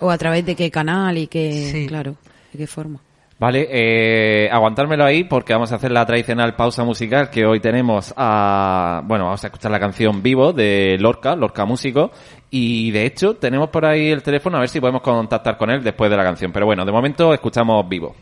[0.00, 1.86] O a través de qué canal y qué, Sí.
[1.86, 2.16] claro,
[2.52, 3.00] de qué forma.
[3.40, 8.12] Vale, eh, aguantármelo ahí porque vamos a hacer la tradicional pausa musical que hoy tenemos
[8.14, 9.00] a...
[9.06, 12.10] Bueno, vamos a escuchar la canción Vivo de Lorca, Lorca Músico.
[12.50, 15.82] Y de hecho tenemos por ahí el teléfono a ver si podemos contactar con él
[15.82, 16.52] después de la canción.
[16.52, 18.14] Pero bueno, de momento escuchamos Vivo.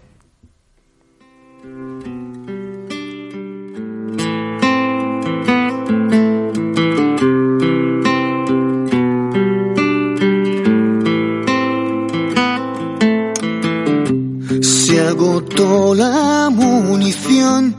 [15.39, 17.75] Agotó la munición.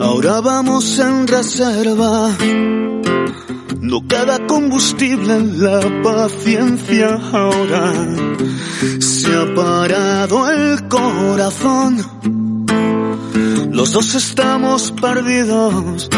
[0.00, 2.28] Ahora vamos en reserva.
[3.80, 7.92] No queda combustible en la paciencia ahora.
[8.98, 11.98] Se ha parado el corazón.
[13.70, 16.08] Los dos estamos perdidos.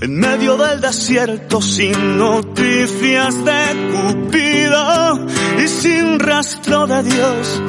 [0.00, 3.62] En medio del desierto sin noticias de
[3.92, 5.26] Cupido
[5.64, 7.62] y sin rastro de Dios.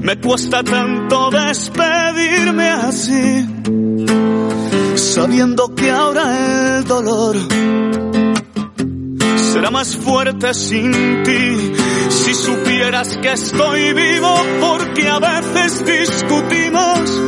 [0.00, 3.46] Me cuesta tanto despedirme así,
[4.94, 7.36] sabiendo que ahora el dolor
[9.52, 11.72] será más fuerte sin ti.
[12.08, 17.22] Si supieras que estoy vivo porque a veces discutimos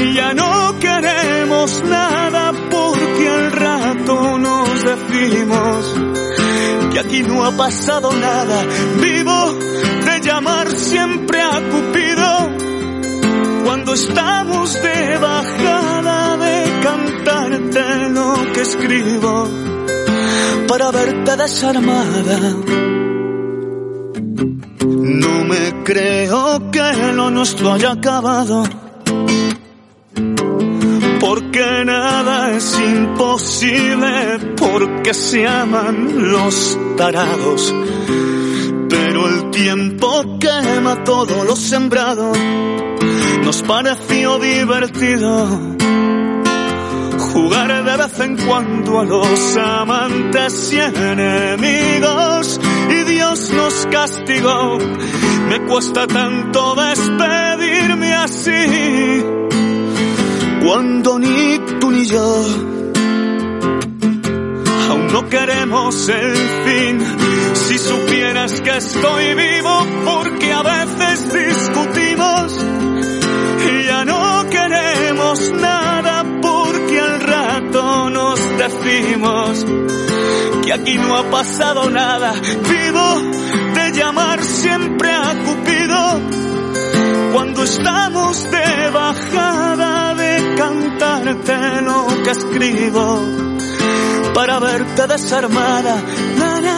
[0.00, 5.94] y ya no queremos nada porque al rato nos decimos
[6.98, 8.64] aquí no ha pasado nada.
[9.00, 9.52] Vivo
[10.06, 12.48] de llamar siempre a Cupido
[13.64, 19.48] cuando estamos de bajada de cantarte lo que escribo
[20.66, 22.38] para verte desarmada.
[24.84, 28.64] No me creo que lo nuestro haya acabado
[31.20, 37.74] porque nada es imposible, porque se aman los tarados.
[38.88, 42.32] Pero el tiempo quema todo lo sembrado,
[43.44, 45.48] nos pareció divertido.
[47.32, 52.60] Jugar de vez en cuando a los amantes y enemigos
[52.90, 54.78] y Dios nos castigó.
[55.48, 59.47] Me cuesta tanto despedirme así
[60.64, 62.44] cuando ni tú ni yo
[64.90, 67.00] aún no queremos el fin.
[67.54, 72.64] Si supieras que estoy vivo porque a veces discutimos
[73.70, 79.66] y ya no queremos nada porque al rato nos decimos
[80.64, 82.32] que aquí no ha pasado nada.
[82.32, 83.22] Vivo
[83.74, 86.20] de llamar siempre a Cupido
[87.32, 89.87] cuando estamos de bajada
[90.58, 93.22] cantarte lo que escribo
[94.34, 95.94] para verte desarmada.
[96.36, 96.76] Na, na,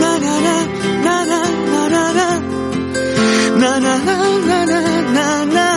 [0.00, 0.64] na, na, na,
[1.04, 2.28] na, na, na, na.
[3.60, 5.67] Na, na, na,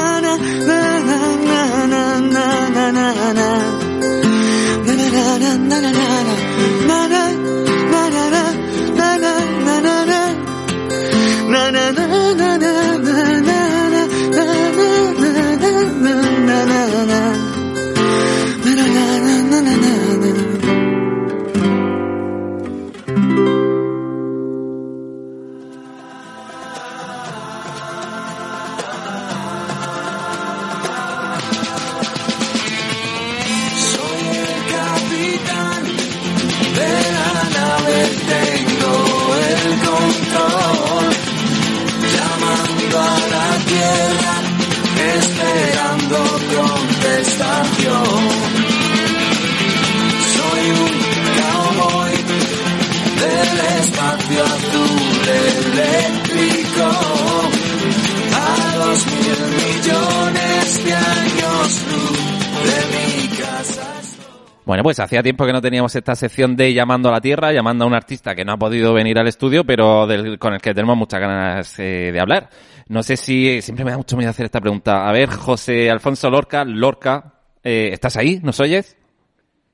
[65.11, 67.93] hacía tiempo que no teníamos esta sección de llamando a la tierra, llamando a un
[67.93, 71.19] artista que no ha podido venir al estudio, pero del- con el que tenemos muchas
[71.19, 72.47] ganas eh, de hablar.
[72.87, 75.09] No sé si siempre me da mucho miedo hacer esta pregunta.
[75.09, 78.39] A ver, José Alfonso Lorca, Lorca, eh, ¿estás ahí?
[78.41, 78.97] ¿Nos oyes?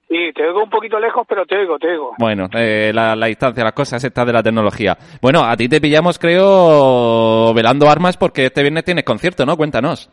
[0.10, 2.14] Sí, te oigo un poquito lejos, pero te oigo, te oigo.
[2.18, 4.98] Bueno, eh, la, la distancia, las cosas estas de la tecnología.
[5.22, 9.56] Bueno, a ti te pillamos, creo, velando armas porque este viernes tienes concierto, ¿no?
[9.56, 10.10] Cuéntanos.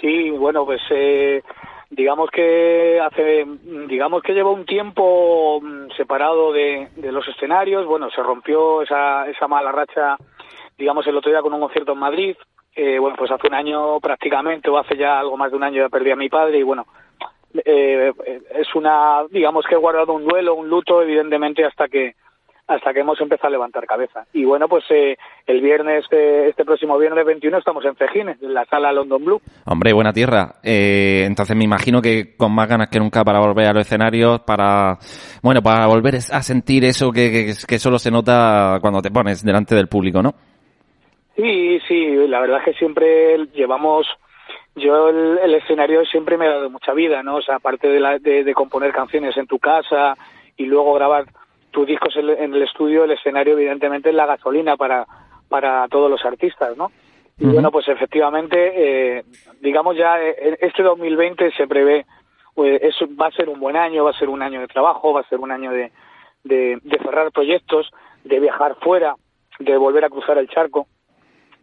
[0.00, 1.42] Sí, bueno, pues eh,
[1.90, 3.46] digamos que hace,
[3.88, 7.86] digamos que lleva un tiempo mm, separado de, los escenarios.
[7.86, 10.16] Bueno, se rompió esa, esa mala racha,
[10.76, 12.36] digamos, el otro día con un concierto en Madrid.
[12.74, 15.82] Eh, bueno, pues hace un año prácticamente, o hace ya algo más de un año,
[15.82, 16.86] ya perdí a mi padre y bueno,
[17.64, 18.12] eh,
[18.54, 22.14] es una, digamos que he guardado un duelo, un luto, evidentemente, hasta que
[22.68, 24.26] hasta que hemos empezado a levantar cabeza.
[24.34, 25.16] Y bueno, pues eh,
[25.46, 29.40] el viernes, eh, este próximo viernes 21, estamos en Cejines, en la sala London Blue.
[29.64, 30.56] Hombre, buena tierra.
[30.62, 34.40] Eh, entonces me imagino que con más ganas que nunca para volver a los escenarios,
[34.40, 34.98] para,
[35.42, 39.42] bueno, para volver a sentir eso que, que, que solo se nota cuando te pones
[39.42, 40.34] delante del público, ¿no?
[41.36, 44.06] Sí, sí, la verdad es que siempre llevamos,
[44.74, 47.36] yo el, el escenario siempre me ha dado mucha vida, ¿no?
[47.36, 50.16] O sea, aparte de, la, de, de componer canciones en tu casa
[50.56, 51.24] y luego grabar
[51.70, 55.06] tus discos en, en el estudio, el escenario evidentemente es la gasolina para,
[55.48, 56.90] para todos los artistas, ¿no?
[57.40, 59.24] Y bueno, pues efectivamente, eh,
[59.60, 62.04] digamos ya, eh, este 2020 se prevé,
[62.52, 65.12] pues, eso va a ser un buen año, va a ser un año de trabajo,
[65.12, 65.92] va a ser un año de,
[66.42, 67.92] de, de cerrar proyectos,
[68.24, 69.14] de viajar fuera,
[69.60, 70.88] de volver a cruzar el charco.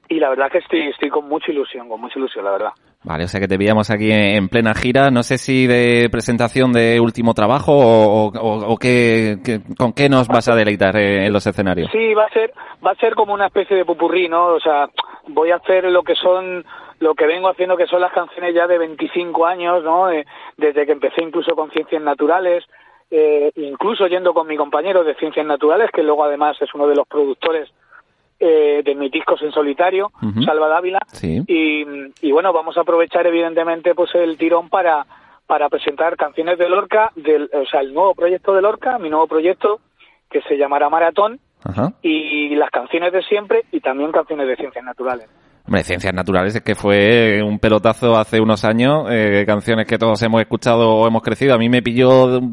[0.08, 2.72] Y la verdad que estoy, estoy con mucha ilusión, con mucha ilusión, la verdad.
[3.06, 6.74] Vale, o sea que te veíamos aquí en plena gira, no sé si de presentación
[6.74, 9.38] de último trabajo o, o, qué-
[9.78, 11.90] con qué nos vas a deleitar eh, en los escenarios.
[11.92, 12.52] Sí, va a ser,
[12.86, 14.48] va a ser como una especie de pupurrí, ¿no?
[14.48, 14.90] O sea,
[15.28, 16.66] voy a hacer lo que son,
[17.00, 20.10] lo que vengo haciendo que son las canciones ya de 25 años, ¿no?
[20.10, 20.26] Eh,
[20.58, 22.64] desde que empecé incluso con ciencias naturales,
[23.12, 26.96] eh, incluso yendo con mi compañero de ciencias naturales, que luego además es uno de
[26.96, 27.70] los productores
[28.48, 30.12] eh, de mis discos en solitario.
[30.46, 31.00] Salva Dávila.
[31.12, 31.42] Sí.
[31.48, 31.86] Y,
[32.22, 35.06] y bueno, vamos a aprovechar evidentemente pues el tirón para
[35.48, 39.28] para presentar canciones de Lorca, del, o sea, el nuevo proyecto de Lorca, mi nuevo
[39.28, 39.80] proyecto
[40.30, 41.94] que se llamará Maratón Ajá.
[42.02, 45.30] y las canciones de siempre y también canciones de ciencias naturales.
[45.68, 50.22] Hombre, Ciencias Naturales es que fue un pelotazo hace unos años, eh, canciones que todos
[50.22, 51.56] hemos escuchado o hemos crecido.
[51.56, 52.44] A mí me pilló, yo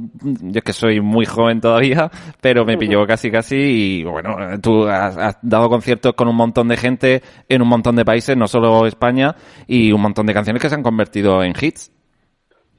[0.55, 2.11] es que soy muy joven todavía,
[2.41, 3.57] pero me pilló casi casi
[4.01, 7.97] y bueno, tú has, has dado conciertos con un montón de gente en un montón
[7.97, 9.35] de países, no solo España,
[9.67, 11.93] y un montón de canciones que se han convertido en hits.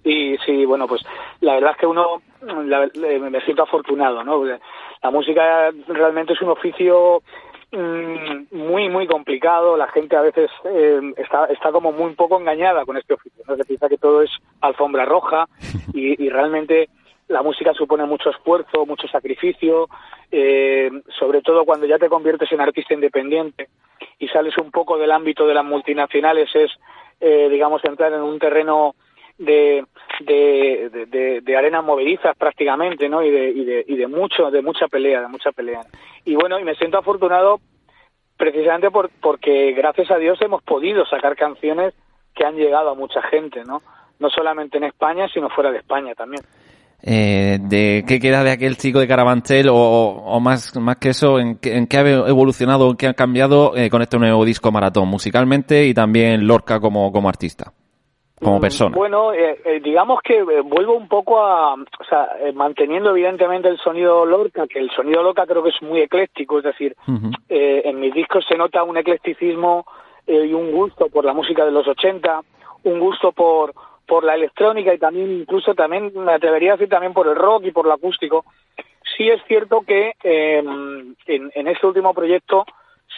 [0.04, 1.02] Y sí, bueno, pues
[1.42, 2.22] la verdad es que uno,
[2.66, 4.38] la- le- me siento afortunado, ¿no?
[4.40, 4.60] Porque
[5.04, 7.22] La música realmente es un oficio
[7.78, 9.76] muy, muy complicado.
[9.78, 13.55] La gente a veces eh, está, está como muy poco engañada con este oficio, ¿no?
[13.55, 15.47] Se piensa que todo es alfombra roja
[15.93, 16.89] y, y realmente
[17.28, 19.88] la música supone mucho esfuerzo, mucho sacrificio,
[20.32, 23.69] eh, sobre todo cuando ya te conviertes en artista independiente
[24.19, 26.71] y sales un poco del ámbito de las multinacionales, es,
[27.19, 28.95] eh, digamos, entrar en un terreno
[29.38, 29.86] de,
[30.20, 33.24] de, de, arenas movedizas prácticamente, ¿no?
[33.24, 35.82] Y de, y de, y de mucho, de mucha pelea, de mucha pelea.
[36.26, 37.60] Y bueno, y me siento afortunado
[38.38, 41.94] precisamente por, porque gracias a Dios hemos podido sacar canciones
[42.36, 43.82] que han llegado a mucha gente, ¿no?
[44.20, 46.44] No solamente en España, sino fuera de España también.
[47.06, 51.60] Eh, de qué queda de aquel chico de Carabanchel o, más, más que eso, en,
[51.62, 55.86] en qué ha evolucionado, en qué ha cambiado eh, con este nuevo disco Maratón, musicalmente
[55.86, 57.74] y también Lorca como, como artista,
[58.40, 58.96] como persona.
[58.96, 63.70] Bueno, eh, eh, digamos que eh, vuelvo un poco a, o sea, eh, manteniendo evidentemente
[63.70, 66.96] el sonido Lorca, que el sonido Lorca creo que es muy ecléctico, es decir,
[67.50, 69.86] eh, en mis discos se nota un eclecticismo
[70.26, 72.42] y un gusto por la música de los 80,
[72.84, 73.74] un gusto por
[74.06, 77.66] por la electrónica y también incluso también me atrevería a decir también por el rock
[77.66, 78.46] y por lo acústico.
[79.16, 82.66] Sí es cierto que eh, en, en este último proyecto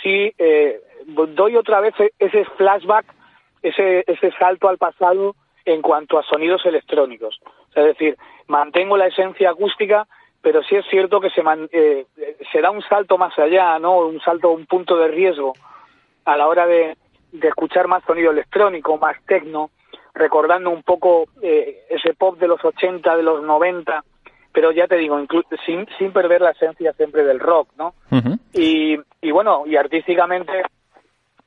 [0.03, 3.05] sí eh, doy otra vez ese flashback,
[3.69, 5.35] ese, ese salto al pasado
[5.65, 7.39] en cuanto a sonidos electrónicos.
[7.73, 10.07] Es decir, mantengo la esencia acústica,
[10.41, 12.05] pero sí es cierto que se, man- eh,
[12.51, 13.97] se da un salto más allá, ¿no?
[13.99, 15.53] Un salto, un punto de riesgo
[16.25, 16.95] a la hora de,
[17.31, 19.71] de escuchar más sonido electrónico, más tecno,
[20.13, 24.03] recordando un poco eh, ese pop de los 80, de los 90,
[24.53, 27.93] pero ya te digo, inclu- sin, sin perder la esencia siempre del rock, ¿no?
[28.53, 30.61] Y, y bueno, y artísticamente,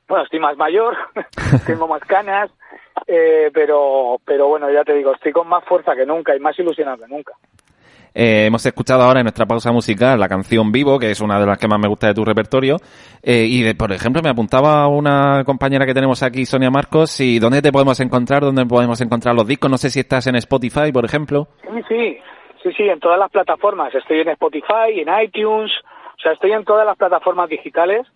[0.09, 0.97] bueno, estoy más mayor,
[1.65, 2.51] tengo más canas,
[3.07, 6.57] eh, pero, pero bueno, ya te digo, estoy con más fuerza que nunca y más
[6.59, 7.33] ilusionado que nunca.
[8.13, 11.45] Eh, hemos escuchado ahora en nuestra pausa musical la canción Vivo, que es una de
[11.45, 12.77] las que más me gusta de tu repertorio.
[13.21, 17.39] Eh, y, de, por ejemplo, me apuntaba una compañera que tenemos aquí, Sonia Marcos, y
[17.39, 19.69] dónde te podemos encontrar, dónde podemos encontrar los discos.
[19.69, 21.47] No sé si estás en Spotify, por ejemplo.
[21.61, 22.17] Sí, sí,
[22.63, 23.93] sí, sí, en todas las plataformas.
[23.93, 25.71] Estoy en Spotify, en iTunes,
[26.17, 28.07] o sea, estoy en todas las plataformas digitales.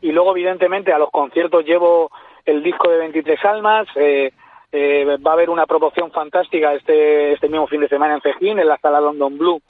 [0.00, 2.10] Y luego, evidentemente, a los conciertos llevo
[2.44, 3.88] el disco de 23 almas.
[3.96, 4.32] Eh,
[4.72, 8.58] eh, va a haber una promoción fantástica este, este mismo fin de semana en Cejín,
[8.58, 9.62] en la sala London Blue.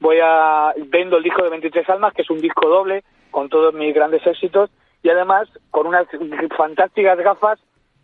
[0.00, 3.72] Voy a vendo el disco de 23 almas, que es un disco doble con todos
[3.72, 4.70] mis grandes éxitos
[5.02, 6.06] y además con unas
[6.56, 7.60] fantásticas gafas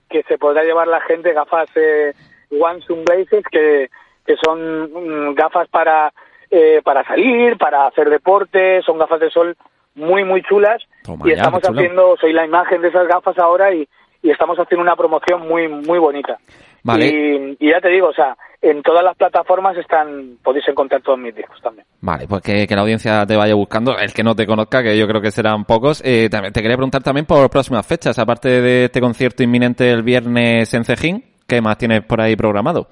[0.09, 2.15] que se podrá llevar la gente, gafas eh,
[2.51, 3.91] One Sunglasses que,
[4.25, 6.13] que son mm, gafas para
[6.51, 9.57] eh, para salir, para hacer deporte, son gafas de sol
[9.99, 13.73] muy muy chulas Toma y ya, estamos haciendo, soy la imagen de esas gafas ahora
[13.75, 13.87] y,
[14.23, 16.39] y estamos haciendo una promoción muy muy bonita.
[16.83, 17.07] Vale.
[17.07, 21.19] Y, y ya te digo, o sea, en todas las plataformas están podéis encontrar todos
[21.19, 21.87] mis discos también.
[22.01, 23.97] Vale, pues que, que la audiencia te vaya buscando.
[23.99, 26.03] El que no te conozca, que yo creo que serán pocos.
[26.05, 30.73] Eh, te quería preguntar también por próximas fechas, aparte de este concierto inminente el viernes
[30.75, 32.89] en Cejín, ¿qué más tienes por ahí programado?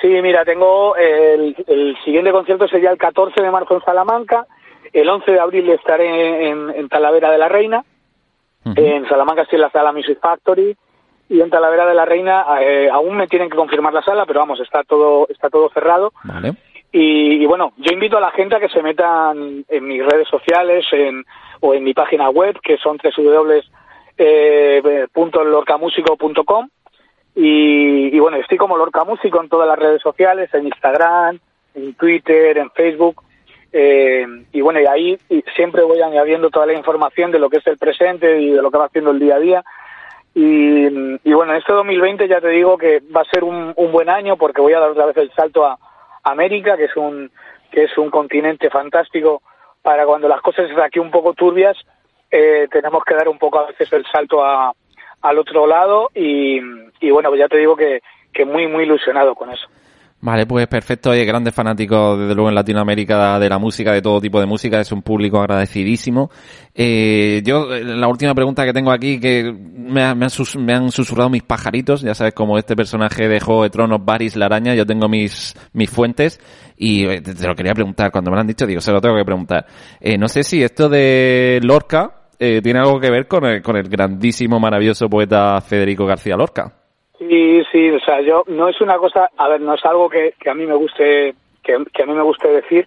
[0.00, 4.46] Sí, mira, tengo el, el siguiente concierto sería el 14 de marzo en Salamanca,
[4.92, 7.84] el 11 de abril estaré en, en Talavera de la Reina,
[8.64, 10.76] en Salamanca estoy en la sala Music Factory
[11.30, 14.40] y en Talavera de la Reina eh, aún me tienen que confirmar la sala, pero
[14.40, 16.12] vamos, está todo está todo cerrado.
[16.24, 16.54] Vale.
[16.92, 20.28] Y, y bueno, yo invito a la gente a que se metan en mis redes
[20.28, 21.24] sociales en,
[21.60, 22.98] o en mi página web, que son
[24.18, 26.68] eh, punto lorcamusico.com
[27.34, 31.38] y, y bueno, estoy como Lorca Músico en todas las redes sociales, en Instagram,
[31.74, 33.22] en Twitter, en Facebook.
[33.72, 35.18] Eh, y bueno, y ahí
[35.54, 38.70] siempre voy añadiendo toda la información de lo que es el presente y de lo
[38.70, 39.64] que va haciendo el día a día.
[40.34, 43.92] Y, y bueno, en este 2020 ya te digo que va a ser un, un
[43.92, 45.78] buen año porque voy a dar otra vez el salto a
[46.22, 47.30] América, que es un,
[47.70, 49.42] que es un continente fantástico
[49.82, 51.76] para cuando las cosas están aquí un poco turbias,
[52.30, 54.72] eh, tenemos que dar un poco a veces el salto a,
[55.22, 56.60] al otro lado y,
[57.00, 58.00] y bueno, pues ya te digo que,
[58.32, 59.66] que muy, muy ilusionado con eso.
[60.20, 61.12] Vale, pues perfecto.
[61.12, 64.80] Hay grandes fanáticos, desde luego, en Latinoamérica de la música, de todo tipo de música.
[64.80, 66.28] Es un público agradecidísimo.
[66.74, 72.00] Eh, yo, la última pregunta que tengo aquí, que me, ha- han susurrado mis pajaritos.
[72.02, 75.54] Ya sabes, como este personaje de Juego de Tronos, Varys la araña, yo tengo mis,
[75.72, 76.40] mis fuentes.
[76.76, 78.10] Y eh, te, te lo quería preguntar.
[78.10, 79.66] Cuando me lo han dicho, digo, se lo tengo que preguntar.
[80.00, 83.76] Eh, no sé si esto de Lorca eh, tiene algo que ver con el, con
[83.76, 86.72] el grandísimo, maravilloso poeta Federico García Lorca.
[87.18, 90.34] Sí, sí, o sea, yo no es una cosa, a ver, no es algo que,
[90.38, 92.86] que a mí me guste, que, que a mí me guste decir.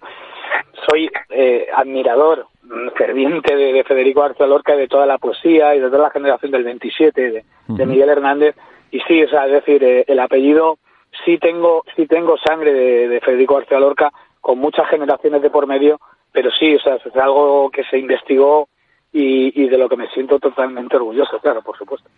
[0.88, 5.74] Soy eh, admirador mm, ferviente de, de Federico García Lorca y de toda la poesía
[5.74, 7.86] y de toda la generación del 27 de.
[7.86, 8.56] Miguel Hernández.
[8.90, 10.78] Y sí, o sea, es decir, eh, el apellido
[11.24, 15.66] sí tengo, sí tengo sangre de, de Federico García Lorca con muchas generaciones de por
[15.66, 16.00] medio,
[16.32, 18.68] pero sí, o sea, es algo que se investigó
[19.12, 22.08] y, y de lo que me siento totalmente orgulloso, claro, por supuesto.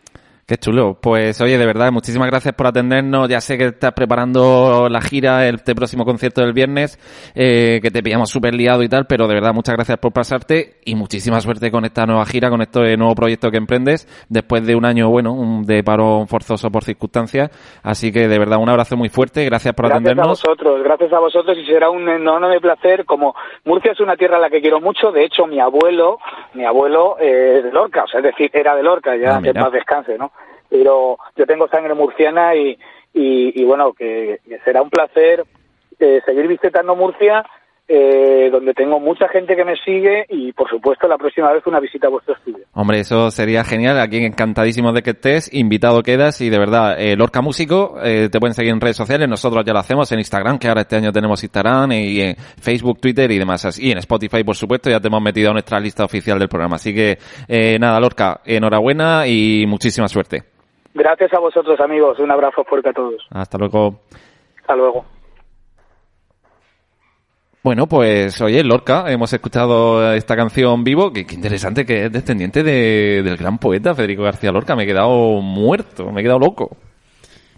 [0.47, 0.99] Qué chulo.
[1.01, 3.31] Pues oye, de verdad, muchísimas gracias por atendernos.
[3.31, 6.99] Ya sé que estás preparando la gira, el este próximo concierto del viernes,
[7.35, 10.75] eh, que te pillamos súper liado y tal, pero de verdad, muchas gracias por pasarte
[10.85, 14.75] y muchísima suerte con esta nueva gira, con este nuevo proyecto que emprendes, después de
[14.77, 17.51] un año, bueno, un- de paro forzoso por circunstancias.
[17.83, 19.47] Así que de verdad, un abrazo muy fuerte.
[19.47, 20.43] Gracias por Gracias a atendernos.
[20.43, 23.07] vosotros, gracias a vosotros y será un enorme placer.
[23.07, 23.35] Como
[23.65, 26.19] Murcia es una tierra a la que quiero mucho, de hecho mi abuelo,
[26.53, 29.41] mi abuelo eh, es de Lorca, o sea, es decir, era de Lorca, ya Ah,
[29.43, 30.31] que paz descanse, ¿no?
[30.75, 32.77] Pero yo tengo sangre murciana y,
[33.13, 35.45] y, y bueno, que, que será un placer
[36.01, 37.45] eh, seguir visitando Murcia,
[37.87, 41.79] eh, donde tengo mucha gente que me sigue y por supuesto la próxima vez una
[41.79, 42.65] visita a vuestro estudio.
[42.73, 44.01] Hombre, eso sería genial.
[44.01, 45.53] Aquí encantadísimos de que estés.
[45.55, 49.29] Invitado quedas y de verdad, eh, Lorca Músico, eh, te pueden seguir en redes sociales.
[49.29, 52.99] Nosotros ya lo hacemos en Instagram, que ahora este año tenemos Instagram y en Facebook,
[53.01, 53.79] Twitter y demás.
[53.79, 56.77] Y en Spotify, por supuesto, ya te hemos metido a nuestra lista oficial del programa.
[56.77, 60.54] Así que, eh, nada, Lorca, enhorabuena y muchísima suerte.
[60.95, 63.21] Gracias a vosotros amigos, un abrazo fuerte a todos.
[63.31, 64.01] Hasta luego.
[64.61, 65.05] Hasta luego.
[67.63, 72.63] Bueno, pues oye, Lorca, hemos escuchado esta canción vivo, que, que interesante que es descendiente
[72.63, 74.77] de- del gran poeta Federico García Lorca.
[74.77, 76.77] Me he quedado muerto, me he quedado loco.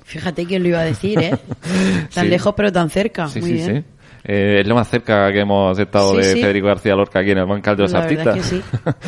[0.05, 1.31] Fíjate quién lo iba a decir, ¿eh?
[2.15, 2.31] Tan Sí.
[2.31, 3.27] lejos pero tan cerca.
[3.27, 3.85] Sí, Muy sí, bien.
[4.27, 4.33] Sí.
[4.33, 6.41] Eh, es lo más cerca que hemos estado Sí, de sí.
[6.41, 8.51] Federico García Lorca aquí en el Bancal de los La Artistas.
[8.51, 8.61] que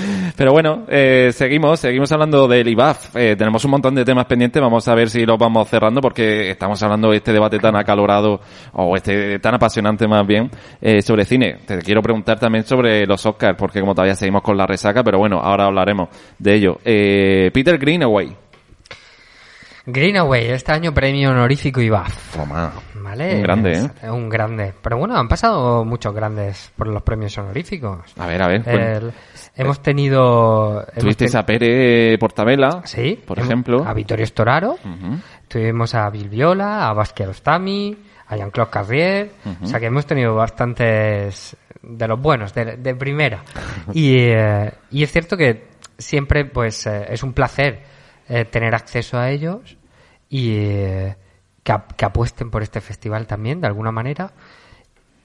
[0.37, 3.17] Pero bueno, eh, seguimos, seguimos hablando del IBAF.
[3.17, 6.51] Eh, tenemos un montón de temas pendientes, vamos a ver si los vamos cerrando porque
[6.51, 8.41] estamos hablando de este debate tan acalorado,
[8.73, 10.51] o este tan apasionante más bien,
[10.81, 11.57] eh, sobre cine.
[11.67, 15.19] Te quiero preguntar también sobre los Oscars, porque como todavía seguimos con la resaca, pero
[15.19, 16.09] bueno, ahora hablaremos
[16.39, 16.79] de ello.
[16.85, 18.37] Eh, Peter Greenaway.
[19.87, 22.35] Greenaway, este año premio honorífico IBAF.
[22.37, 22.73] Toma.
[23.03, 23.37] ¿Vale?
[23.37, 23.73] Un grande,
[24.03, 24.11] ¿eh?
[24.11, 24.73] Un grande.
[24.83, 28.01] Pero bueno, han pasado muchos grandes por los premios honoríficos.
[28.19, 28.69] A ver, a ver.
[28.69, 29.13] El-
[29.57, 30.85] hemos tenido...
[30.99, 33.21] Tuvisteis ten- a Pere Portabella, Sí.
[33.27, 33.85] por hemos- ejemplo.
[33.87, 34.73] A Vittorio Storaro.
[34.73, 35.19] Ujú.
[35.49, 37.97] Tuvimos a Bill Viola, a Basquiat Ostami,
[38.27, 39.31] a Jean-Claude Carrier.
[39.63, 43.43] O sea que hemos tenido bastantes de los buenos, de, de primera.
[43.95, 47.81] Y, eh, y es cierto que siempre pues eh, es un placer
[48.29, 49.77] eh, tener acceso a ellos
[50.29, 50.51] y
[51.69, 54.31] que, ap- que apuesten por este festival también, de alguna manera.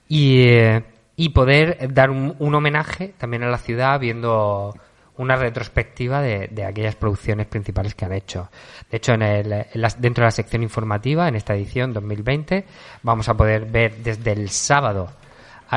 [0.10, 0.84] Y, eh,
[1.16, 4.76] y poder dar un, un homenaje también a la ciudad viendo
[5.16, 8.50] una retrospectiva de, de aquellas producciones principales que han hecho.
[8.92, 12.66] De hecho, en el, en dentro de la sección informativa, en esta edición 2020,
[13.04, 15.10] vamos a poder ver desde el sábado,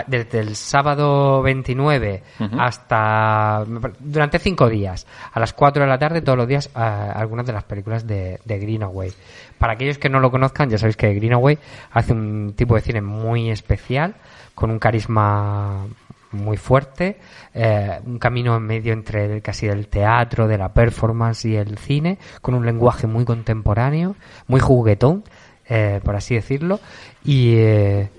[0.08, 2.22] desde el sábado 29
[2.58, 3.64] hasta
[4.00, 7.52] durante cinco días, a las 4 de la tarde, todos los días, a- algunas de
[7.52, 9.12] las películas de, de Greenaway.
[9.58, 11.58] Para aquellos que no lo conozcan, ya sabéis que Greenaway
[11.90, 14.14] hace un tipo de cine muy especial,
[14.54, 15.86] con un carisma
[16.32, 17.18] muy fuerte,
[17.54, 21.78] eh, un camino en medio entre el, casi el teatro, de la performance y el
[21.78, 25.24] cine, con un lenguaje muy contemporáneo, muy juguetón,
[25.68, 26.80] eh, por así decirlo,
[27.24, 28.10] y eh,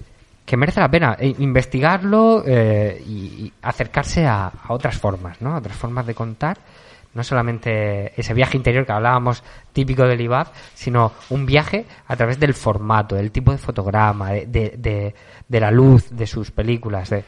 [0.48, 5.54] que merece la pena eh, investigarlo eh, y, acercarse a otras formas, ¿no?
[5.54, 6.58] A otras formas de contar,
[7.14, 9.44] no solamente ese viaje interior que hablábamos
[9.74, 14.46] típico del IBAF, sino un viaje a través del formato, del tipo de fotograma, de,
[14.46, 15.16] de, de-
[15.48, 17.10] de la luz de sus películas.
[17.10, 17.24] de-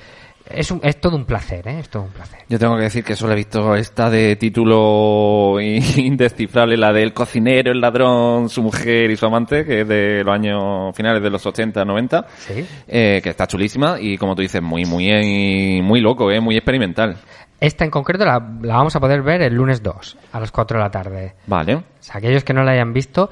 [0.51, 1.79] es, un- es todo un placer, ¿eh?
[1.79, 2.39] Es todo un placer.
[2.49, 7.71] Yo tengo que decir que solo he visto esta de título indescifrable, la del cocinero,
[7.71, 11.45] el ladrón, su mujer y su amante, que es de los años finales de los
[11.45, 12.65] 80, 90, Sí.
[12.87, 17.17] eh, que está chulísima y como tú dices, muy, muy, muy loco, eh, muy experimental.
[17.59, 20.77] Esta en concreto la, la vamos a poder ver el lunes 2, a las 4
[20.77, 21.35] de la tarde.
[21.47, 21.75] Vale.
[21.75, 23.29] O sea, aquellos que no la hayan visto,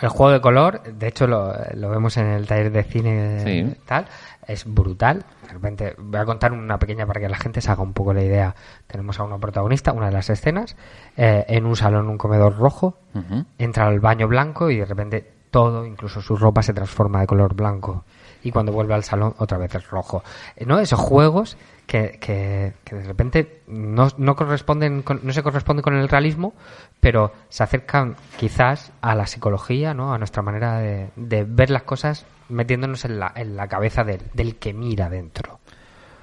[0.00, 3.76] el juego de color, de hecho lo, lo vemos en el taller de cine Sí.
[3.86, 4.06] tal,
[4.46, 5.24] es brutal.
[5.46, 8.12] De repente voy a contar una pequeña para que la gente se haga un poco
[8.14, 8.54] la idea.
[8.86, 10.74] Tenemos a una protagonista, una de las escenas,
[11.16, 12.96] eh, en un salón, un comedor rojo,
[13.58, 17.54] entra al baño blanco y de repente todo, incluso su ropa, se transforma de color
[17.54, 18.04] blanco.
[18.42, 20.22] Y cuando vuelve al salón, otra vez es rojo.
[20.56, 20.78] Eh, ¿No?
[20.78, 21.58] Esos juegos
[21.90, 26.54] que, que, que de repente no, no corresponden con- no se corresponden con el realismo,
[27.00, 30.14] pero se acercan quizás a la psicología, ¿no?
[30.14, 34.20] A nuestra manera de, de ver las cosas metiéndonos en la, en la cabeza del,
[34.34, 35.58] del que mira dentro.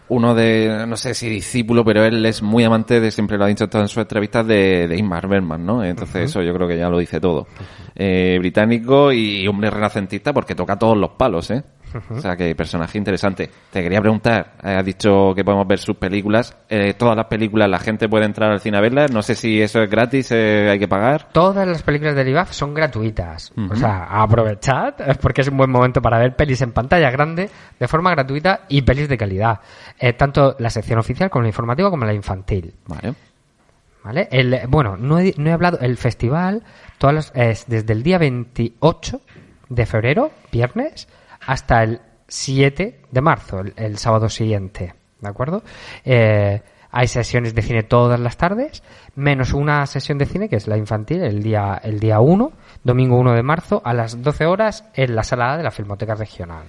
[0.10, 3.48] Uno de, no sé si discípulo, pero él es muy amante de, siempre lo ha
[3.48, 5.84] dicho en sus entrevistas, de, de Ingmar Bergman, ¿no?
[5.84, 7.46] Entonces eso yo creo que ya lo dice todo.
[7.94, 11.62] Eh, británico y hombre renacentista porque toca todos los palos, ¿eh?
[12.10, 13.50] O sea que personaje interesante.
[13.72, 16.56] Te quería preguntar, eh, has dicho que podemos ver sus películas.
[16.70, 19.12] Eh, todas las películas la gente puede entrar al cine a verlas.
[19.12, 21.30] No sé si eso es gratis, eh, hay que pagar.
[21.32, 23.52] Todas las películas del IBAF son gratuitas.
[23.70, 27.88] O sea, aprovechad, porque es un buen momento para ver pelis en pantalla grande, de
[27.88, 29.60] forma gratuita y pelis de calidad.
[30.00, 32.74] Eh, tanto la sección oficial como la informativa como la infantil.
[32.88, 33.14] Vale.
[34.04, 34.28] ¿Vale?
[34.32, 35.80] El, bueno, no he, no he hablado.
[35.80, 36.64] El festival
[36.98, 39.20] todas las- es desde el día 28
[39.70, 41.10] de febrero, viernes,
[41.48, 44.94] hasta el 7 de marzo, el, sábado siguiente.
[45.20, 45.64] ¿De acuerdo?
[46.06, 48.84] Eh, hay sesiones de cine todas las tardes,
[49.16, 52.52] menos una sesión de cine que es la infantil, el día, el día 1,
[52.84, 56.68] domingo 1 de marzo, a las 12 horas en la sala de la Filmoteca Regional.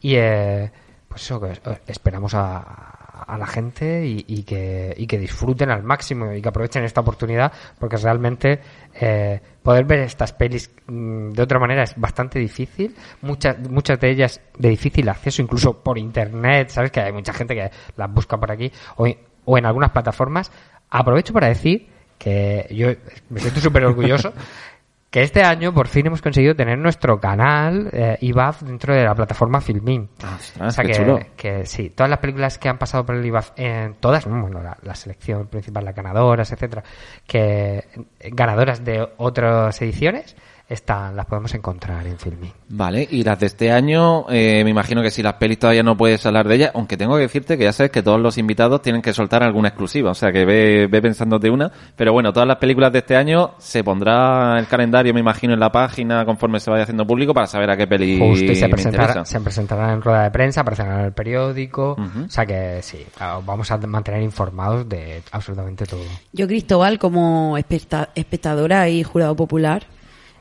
[0.00, 0.70] Y eh,
[1.08, 1.40] pues eso,
[1.86, 6.48] esperamos a, a la gente y, y que, y que disfruten al máximo y que
[6.48, 8.60] aprovechen esta oportunidad porque realmente
[9.00, 12.94] eh, poder ver estas pelis mm, de otra manera es bastante difícil.
[13.22, 16.90] Muchas, muchas de ellas de difícil acceso, incluso por internet, ¿sabes?
[16.90, 19.06] Que hay mucha gente que las busca por aquí o,
[19.44, 20.50] o en algunas plataformas.
[20.90, 21.88] Aprovecho para decir
[22.18, 22.88] que yo
[23.30, 24.32] me siento súper orgulloso
[25.14, 29.14] que este año por fin hemos conseguido tener nuestro canal eh, IBAF dentro de la
[29.14, 30.08] plataforma Filmin.
[30.24, 31.20] Ah, ostras, o sea qué que, chulo.
[31.36, 34.76] que sí, todas las películas que han pasado por el IBAF, en todas, bueno, la,
[34.82, 36.82] la selección principal, las ganadoras, etcétera,
[37.28, 37.84] que eh,
[38.32, 40.34] ganadoras de otras ediciones,
[40.68, 42.50] están, las podemos encontrar en Filmin.
[42.70, 45.96] Vale, y las de este año, eh, me imagino que si las pelis todavía no
[45.96, 48.80] puedes hablar de ellas, aunque tengo que decirte que ya sabes que todos los invitados
[48.82, 52.48] tienen que soltar alguna exclusiva, o sea que ve, ve pensándote una, pero bueno, todas
[52.48, 56.58] las películas de este año se pondrá el calendario, me imagino, en la página conforme
[56.60, 59.90] se vaya haciendo público para saber a qué peli Justo, y se, presentará, se presentarán
[59.90, 63.04] en rueda de prensa, aparecerán en el periódico, o sea que sí,
[63.44, 66.00] vamos a mantener informados de absolutamente todo.
[66.32, 69.84] Yo, Cristóbal, como especta- espectadora y jurado popular,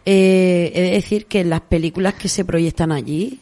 [0.05, 3.39] eh, he de decir que las películas que se proyectan allí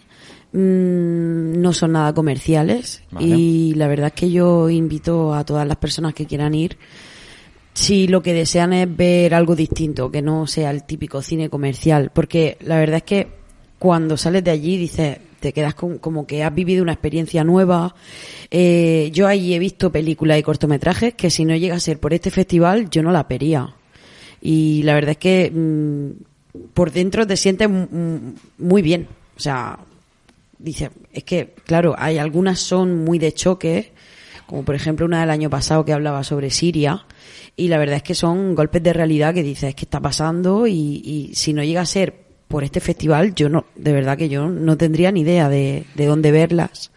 [0.53, 3.27] mm, no son nada comerciales Vale.
[3.27, 6.77] y la verdad es que yo invito a todas las personas que quieran ir
[7.73, 12.11] si lo que desean es ver algo distinto, que no sea el típico cine comercial,
[12.13, 13.27] porque la verdad es que
[13.79, 17.95] cuando sales de allí dices, te quedas con- como que has vivido una experiencia nueva.
[18.51, 22.13] Eh, yo allí he visto películas y cortometrajes que si no llega a ser por
[22.13, 23.73] este festival yo no la vería.
[24.41, 26.23] Y la verdad es que mm,
[26.73, 29.07] por dentro te sientes muy bien.
[29.37, 29.79] O sea,
[30.57, 33.91] dice, es que, claro, hay algunas son muy de choque,
[34.45, 37.05] como por ejemplo una del año pasado que hablaba sobre Siria,
[37.55, 40.67] y la verdad es que son golpes de realidad que dices, ¿qué está pasando?
[40.67, 42.15] Y, y si no llega a ser
[42.47, 46.05] por este festival, yo no, de verdad que yo no tendría ni idea de, de
[46.05, 46.91] dónde verlas.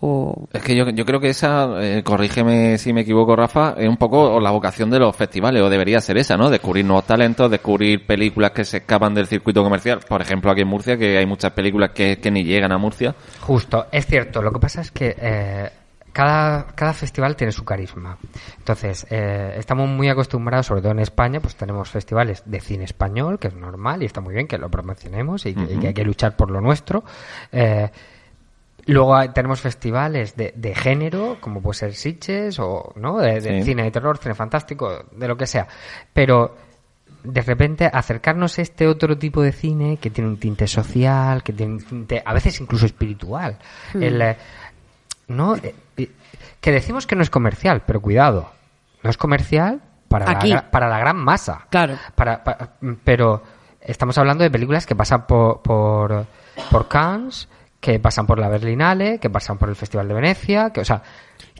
[0.00, 3.88] O, Es que yo, yo creo que esa, eh, corrígeme si me equivoco, Rafa, es
[3.88, 6.48] un poco la vocación de los festivales, o debería ser esa, ¿no?
[6.48, 10.00] Descubrir nuevos talentos, descubrir películas que se escapan del circuito comercial.
[10.08, 13.14] Por ejemplo, aquí en Murcia, que hay muchas películas que, que ni llegan a Murcia.
[13.40, 14.40] Justo, es cierto.
[14.40, 15.70] Lo que pasa es que eh,
[16.12, 18.18] cada, cada festival tiene su carisma.
[18.58, 23.38] Entonces, eh, estamos muy acostumbrados, sobre todo en España, pues tenemos festivales de cine español,
[23.38, 25.94] que es normal y está muy bien que lo promocionemos y que, y que hay
[25.94, 27.04] que luchar por lo nuestro.
[27.52, 27.90] Eh,
[28.86, 33.18] Luego hay- tenemos festivales de, de género, como puede ser Sitges, o ¿no?
[33.18, 33.62] de, de Sí.
[33.64, 35.66] cine de terror, cine fantástico, de lo que sea.
[36.12, 36.56] Pero
[37.22, 41.52] de repente acercarnos a este otro tipo de cine que tiene un tinte social, que
[41.52, 43.58] tiene un tinte a veces incluso espiritual.
[43.94, 44.36] El, eh,
[45.28, 46.10] no, eh, eh,
[46.60, 48.50] que decimos que no es comercial, pero cuidado,
[49.02, 50.54] no es comercial para, la, Aquí.
[50.70, 51.66] para la gran masa.
[51.70, 51.96] Claro.
[52.14, 52.70] Para, pa-
[53.04, 53.42] pero
[53.80, 56.26] estamos hablando de películas que pasan por, por,
[56.70, 57.48] por Cannes,
[57.80, 61.02] que pasan por la Berlinale, que pasan por el Festival de Venecia, que, o sea,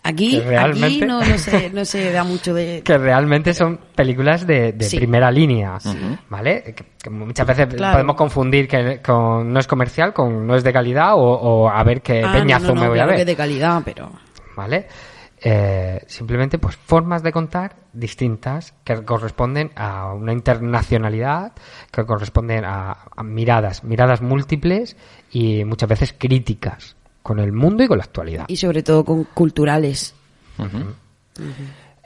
[0.02, 2.80] Aquí, Que realmente- aquí no, no, se, no se da mucho de...
[2.86, 4.96] que realmente son películas de, de Sí.
[4.96, 5.76] primera línea,
[6.30, 6.62] ¿vale?
[6.74, 7.92] Que, que muchas veces Claro.
[7.96, 11.84] podemos confundir que con, no es comercial con no es de calidad o, o a
[11.84, 14.10] ver qué Ah, peñazo no, no, me voy claro a que ver, de calidad, pero...
[14.56, 14.86] ¿vale?
[15.42, 21.52] Eh, simplemente pues formas de contar distintas que corresponden a una internacionalidad,
[21.90, 24.96] que corresponden a, a miradas, miradas múltiples
[25.32, 28.44] y muchas veces críticas con el mundo y con la actualidad.
[28.48, 30.14] Y sobre todo con culturales.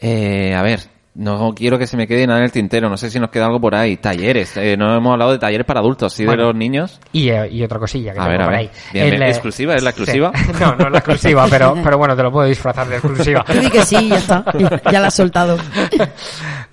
[0.01, 0.81] Eh, a ver,
[1.15, 2.89] no quiero que se me quede nada en el tintero.
[2.89, 3.97] No sé si nos queda algo por ahí.
[3.97, 4.57] Talleres.
[4.57, 6.43] Eh, no hemos hablado de talleres para adultos, sí Bueno.
[6.43, 7.01] de los niños.
[7.13, 8.61] Y, eh, y otra cosilla que A tengo ver, a por ver.
[8.61, 8.71] ahí.
[8.93, 9.75] Bien, eh, ¿Exclusiva?
[9.75, 10.33] ¿Es la exclusiva?
[10.35, 10.53] sí.
[10.61, 13.45] No, no es la exclusiva, pero, pero bueno, te lo puedo disfrazar de exclusiva.
[13.47, 14.45] Tú di que sí, ya está.
[14.91, 15.57] Ya la has soltado.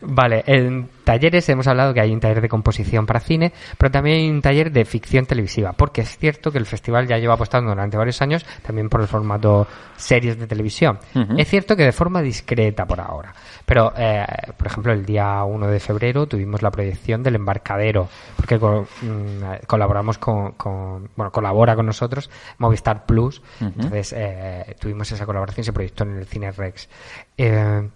[0.01, 4.17] Vale, en talleres hemos hablado que hay un taller de composición para cine, pero también
[4.17, 7.69] hay un taller de ficción televisiva, porque es cierto que el festival ya lleva apostando
[7.71, 10.99] durante varios años también por el formato series de televisión.
[11.39, 13.33] Es cierto que de forma discreta por ahora,
[13.65, 14.25] pero eh,
[14.57, 19.65] por ejemplo el día 1 de febrero tuvimos la proyección del embarcadero, porque co- mm,
[19.67, 25.73] colaboramos con, con- bueno, colabora con nosotros Movistar Plus, entonces eh, tuvimos esa colaboración, se
[25.73, 26.89] proyectó en el Cine Rex.
[27.37, 27.87] Eh,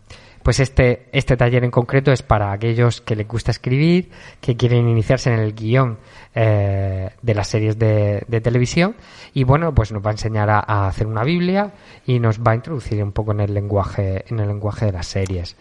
[0.46, 4.88] pues este, este taller en concreto es para aquellos que les gusta escribir, que quieren
[4.88, 5.98] iniciarse en el guion
[6.36, 8.96] eh, de las series de, de televisión
[9.34, 11.72] y bueno, pues nos va a enseñar a, a hacer una Biblia
[12.06, 15.08] y nos va a introducir un poco en el lenguaje, en el lenguaje de las
[15.08, 15.58] series.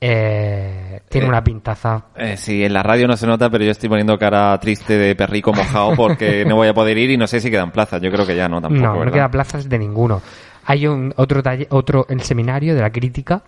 [0.00, 3.70] Eh, tiene Eh, una pintaza Eh, sí, en la radio no se nota, pero yo
[3.70, 7.28] estoy poniendo cara triste de perrico mojado porque no voy a poder ir y no
[7.28, 8.02] sé si quedan plazas.
[8.02, 8.82] Yo creo que ya no tampoco.
[8.84, 9.12] no, no ¿verdad?
[9.12, 10.20] queda plazas de ninguno.
[10.64, 13.44] Hay un otro taller, otro el seminario de la crítica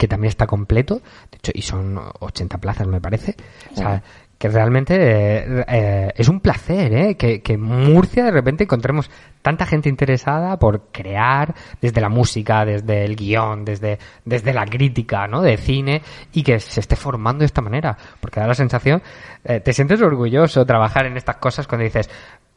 [0.00, 3.36] que también está completo, de hecho, y son 80 plazas me parece.
[3.74, 4.02] O sea,
[4.38, 7.16] que realmente eh, eh, es un placer, ¿eh?
[7.18, 9.10] Que, Murcia de repente encontremos
[9.42, 15.26] tanta gente interesada por crear desde la música, desde el guion, desde, desde la crítica,
[15.26, 15.42] ¿no?
[15.42, 16.00] De cine
[16.32, 17.94] y que se esté formando de esta manera.
[18.18, 19.02] Porque da la sensación,
[19.44, 22.08] eh, te sientes orgulloso trabajar en estas cosas cuando dices,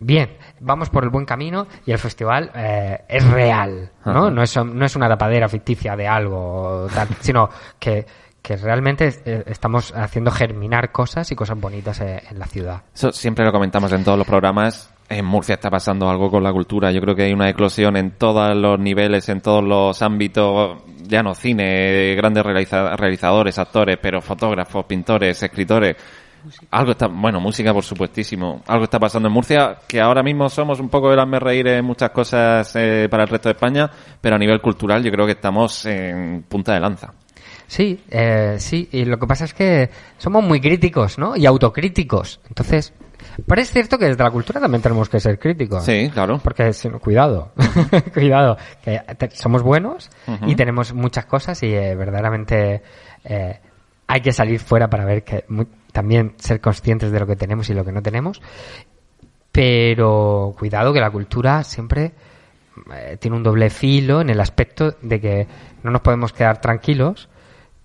[0.06, 4.30] bien, vamos por el buen camino y el festival eh, es real, ¿no?
[4.30, 7.50] No es, no es una tapadera ficticia de algo, tal, sino
[7.80, 8.06] que,
[8.42, 12.82] que realmente eh, estamos haciendo germinar cosas y cosas bonitas eh, en la ciudad.
[12.94, 14.90] Eso siempre lo comentamos en todos los programas.
[15.10, 16.90] En Murcia está pasando algo con la cultura.
[16.92, 20.82] Yo creo que hay una eclosión en todos los niveles, en todos los ámbitos.
[21.04, 25.98] Ya no cine, grandes realiza- realizadores, actores, pero fotógrafos, pintores, escritores.
[26.72, 28.62] Algo está, bueno, música por supuestísimo.
[28.68, 31.86] Algo está pasando en Murcia, que ahora mismo somos un poco el hazme reír en
[31.86, 33.90] muchas cosas eh, para el resto de España,
[34.22, 37.14] pero a nivel cultural yo creo que estamos en punta de lanza.
[37.68, 41.36] Sí, eh, sí, y lo que pasa es que somos muy críticos, ¿no?
[41.36, 42.40] Y autocríticos.
[42.48, 42.94] Entonces,
[43.48, 45.84] pero es cierto que desde la cultura también tenemos que ser críticos.
[45.84, 46.40] Sí, claro.
[46.44, 46.72] Porque,
[47.02, 47.52] cuidado,
[48.14, 50.10] cuidado, que te- somos buenos
[50.46, 52.84] y tenemos muchas cosas y eh, verdaderamente
[53.24, 53.60] eh,
[54.08, 55.46] hay que salir fuera para ver que
[55.94, 58.42] también ser conscientes de lo que tenemos y lo que no tenemos.
[59.52, 62.12] Pero cuidado que la cultura siempre
[62.94, 65.48] eh, tiene un doble filo en el aspecto de que
[65.84, 67.30] no nos podemos quedar tranquilos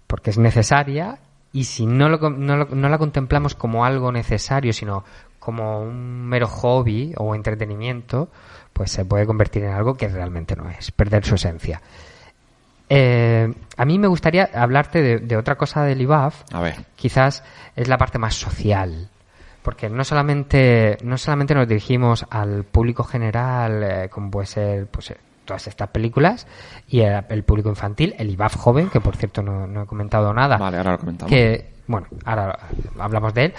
[0.07, 1.19] porque es necesaria
[1.53, 5.05] y si no, lo, no, lo- no la contemplamos como algo necesario, sino
[5.39, 8.31] como un mero hobby o entretenimiento,
[8.73, 11.83] pues se puede convertir en algo que realmente no es, perder su esencia.
[12.89, 16.75] Eh, a mí me gustaría hablarte de, de otra cosa del IBAF, A ver.
[16.97, 17.45] quizás
[17.77, 19.09] es la parte más social.
[19.63, 25.11] Porque no solamente, no solamente nos dirigimos al público general, eh, como puede ser pues,
[25.11, 26.47] eh, todas estas películas,
[26.89, 30.33] y el, el público infantil, el IBAF joven, que por cierto no, no he comentado
[30.33, 30.57] nada.
[30.57, 31.31] Vale, ahora lo comentamos.
[31.31, 32.59] Que, bueno, ahora
[32.99, 33.55] hablamos de él.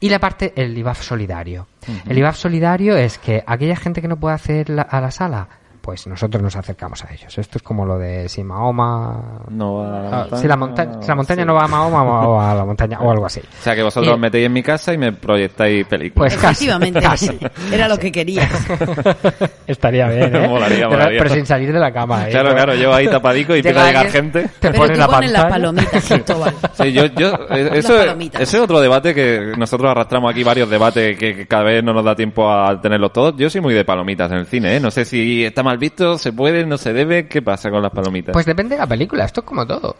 [0.00, 1.66] Y la parte, el IBAF solidario.
[2.06, 5.48] El IBAF solidario es que aquella gente que no puede hacer la- a la sala,
[5.84, 7.36] pues nosotros nos acercamos a ellos.
[7.36, 9.42] Esto es como lo de si Mahoma...
[9.50, 11.46] No va a la Ah, si, la montaña, si la montaña sí.
[11.46, 13.40] no va a Mahoma, va a la montaña, o algo así.
[13.40, 16.32] O sea, que vosotros Y- os metéis en mi casa y me proyectáis películas.
[16.32, 17.38] Pues casi, Efectivamente, casi.
[17.70, 18.50] era lo que querías.
[19.66, 20.48] Estaría bien, ¿eh?
[20.48, 21.18] Molaría, pero, molaría.
[21.22, 22.30] pero sin salir de la cama, ¿eh?
[22.30, 24.42] Claro, claro, yo ahí tapadico y empieza a llegar gente.
[24.44, 26.04] Te Pero pone tú la pones las palomitas.
[26.04, 28.40] Sí, yo, yo, eh, Las eso, palomitas.
[28.40, 31.92] ese es otro debate que nosotros arrastramos aquí, varios debates que, que cada vez no
[31.92, 33.34] nos da tiempo a tenerlos todos.
[33.36, 34.80] Yo soy muy de palomitas en el cine, ¿eh?
[34.80, 37.26] No sé si está mal visto, se puede, no se debe.
[37.28, 38.32] ¿Qué pasa con las palomitas?
[38.32, 39.96] Pues depende de la película, esto es como todo.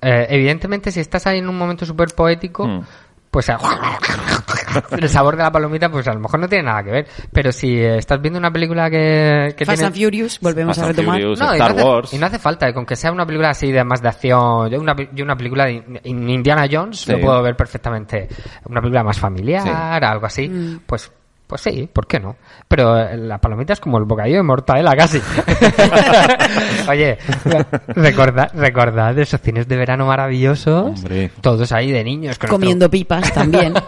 [0.00, 2.82] Eh, evidentemente, si estás ahí en un momento súper poético, Mm.
[3.30, 3.48] pues
[4.90, 7.06] el sabor de la palomita, pues a lo mejor no tiene nada que ver.
[7.32, 9.86] Pero si estás viendo una película que, que Fast tiene...
[9.94, 11.16] and Furious, volvemos Fast a and retomar.
[11.20, 12.14] Furious, No, y no, Star hace, Wars.
[12.14, 14.70] y no hace falta, eh, con que sea una película así de más de acción.
[14.70, 17.12] Yo una, yo una película de In- Indiana Jones Sí.
[17.12, 18.28] lo puedo ver perfectamente.
[18.68, 19.70] Una película más familiar, Sí.
[19.72, 20.80] algo así.
[20.86, 21.10] Pues
[21.48, 22.36] Pues sí, ¿por qué no?
[22.68, 25.18] Pero eh, la palomita es como el bocadillo de mortadela casi.
[26.88, 27.18] Oye,
[27.88, 30.86] recordad, recordad de esos cines de verano maravillosos.
[30.98, 31.30] Hombre.
[31.40, 32.38] Todos ahí de niños.
[32.38, 33.74] con Comiendo pipas también.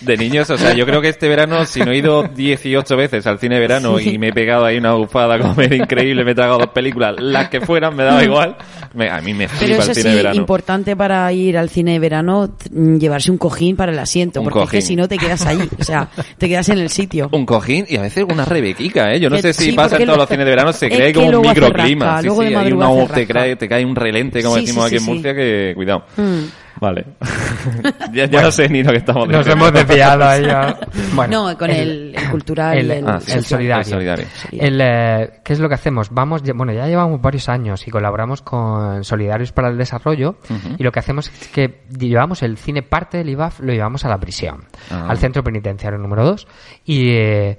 [0.00, 3.26] De niños, o sea, yo creo que este verano, si no he ido 18 veces
[3.26, 6.30] al cine de verano y me he pegado ahí una bufada a comer increíble, me
[6.30, 8.56] he tragado dos películas, las que fueran, me daba igual.
[8.94, 10.36] Me- a mí me Pero flipa eso el sí, cine de verano.
[10.36, 14.64] importante para ir al cine de verano, llevarse un cojín para el asiento, Un porque
[14.64, 16.08] es que si no te quedas allí, o sea,
[16.38, 17.28] te quedas en el sitio.
[17.32, 19.20] Un cojín y a veces una rebequica, ¿eh?
[19.20, 21.12] Yo no sé si sí, pasa en todos lo- los cines de verano, se que
[21.12, 22.04] como un microclima.
[22.06, 24.56] rasca, Sí, luego de sí, hay una, hace te, cae, te cae un relente, como
[24.56, 25.02] decimos aquí en.
[25.04, 26.04] Murcia, que cuidado.
[26.16, 26.40] Mm.
[26.80, 27.04] Vale.
[28.12, 29.66] ya ya no sé ni lo que estamos Nos diciendo.
[29.68, 30.42] hemos desviado ahí.
[31.14, 33.82] Bueno, no, con el, el cultural el- y el, Ah, el sí, solidario.
[33.82, 34.26] el solidario.
[34.52, 36.08] El, eh, ¿Qué es lo que hacemos?
[36.10, 40.36] Vamos, bueno, ya llevamos varios años y colaboramos con Solidarios para el Desarrollo
[40.78, 44.08] y lo que hacemos es que llevamos el cine parte del IBAF, lo llevamos a
[44.08, 45.06] la prisión, Ah.
[45.08, 46.46] al centro penitenciario número 2
[46.86, 47.58] y, eh,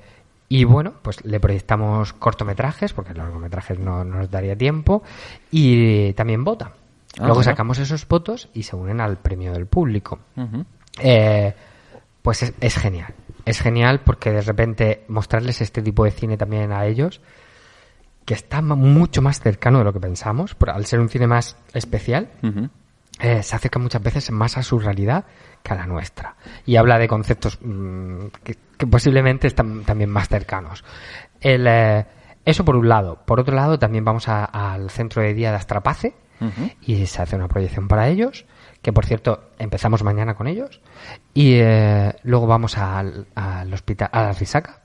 [0.49, 5.03] y bueno, pues le proyectamos cortometrajes, porque largometrajes no, no nos daría tiempo,
[5.52, 6.72] y también vota.
[7.19, 10.19] Ah, Luego sacamos esos votos y se unen al premio del público.
[10.99, 11.53] Eh,
[12.21, 13.13] pues es, es genial.
[13.45, 17.21] Es genial porque de repente mostrarles este tipo de cine también a ellos,
[18.25, 21.57] que está mucho más cercano de lo que pensamos, por, al ser un cine más
[21.73, 22.29] especial,
[23.19, 25.25] eh, se acerca muchas veces más a su realidad
[25.63, 26.35] que a la nuestra.
[26.65, 30.83] Y habla de conceptos mm, que, que posiblemente están también más cercanos.
[31.39, 32.05] El, eh,
[32.45, 33.19] eso por un lado.
[33.25, 36.13] Por otro lado, también vamos a- al centro de día de Astrapace
[36.81, 38.45] Y se hace una proyección para ellos,
[38.81, 40.81] que por cierto empezamos mañana con ellos.
[41.34, 44.81] Y eh, luego vamos al, al hospital, a la Risaca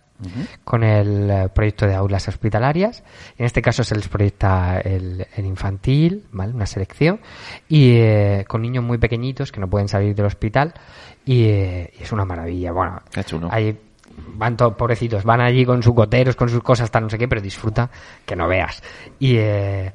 [0.65, 3.03] con el eh, proyecto de aulas hospitalarias.
[3.39, 6.53] En este caso se les proyecta el, el infantil, ¿vale?
[6.53, 7.21] una selección,
[7.69, 10.75] y eh, con niños muy pequeñitos que no pueden salir del hospital.
[11.25, 12.73] Y, eh, y es una maravilla.
[12.73, 13.03] Bueno,
[13.51, 13.79] ahí
[14.35, 17.29] van todos pobrecitos, van allí con sus goteros, con sus cosas, hasta no sé qué,
[17.29, 17.91] pero disfruta
[18.25, 18.83] que no veas.
[19.19, 19.93] Y eh,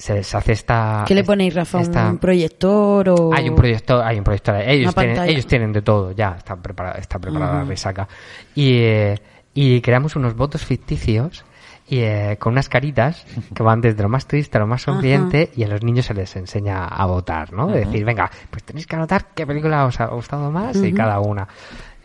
[0.00, 1.04] se, se hace esta.
[1.06, 1.80] ¿Qué le ponéis, Rafa?
[1.82, 3.34] esta- ¿Un proyector o...?
[3.34, 4.56] hay un proyector, hay un proyector.
[4.56, 7.68] Ellos tienen, ellos tienen de todo, ya está preparada, está preparada la Ujú.
[7.70, 8.08] resaca.
[8.54, 9.14] Y, eh,
[9.52, 11.44] y creamos unos votos ficticios
[11.88, 15.50] y eh, con unas caritas que van desde lo más triste a lo más sonriente
[15.56, 17.66] y a los niños se les enseña a votar, ¿no?
[17.66, 21.18] De decir, venga, pues tenéis que anotar qué película os ha gustado más y cada
[21.20, 21.46] una.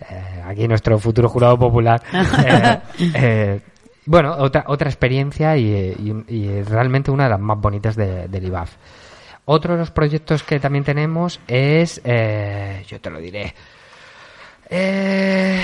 [0.10, 2.02] Eh, aquí nuestro futuro jurado popular.
[2.46, 2.80] eh,
[3.14, 3.60] eh,
[4.06, 5.66] bueno, otra, otra experiencia y,
[6.28, 8.72] y- y realmente una de las más bonitas de- del IBAF.
[9.46, 13.54] Otro de los proyectos que también tenemos es, eh, yo te lo diré,
[14.70, 15.62] eh,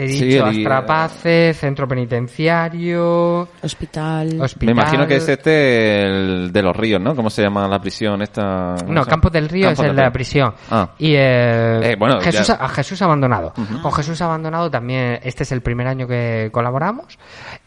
[0.00, 4.40] te he Sí, dicho el- Astrapace, Centro Penitenciario, Hospital.
[4.40, 4.66] Hospital.
[4.66, 7.14] Me imagino que es este el de los ríos, ¿no?
[7.14, 8.76] ¿Cómo se llama la prisión esta?
[8.80, 9.04] ¿cómo No?
[9.04, 10.54] Campos del Río Campos es el de la prisión.
[10.70, 10.90] Ah.
[10.98, 12.54] Y eh, Eh, bueno, Jesús, ya.
[12.54, 13.52] a Jesús Abandonado.
[13.82, 17.18] Con Jesús Abandonado también, este es el primer año que colaboramos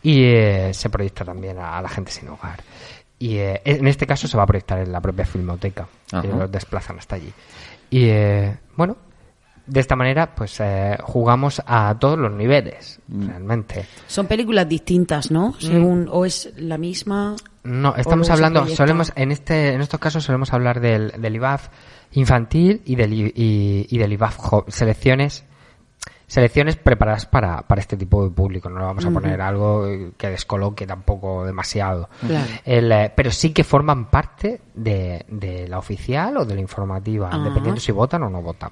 [0.02, 2.62] y eh, se proyecta también a, la gente sin hogar.
[3.20, 5.88] Y eh, en este caso se va a proyectar en la propia filmoteca.
[6.12, 6.26] Ajá.
[6.26, 7.32] Ellos los desplazan hasta allí.
[7.90, 8.98] Y eh, bueno,
[9.66, 13.28] de esta manera pues eh, jugamos a todos los niveles, Mm.
[13.28, 13.86] realmente.
[14.08, 15.34] Son películas distintas, Mm.
[15.34, 15.54] ¿no?
[15.60, 17.36] Según, o es la misma.
[17.64, 21.70] No, estamos hablando, solemos, en este, en estos casos solemos hablar del, del IBAF
[22.12, 25.46] infantil y del, I- y, y del IBAF jo- selecciones,
[26.34, 28.68] selecciones preparadas para, para este tipo de público.
[28.68, 29.86] No le vamos a poner algo
[30.18, 32.10] que descoloque tampoco demasiado.
[32.26, 32.48] Claro.
[32.66, 37.30] El, eh, pero sí que forman parte de, de la oficial o de la informativa,
[37.32, 37.38] Ah.
[37.38, 38.72] dependiendo si votan o no votan.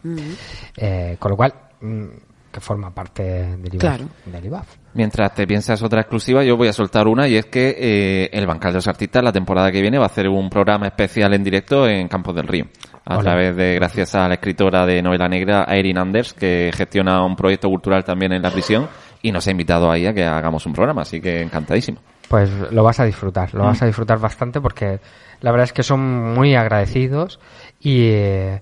[0.76, 2.06] Eh, con lo cual, mm,
[2.52, 3.80] que forma parte del IBAF.
[3.80, 4.06] Claro.
[4.26, 4.76] Del IBAF.
[4.96, 8.46] Mientras te piensas otra exclusiva, yo voy a soltar una y es que eh, el
[8.48, 11.44] Bancal de los Artistas la temporada que viene va a hacer un programa especial en
[11.44, 12.66] directo en Campos del Río.
[13.06, 13.24] A Hola.
[13.24, 17.68] través de, gracias a la escritora de novela negra, Erin Anders, que gestiona un proyecto
[17.68, 18.88] cultural también en la prisión
[19.24, 22.00] y nos ha invitado ahí a que hagamos un programa, así que encantadísimo.
[22.30, 23.68] Pues lo vas a disfrutar, lo Mm.
[23.68, 25.00] vas a disfrutar bastante porque
[25.42, 27.40] la verdad es que son muy agradecidos
[27.80, 28.62] y, eh,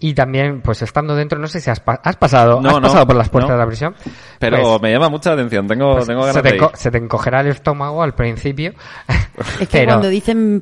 [0.00, 2.82] y también pues estando dentro, no sé si has, pa- has pasado, No, has no,
[2.82, 3.54] pasado por las puertas no.
[3.56, 3.94] de la prisión.
[4.38, 6.62] Pero Pues, me llama mucha atención, tengo, pues, tengo se, ganas te de ir.
[6.74, 8.74] se te encogerá el estómago al principio.
[9.60, 10.60] Es que pero- cuando dicen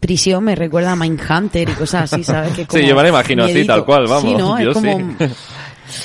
[0.00, 2.50] prisión me recuerda a Mindhunter y cosas así, ¿sabes?
[2.52, 4.60] Que Sí, como yo me lo imagino así, tal cual, vamos, Sí, ¿no?
[4.60, 4.96] yo es como...
[4.98, 5.04] sí.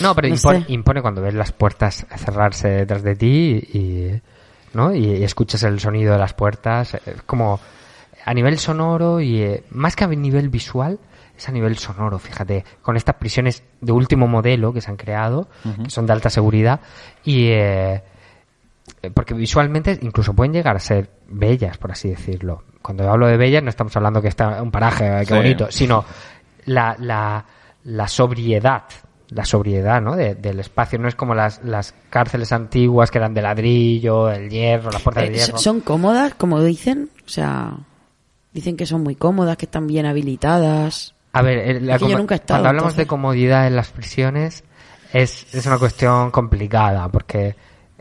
[0.02, 3.30] No, pero No impone, cuando ves las puertas cerrarse detrás de ti
[3.72, 4.12] y,
[4.74, 4.96] ¿no?
[4.96, 6.96] y, y escuchas el sonido de las puertas.
[7.06, 7.60] Es como
[8.26, 10.98] a nivel sonoro y eh, más que a nivel visual,
[11.38, 15.48] es a nivel sonoro, fíjate, con estas prisiones de último modelo que se han creado,
[15.84, 16.80] que son de alta seguridad
[17.24, 17.48] y...
[17.48, 18.04] eh,
[19.02, 22.64] eh, porque visualmente incluso pueden llegar a ser bellas, por así decirlo.
[22.82, 25.34] Cuando hablo de bellas no estamos hablando que está un paraje, eh, qué Sí.
[25.34, 26.06] bonito, sino
[26.66, 27.46] la, la,
[27.84, 28.84] la sobriedad
[29.30, 30.16] la sobriedad, ¿no?
[30.16, 31.00] De- del espacio.
[31.00, 35.24] No es como las, las cárceles antiguas que eran de ladrillo, el hierro, las puertas
[35.24, 35.58] Eh, de hierro.
[35.58, 37.10] son cómodas, como dicen.
[37.26, 37.74] O sea,
[38.54, 41.15] dicen que son muy cómodas, que están bien habilitadas.
[41.36, 42.98] A ver, la Es que yo como- nunca he estado, cuando hablamos entonces.
[42.98, 44.64] de comodidad en las prisiones
[45.14, 47.56] es, es una cuestión complicada porque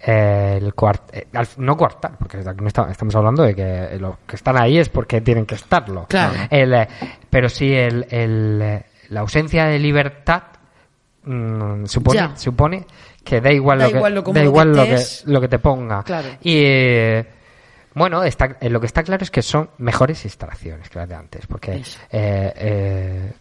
[0.07, 4.37] eh, el cuart eh, al- no cuartal, porque está- estamos hablando de que los que
[4.37, 6.07] están ahí es porque tienen que estarlo.
[6.09, 6.35] Claro.
[6.51, 6.89] El, eh,
[7.31, 10.43] pero sí el, el, eh, la ausencia de libertad
[11.25, 12.87] mm, supone, supone
[13.25, 15.49] que da igual Da lo que igual lo da que igual lo que, lo que
[15.49, 16.03] te ponga.
[16.03, 16.29] Claro.
[16.43, 17.27] Y eh,
[17.95, 21.15] bueno, está, eh, lo que está claro es que son mejores instalaciones que las de
[21.15, 23.33] antes, porque eh, eh,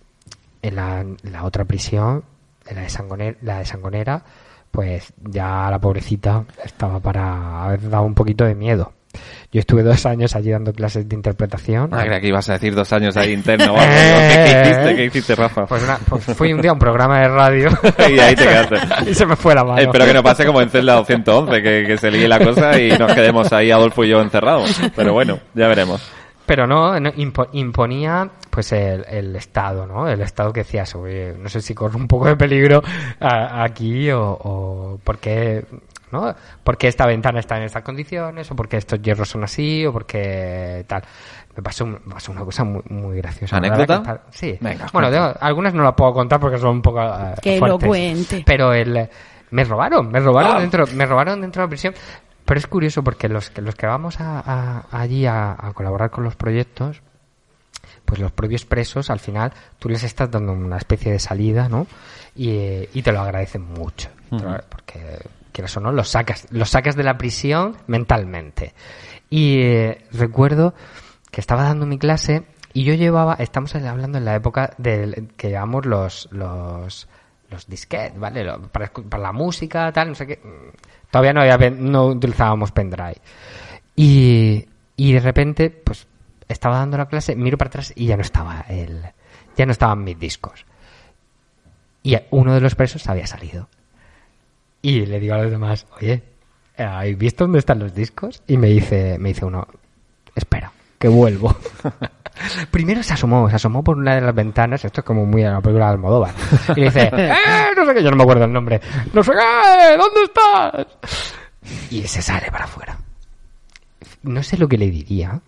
[0.61, 2.23] en la, la otra prisión,
[2.67, 4.23] en la de, Sangonera, la de Sangonera,
[4.71, 8.93] pues ya la pobrecita estaba para haber dado un poquito de miedo.
[9.51, 11.89] Yo estuve dos años allí dando clases de interpretación.
[11.93, 13.75] Ah, creía que ibas a decir dos años ahí interno.
[13.77, 14.95] ¿Qué, hiciste?
[14.95, 15.65] ¿Qué hiciste, Rafa?
[15.67, 17.69] Pues, una- pues fui un día a un programa de radio
[18.09, 18.77] y ahí te quedaste.
[19.09, 19.79] y se me fue la mano.
[19.81, 22.89] Espero que no pase como en Celda 211, que, que se líe la cosa y
[22.97, 24.79] nos quedemos ahí Adolfo y yo encerrados.
[24.95, 26.01] Pero bueno, ya veremos.
[26.45, 30.09] Pero no, no, impo- imponía pues el, el Estado, ¿no?
[30.09, 32.81] El Estado que decías, no sé si corre un poco de peligro
[33.21, 35.63] a- aquí o, o por qué,
[36.13, 36.33] ¿no?
[36.63, 40.85] Porque esta ventana está en estas condiciones o porque estos hierros son así o porque
[40.87, 41.03] tal.
[41.57, 43.59] Me pasó, un- me pasó una cosa muy, muy graciosa.
[43.59, 44.21] ¿Me la voy a ¿Anécdota?
[44.31, 44.57] Sí.
[44.61, 47.77] Venga, bueno, tengo- algunas no las puedo contar porque son un poco eh, Que lo
[47.79, 47.87] fuertes.
[47.87, 48.43] cuente.
[48.45, 49.09] Pero el
[49.51, 51.93] me robaron, me robaron dentro, me robaron dentro de la prisión.
[52.45, 56.09] Pero es curioso porque los que los que vamos a, a- allí a, a colaborar
[56.09, 57.01] con los proyectos,
[58.05, 61.87] pues los propios presos al final tú les estás dando una especie de salida, ¿no?
[62.35, 65.19] Y, eh, y te lo agradecen mucho, lo- porque
[65.53, 68.73] quieras o no los sacas, los sacas de la prisión mentalmente.
[69.29, 70.73] Y eh, recuerdo
[71.31, 72.43] que estaba dando mi clase
[72.73, 77.07] y yo llevaba, estamos hablando en la época del que llevamos los los
[77.49, 78.45] los disquetes, ¿vale?
[78.71, 80.41] Para, la música, tal, no sé qué.
[81.09, 83.21] Todavía no había no utilizábamos pendrive.
[83.95, 84.67] Y,
[84.97, 86.07] y de repente, pues,
[86.47, 89.03] estaba dando la clase, miro para atrás y ya no estaba el,
[89.55, 90.65] ya no estaban mis discos.
[92.01, 93.69] Y uno de los presos había salido.
[94.85, 96.21] Y le digo a los demás, oye,
[96.77, 98.43] ¿habéis visto dónde están los discos?
[98.47, 99.65] Y me dice, me dice uno,
[100.35, 101.55] espera, que vuelvo.
[102.69, 105.51] Primero se asomó, se asomó por una de las ventanas, esto es como muy a
[105.51, 106.33] la película de Almodóvar.
[106.75, 107.33] Y dice, ¡eh!
[107.77, 108.81] No sé qué, yo no me acuerdo el nombre.
[109.13, 111.33] No sé qué, ¿dónde estás?
[111.89, 112.97] Y se sale para afuera.
[114.23, 115.39] No sé lo que le diría.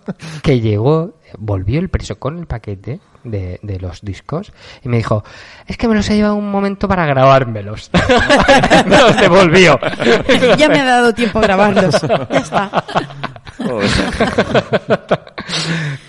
[0.42, 4.52] Que llegó, volvió el preso con el paquete de, de los discos
[4.82, 5.24] y me dijo,
[5.66, 7.90] es que me los he llevado un momento para grabármelos.
[8.86, 9.78] me los devolvió.
[10.58, 12.00] ya me ha dado tiempo a grabarlos.
[12.30, 12.84] Ya está.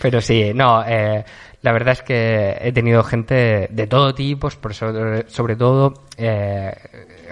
[0.01, 1.23] Pero sí, no, eh,
[1.61, 6.75] la verdad es que he tenido gente de todo tipo, sobre, sobre todo eh,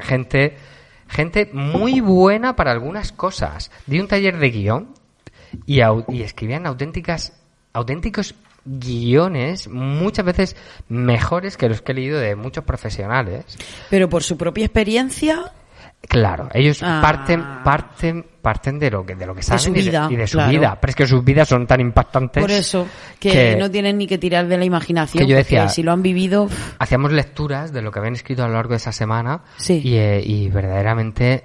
[0.01, 0.57] gente,
[1.07, 3.71] gente muy buena para algunas cosas.
[3.85, 5.00] Di un taller de guion
[5.65, 7.33] y, au- y escribían auténticas,
[7.73, 10.55] auténticos guiones muchas veces
[10.87, 13.45] mejores que los que he leído de muchos profesionales.
[13.89, 15.51] Pero por su propia experiencia,
[16.07, 16.99] Claro, ellos Ah.
[16.99, 20.15] parten, parten, parten de lo que, de lo que saben su y de- vida, y
[20.15, 20.51] de su claro.
[20.51, 20.77] vida.
[20.81, 22.41] Pero es que sus vidas son tan impactantes.
[22.41, 22.87] por eso,
[23.19, 25.23] que, que- no tienen ni que tirar de la imaginación.
[25.23, 26.49] Que yo decía- si lo han vivido,
[26.79, 29.79] hacíamos lecturas de lo que habían escrito a lo largo de esa semana Sí.
[29.83, 31.43] y, eh, y verdaderamente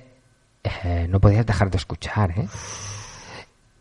[0.65, 2.49] eh, no podías dejar de escuchar, ¿eh?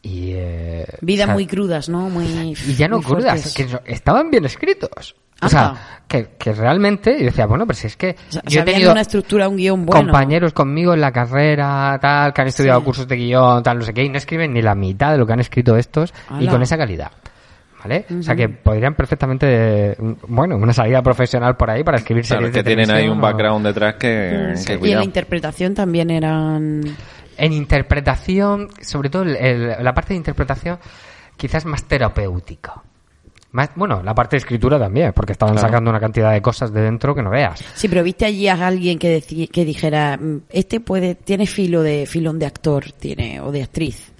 [0.08, 2.10] Y, eh, vidas o sea, muy crudas, ¿no?
[2.10, 2.54] Muy.
[2.68, 5.16] y ya no crudas, que estaban bien escritos.
[5.42, 8.48] O sea, que, que realmente, y decía, bueno, pero si es que O sea, yo
[8.48, 10.04] he sabían tenido una estructura, un guion bueno.
[10.06, 12.86] compañeros conmigo en la carrera, tal, que han estudiado Sí.
[12.86, 15.26] cursos de guion, tal, no sé qué, y no escriben ni la mitad de lo
[15.28, 17.12] que han escrito estos, y con esa calidad.
[17.84, 18.06] ¿Vale?
[18.20, 22.42] O sea que podrían perfectamente, mm, bueno, una salida profesional por ahí para escribir Claro,
[22.48, 24.66] series que de tienen ahí un o- background detrás que, Sí.
[24.80, 26.82] que y en la interpretación también eran.
[27.38, 30.80] En interpretación, sobre todo el- el- la parte de interpretación,
[31.38, 32.82] quizás más terapéutica.
[33.52, 35.68] Más, bueno, la parte de escritura también, porque estaban Claro.
[35.70, 37.64] sacando una cantidad de cosas de dentro que no veas.
[37.74, 41.82] Sí, pero viste allí a alguien que, deci- que dijera, "Mm, este puede, tiene filo
[41.82, 44.12] de filón de actor, tiene o de actriz.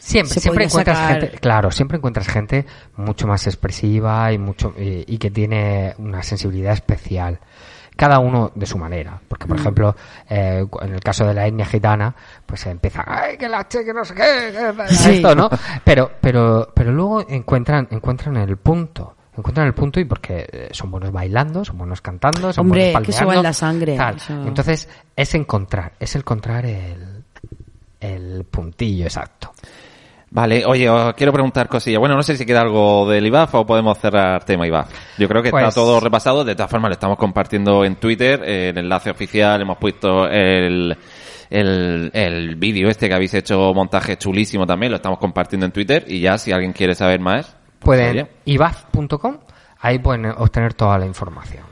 [0.00, 2.64] Siempre, siempre encuentras sacar- gente, claro, siempre encuentras gente
[2.96, 7.38] mucho más expresiva y mucho y, y que tiene una sensibilidad especial.
[7.96, 9.48] Cada uno de su manera, porque Mm.
[9.48, 9.96] por ejemplo,
[10.28, 12.14] eh, en el caso de la etnia gitana,
[12.44, 14.52] pues empieza, ay, que la che, que no sé qué,
[14.86, 15.16] que- Sí.
[15.16, 15.48] esto, ¿no?
[15.82, 20.90] Pero, pero, pero luego encuentran, encuentran el punto, encuentran el punto y porque eh, son
[20.90, 24.16] buenos bailando, son buenos cantando, son Hombre, buenos que eso va en la sangre, tal.
[24.16, 27.24] eso- Entonces es encontrar, es encontrar el,
[28.00, 29.52] el puntillo exacto.
[30.30, 31.98] Vale, oye, os quiero preguntar cosilla.
[31.98, 34.90] Bueno, no sé si queda algo del IBAF o podemos cerrar tema IBAF.
[35.18, 36.44] Yo creo que está Pues- todo repasado.
[36.44, 39.62] De todas formas, lo estamos compartiendo en Twitter, el enlace oficial.
[39.62, 40.96] Hemos puesto el,
[41.48, 44.90] el, el vídeo este que habéis hecho, montaje chulísimo también.
[44.92, 46.04] Lo estamos compartiendo en Twitter.
[46.08, 49.38] Y ya, si alguien quiere saber más, pues, Pueden ibaf.com,
[49.80, 51.62] ahí pueden obtener toda la información.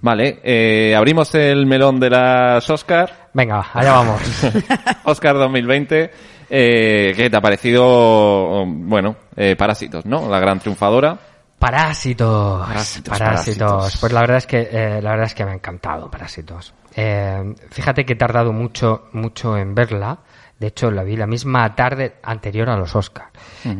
[0.00, 3.28] Vale, eh, abrimos el melón de las Oscar.
[3.34, 4.20] Venga, allá vamos.
[5.04, 6.10] Oscar 2020.
[6.50, 8.64] Eh, ¿Qué te ha parecido?
[8.66, 10.28] Bueno, eh, Parásitos, ¿no?
[10.28, 11.18] La gran triunfadora.
[11.58, 13.68] Parásitos, Parásitos, parásitos.
[13.68, 14.00] parásitos.
[14.00, 16.72] Pues la verdad es que eh, la verdad es que me ha encantado Parásitos.
[16.94, 20.18] Eh, fíjate que he tardado mucho mucho en verla.
[20.58, 23.30] De hecho, la vi la misma tarde anterior a los Oscars.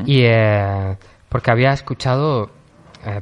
[0.07, 0.97] Y eh,
[1.29, 2.51] porque había escuchado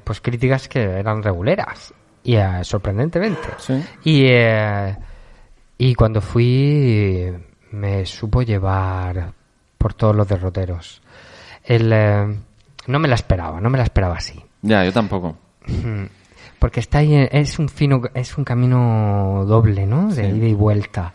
[0.03, 1.93] pues críticas que eran reguleras
[2.25, 3.49] y sorprendentemente.
[3.59, 3.83] Sí.
[4.05, 4.27] Y
[5.79, 7.31] y cuando fui
[7.73, 9.33] me supo llevar
[9.87, 11.01] por todos los derroteros.
[11.63, 12.27] El, eh,
[12.89, 14.45] no me la esperaba, no me la esperaba así.
[14.63, 15.37] Ya, yo tampoco.
[16.59, 20.09] Porque está ahí, eh, es un fino, es un camino doble, ¿no?
[20.09, 20.37] De Sí.
[20.39, 21.15] ida y vuelta.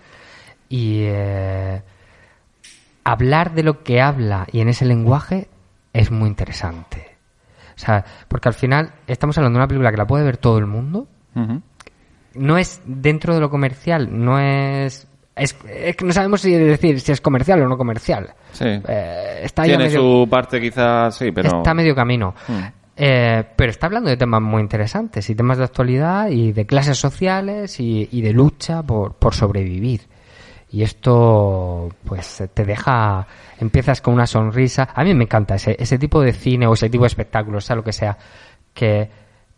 [0.70, 1.82] Y eh,
[3.04, 5.50] hablar de lo que habla y en ese lenguaje
[5.92, 7.18] es muy interesante.
[7.76, 10.60] O sea, porque al final estamos hablando de una película que la puede ver todo
[10.60, 11.10] el mundo.
[12.36, 15.10] No es dentro de lo comercial, no es...
[15.42, 18.34] Es, es que no sabemos si decir si es comercial o no comercial.
[18.52, 18.66] Sí.
[18.66, 21.58] Eh, está Tiene medio- su parte quizás, sí, pero...
[21.58, 22.34] Está medio camino.
[22.48, 22.60] Mm.
[22.98, 26.98] Eh, pero está hablando de temas muy interesantes y temas de actualidad y de clases
[26.98, 30.02] sociales y, y de lucha por, por sobrevivir.
[30.74, 33.26] Y esto, pues, te deja,
[33.60, 34.88] empiezas con una sonrisa.
[34.94, 37.76] A mí me encanta ese, ese tipo de cine o ese tipo de espectáculos, sea
[37.76, 38.18] lo que sea,
[38.74, 39.10] que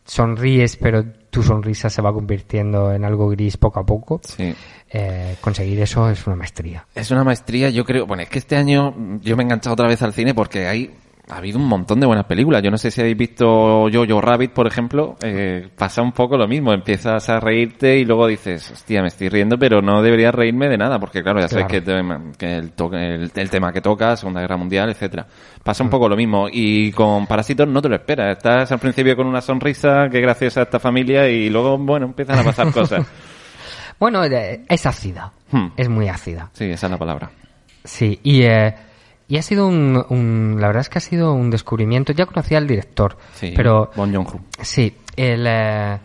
[0.06, 4.22] sonríes, pero tu sonrisa se va convirtiendo en algo gris poco a poco.
[4.24, 4.54] Sí.
[4.94, 6.86] Eh, conseguir eso es una maestría.
[6.94, 8.06] Es una maestría, yo creo.
[8.06, 10.68] Bueno, es que este año mm, yo me he enganchado otra vez al cine porque
[10.68, 10.92] hay.
[11.30, 12.62] Ha habido un montón de buenas películas.
[12.62, 15.16] Yo no sé si habéis visto Jojo Rabbit, por ejemplo.
[15.24, 16.74] Eh, pasa un poco lo mismo.
[16.74, 20.78] Empiezas a reírte y luego dices, hostia, me estoy riendo, pero no debería reírme de
[20.78, 22.32] nada, porque claro, ya sabes que, Claro.
[22.34, 25.26] te- que el, to- el- el tema que toca, Segunda Guerra Mundial, etcétera.
[25.64, 26.48] Pasa un poco lo mismo.
[26.52, 28.36] Y con Parásitos no te lo esperas.
[28.38, 32.40] Estás al principio con una sonrisa, que gracias a esta familia, y luego, bueno, empiezan
[32.40, 33.08] a pasar cosas.
[34.04, 35.32] Bueno, eh, es ácida.
[35.50, 35.68] Hmm.
[35.78, 36.50] Es muy ácida.
[36.52, 37.32] Sí, esa es la palabra.
[37.86, 38.76] Sí, y, eh,
[39.30, 42.12] y ha sido un, un- La verdad es que ha sido un descubrimiento.
[42.12, 43.92] Ya conocía al director, Sí, pero.
[43.96, 44.42] Bon Joon-ho.
[44.62, 45.46] Sí, el.
[45.48, 45.98] eh,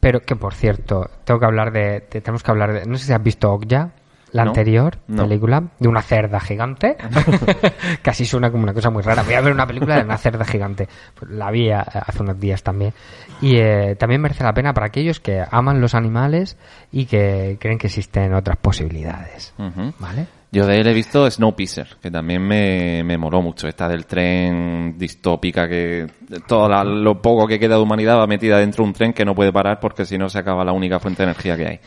[0.00, 2.86] pero que por cierto, tengo que hablar de, de- Tenemos que hablar de.
[2.86, 3.90] No sé si has visto Okja,
[4.32, 5.24] la No, anterior no.
[5.24, 6.96] película, de una cerda gigante.
[8.02, 9.22] Casi suena como una cosa muy rara.
[9.22, 10.88] Voy a ver una película de una cerda gigante.
[11.14, 12.92] Pues la vi a- hace unos días también.
[13.40, 16.56] Y eh, también merece la pena para aquellos que aman los animales
[16.92, 19.54] y que creen que existen otras posibilidades.
[19.98, 20.26] ¿Vale?
[20.52, 23.68] Yo de él he visto Snowpiercer, que también me, me moló mucho.
[23.68, 26.06] Esta del tren distópica, que
[26.48, 29.24] todo la- lo poco que queda de humanidad va metida dentro de un tren que
[29.24, 31.80] no puede parar porque si no se acaba la única fuente de energía que hay.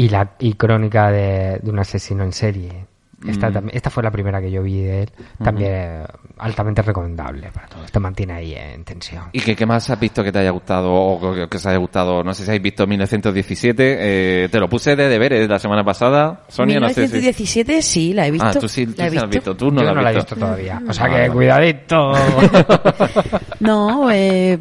[0.00, 2.86] Y la y crónica de, de un asesino en serie.
[3.28, 3.52] Esta, Mm.
[3.52, 5.10] también- esta fue la primera que yo vi de él.
[5.44, 6.04] También eh,
[6.38, 7.92] altamente recomendable para todos.
[7.92, 9.24] Te mantiene ahí en tensión.
[9.32, 11.76] ¿Y qué, qué más has visto que te haya gustado o que, que os haya
[11.76, 12.24] gustado?
[12.24, 14.44] No sé si habéis visto 1917.
[14.44, 16.44] Eh, te lo puse de deberes la semana pasada.
[16.48, 17.16] Sonia, no sé si...
[17.18, 18.46] 1917 sí, la he visto.
[18.48, 19.54] Ah, tú sí, tú la he sí la has visto.
[19.54, 20.34] Tú no yo la no has la he visto.
[20.36, 20.82] todavía.
[20.88, 22.12] O sea que cuidadito.
[23.60, 24.58] No, eh,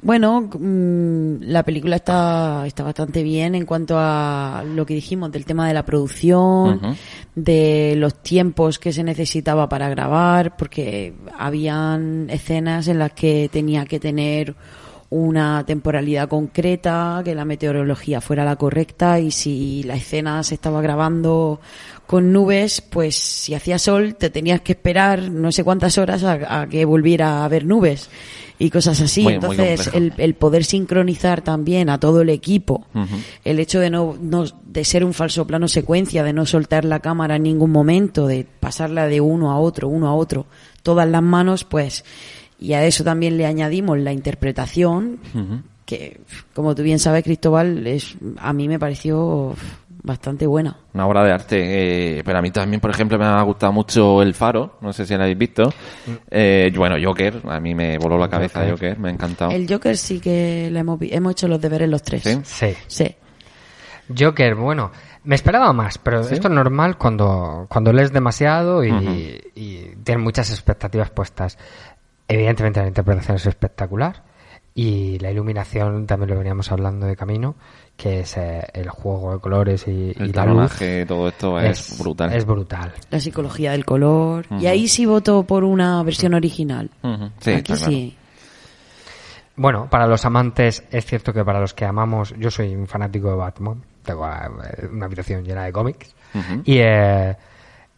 [0.00, 5.44] bueno, mm, la película está, está bastante bien en cuanto a lo que dijimos del
[5.44, 6.96] tema de la producción,
[7.34, 13.86] de los tiempos que se necesitaba para grabar, porque habían escenas en las que tenía
[13.86, 14.54] que tener
[15.10, 20.80] una temporalidad concreta, que la meteorología fuera la correcta y si la escena se estaba
[20.80, 21.60] grabando
[22.06, 26.60] con nubes, pues si hacía sol te tenías que esperar no sé cuántas horas a,
[26.60, 28.10] a que volviera a haber nubes
[28.58, 29.22] y cosas así.
[29.22, 32.86] Muy- Entonces, el, el poder sincronizar también a todo el equipo,
[33.44, 37.00] el hecho de no, no de ser un falso plano secuencia, de no soltar la
[37.00, 40.46] cámara en ningún momento, de pasarla de uno a otro, uno a otro,
[40.82, 42.04] todas las manos, pues
[42.60, 45.20] y a eso también le añadimos la interpretación
[45.84, 46.20] que
[46.54, 49.54] como tú bien sabes Cristóbal es a mí me pareció
[50.02, 50.76] bastante buena.
[50.94, 52.18] Una obra de arte.
[52.18, 54.78] eh, pero a mí también, por ejemplo, me ha gustado mucho El Faro.
[54.80, 55.72] No sé si la habéis visto.
[56.30, 57.42] Eh, bueno, Joker.
[57.48, 58.72] A mí me voló la cabeza Joker.
[58.72, 58.98] Joker.
[58.98, 59.50] Me ha encantado.
[59.50, 62.22] El Joker sí que la hemos, hecho los deberes los tres.
[62.22, 62.40] ¿Sí?
[62.44, 62.76] sí.
[62.86, 63.14] Sí.
[64.18, 64.90] Joker, bueno,
[65.24, 66.34] me esperaba más, pero ¿Sí?
[66.34, 69.42] esto es normal cuando, cuando lees demasiado y
[70.02, 71.58] tienes muchas expectativas puestas.
[72.28, 74.22] Evidentemente la interpretación es espectacular
[74.74, 77.56] Y la iluminación, también lo veníamos hablando de camino,
[77.98, 80.78] que es eh, el juego de colores y, El y la luz.
[81.08, 82.32] todo esto es, brutal.
[82.32, 82.92] Es brutal.
[83.10, 84.46] La psicología del color.
[84.60, 86.90] Y ahí sí voto por una versión original.
[87.40, 87.86] Sí, Aquí claro.
[87.86, 88.16] sí.
[89.56, 93.30] Bueno, para los amantes, es cierto que para los que amamos, yo soy un fanático
[93.30, 96.14] de Batman, tengo eh, una habitación llena de cómics,
[96.64, 97.36] y eh,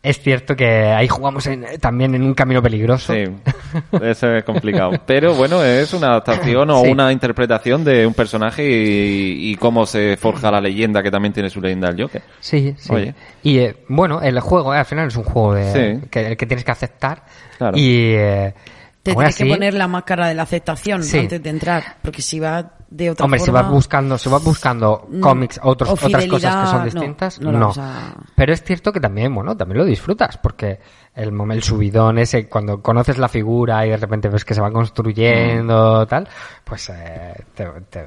[0.03, 3.13] es cierto que ahí jugamos en- también en un camino peligroso.
[3.13, 3.25] Sí,
[4.03, 4.93] eso es complicado.
[5.07, 6.91] Pero bueno, es una adaptación o Sí.
[6.91, 11.51] una interpretación de un personaje y, y cómo se forja la leyenda, que también tiene
[11.51, 12.23] su leyenda el Joker.
[12.41, 12.93] Sí, sí.
[12.93, 13.15] Oye.
[13.43, 16.07] Y eh, bueno, el juego eh, al final es un juego de, Sí.
[16.11, 17.23] que, el que tienes que aceptar.
[17.59, 17.77] Claro.
[17.77, 18.55] Y eh,
[19.03, 21.19] Te tienes que poner la máscara de la aceptación Sí.
[21.19, 21.97] antes de entrar.
[22.03, 23.63] Porque si va de otra Hombre, si forma...
[23.63, 27.71] vas buscando, si vas buscando Mm, cómics, otros, o otras cosas que son distintas, no
[27.77, 30.81] a- Pero es cierto que también, bueno, también lo disfrutas, porque
[31.15, 34.61] el momento, el subidón ese, cuando conoces la figura y de repente ves que se
[34.61, 34.73] va Mm.
[34.73, 36.29] construyendo, tal,
[36.65, 38.05] pues eh, te, te,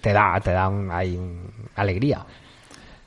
[0.00, 2.24] te da, te da un, hay un- alegría.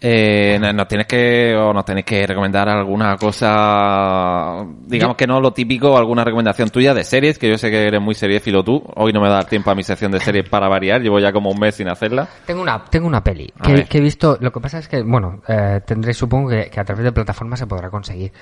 [0.06, 5.40] Eh, no- nos tienes que o nos tenéis que recomendar alguna cosa, digamos que no
[5.40, 8.84] lo típico, alguna recomendación tuya de series, que yo sé que eres muy seriéfilo tú.
[8.96, 11.50] Hoy no me da tiempo a mi sección de series para variar, llevo ya como
[11.52, 12.28] un mes sin hacerla.
[12.46, 14.38] Tengo una, tengo una peli que, he visto.
[14.42, 17.60] Lo que pasa es que, bueno, eh, tendré, supongo que, que a través de plataformas
[17.60, 18.34] se podrá conseguir.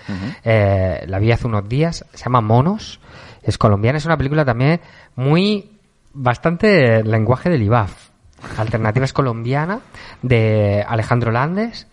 [0.43, 2.99] Eh, la vi hace unos días, se llama Monos,
[3.43, 4.81] es colombiana, es una película también
[5.15, 5.69] muy,
[6.13, 8.10] bastante lenguaje del IBAF.
[8.57, 9.81] Alternativa es colombiana,
[10.21, 11.87] de Alejandro Landes,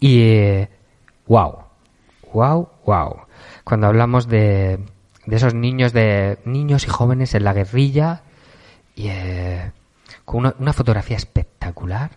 [0.00, 0.66] y
[1.26, 1.58] wow,
[2.32, 3.16] wow, wow.
[3.64, 4.80] Cuando hablamos de,
[5.26, 8.22] de esos niños, de niños y jóvenes en la guerrilla,
[8.94, 9.72] y eh,
[10.24, 12.10] con una fotografía espectacular,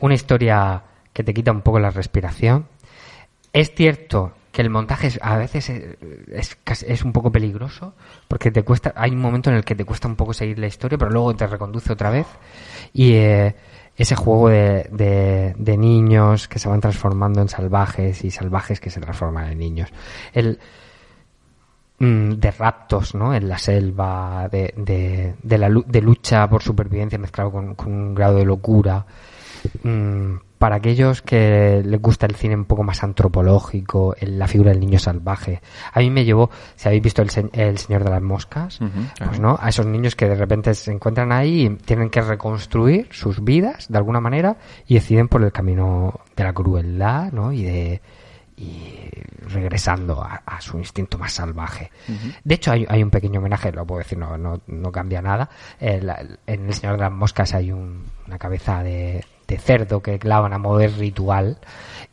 [0.00, 0.82] una historia
[1.12, 2.66] que te quita un poco la respiración.
[3.52, 7.92] Es cierto que el montaje es- a veces es, un poco peligroso
[8.26, 10.66] porque te cuesta, hay un momento en el que te cuesta un poco seguir la
[10.66, 12.26] historia, pero luego te reconduce otra vez
[12.94, 13.54] y eh,
[13.98, 19.52] ese juego de, niños que se van transformando en salvajes y salvajes que se transforman
[19.52, 19.90] en niños.
[20.32, 20.58] El,
[21.98, 23.34] mm, de raptos, ¿no?
[23.34, 28.14] En la selva, de, de, de la de lucha por supervivencia mezclado con, con un
[28.14, 29.04] grado de locura.
[29.82, 34.70] Mm, para aquellos que les gusta el cine un poco más antropológico, el- la figura
[34.70, 35.60] del niño salvaje.
[35.92, 39.30] A mí me llevó, si habéis visto El, Se- el Señor de las Moscas, claro.
[39.30, 43.08] pues no, a esos niños que de repente se encuentran ahí y tienen que reconstruir
[43.10, 44.56] sus vidas de alguna manera
[44.86, 47.52] y deciden por el camino de la crueldad, ¿no?
[47.52, 48.00] Y de
[48.58, 49.10] y
[49.52, 51.90] regresando a, a su instinto más salvaje.
[52.42, 55.50] De hecho, hay, hay un pequeño homenaje, lo puedo decir, no, no, no cambia nada.
[55.78, 56.08] En
[56.46, 60.58] El Señor de las Moscas hay un- una cabeza de, de cerdo que clavan a
[60.58, 61.58] modo de ritual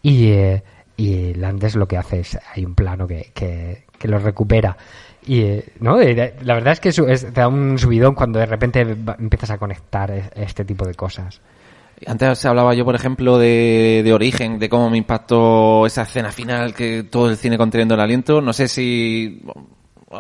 [0.02, 0.64] y, eh,
[0.98, 4.78] y Landes lo que hace es, hay un plano que, que, que lo recupera.
[5.26, 5.98] Y, eh, ¿no?
[5.98, 10.30] La verdad es que te da un subidón cuando de repente empiezas a conectar eh,
[10.36, 11.42] este tipo de cosas.
[12.06, 16.74] Antes hablaba yo, por ejemplo, de, de origen, de cómo me impactó esa escena final
[16.74, 18.42] que todo el cine conteniendo el aliento.
[18.42, 19.42] No sé si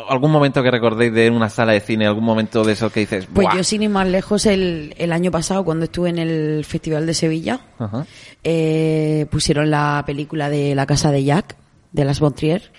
[0.09, 3.27] algún momento que recordéis de una sala de cine, algún momento de eso que dices,
[3.33, 7.05] Pues yo sin ir más lejos, el, el año pasado cuando estuve en el Festival
[7.05, 8.05] de Sevilla, Ajá.
[8.43, 11.55] eh, pusieron la película de La Casa de Jack,
[11.91, 12.71] de Las von Trier,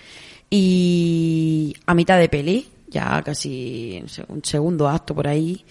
[0.49, 5.65] y a mitad de peli, ya casi un segundo acto por ahí,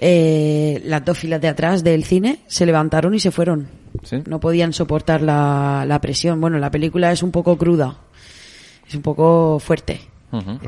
[0.00, 3.68] eh, las dos filas de atrás del cine se levantaron y se fueron.
[4.02, 4.16] ¿Sí?
[4.26, 6.40] No podían soportar la, la presión.
[6.40, 7.98] Bueno, la película es un poco cruda,
[8.88, 10.00] es un poco fuerte.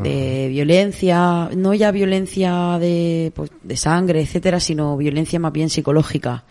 [0.02, 6.44] De violencia, no ya violencia de, pues, de sangre, etcétera, sino violencia más bien psicológica.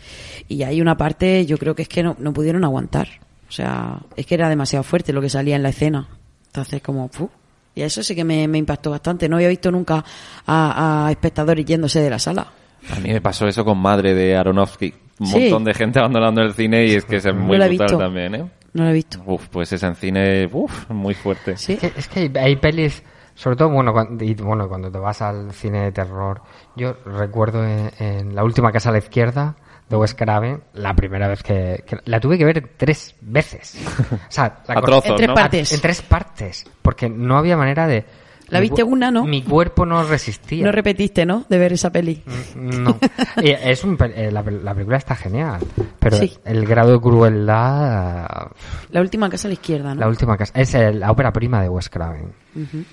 [0.47, 3.07] Y hay una parte, yo creo que es que no, no pudieron aguantar.
[3.47, 6.07] O sea, es que era demasiado fuerte lo que salía en la escena.
[6.47, 7.29] Entonces, como, ¡fu!
[7.75, 9.27] Y eso sí que me, me impactó bastante.
[9.29, 10.03] No había visto nunca
[10.47, 12.47] a, a espectadores yéndose de la sala.
[12.95, 14.93] A mí me pasó eso con Madre de Aronofsky.
[15.19, 15.39] Un Sí.
[15.41, 18.45] montón de gente abandonando el cine y es que es muy brutal también, ¿eh?
[18.75, 19.19] No lo he visto.
[19.25, 21.57] Uf, pues esa en cine, uf, muy fuerte.
[21.57, 21.73] Sí.
[21.73, 23.01] Es que, es que hay, hay pelis,
[23.33, 26.41] sobre todo bueno cuando, y, bueno, cuando te vas al cine de terror.
[26.75, 29.55] Yo recuerdo en, en La última casa a la izquierda
[29.89, 33.77] de Wes Craven, la primera vez que, que- la tuve que ver tres veces.
[34.11, 35.33] O sea, la A co- trozos, En tres ¿no?
[35.35, 35.71] partes.
[35.73, 38.03] En tres partes, porque no había manera de.
[38.49, 39.25] La viste una, ¿no?
[39.25, 40.63] Mi cuerpo no resistía.
[40.65, 41.45] No repetiste, ¿no?
[41.49, 42.21] De ver esa peli.
[42.55, 42.97] No.
[43.41, 45.59] Y es un, eh, la, la película está genial,
[45.99, 46.33] pero Sí.
[46.45, 48.51] el grado de crueldad.
[48.91, 50.01] La última casa a la izquierda, ¿no?
[50.01, 50.53] La última casa.
[50.59, 52.33] Es el- la ópera prima de Wes Craven.
[52.55, 52.83] Ujú.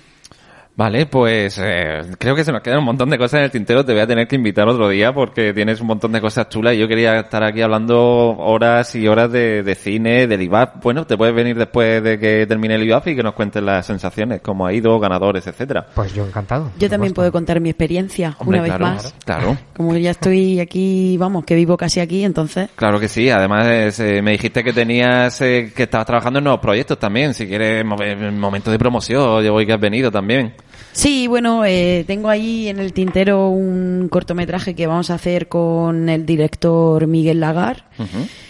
[0.75, 3.85] Vale, pues eh, creo que se nos quedan un montón de cosas en el tintero.
[3.85, 6.73] Te voy a tener que invitar otro día porque tienes un montón de cosas chulas
[6.73, 10.81] y yo quería estar aquí hablando horas y horas de, de cine, del IBAF.
[10.81, 13.85] Bueno, te puedes venir después de que termine el IBAF y que nos cuentes las
[13.85, 15.85] sensaciones, cómo ha ido, ganadores, etcétera.
[15.93, 16.71] Pues yo encantado.
[16.79, 19.15] Yo también puedo contar mi experiencia Hombre, una vez claro, más.
[19.25, 19.57] Claro.
[19.77, 22.69] Como ya estoy aquí, vamos, que vivo casi aquí, entonces.
[22.75, 26.61] Claro que sí, además eh, me dijiste que tenías, eh, que estabas trabajando en nuevos
[26.61, 30.55] proyectos también, si quieres, mo- en momento de promoción, yo voy que has venido también.
[30.93, 36.07] Sí, bueno, eh, tengo ahí en el tintero un cortometraje que vamos a hacer con
[36.07, 37.89] el director Miguel Lagar,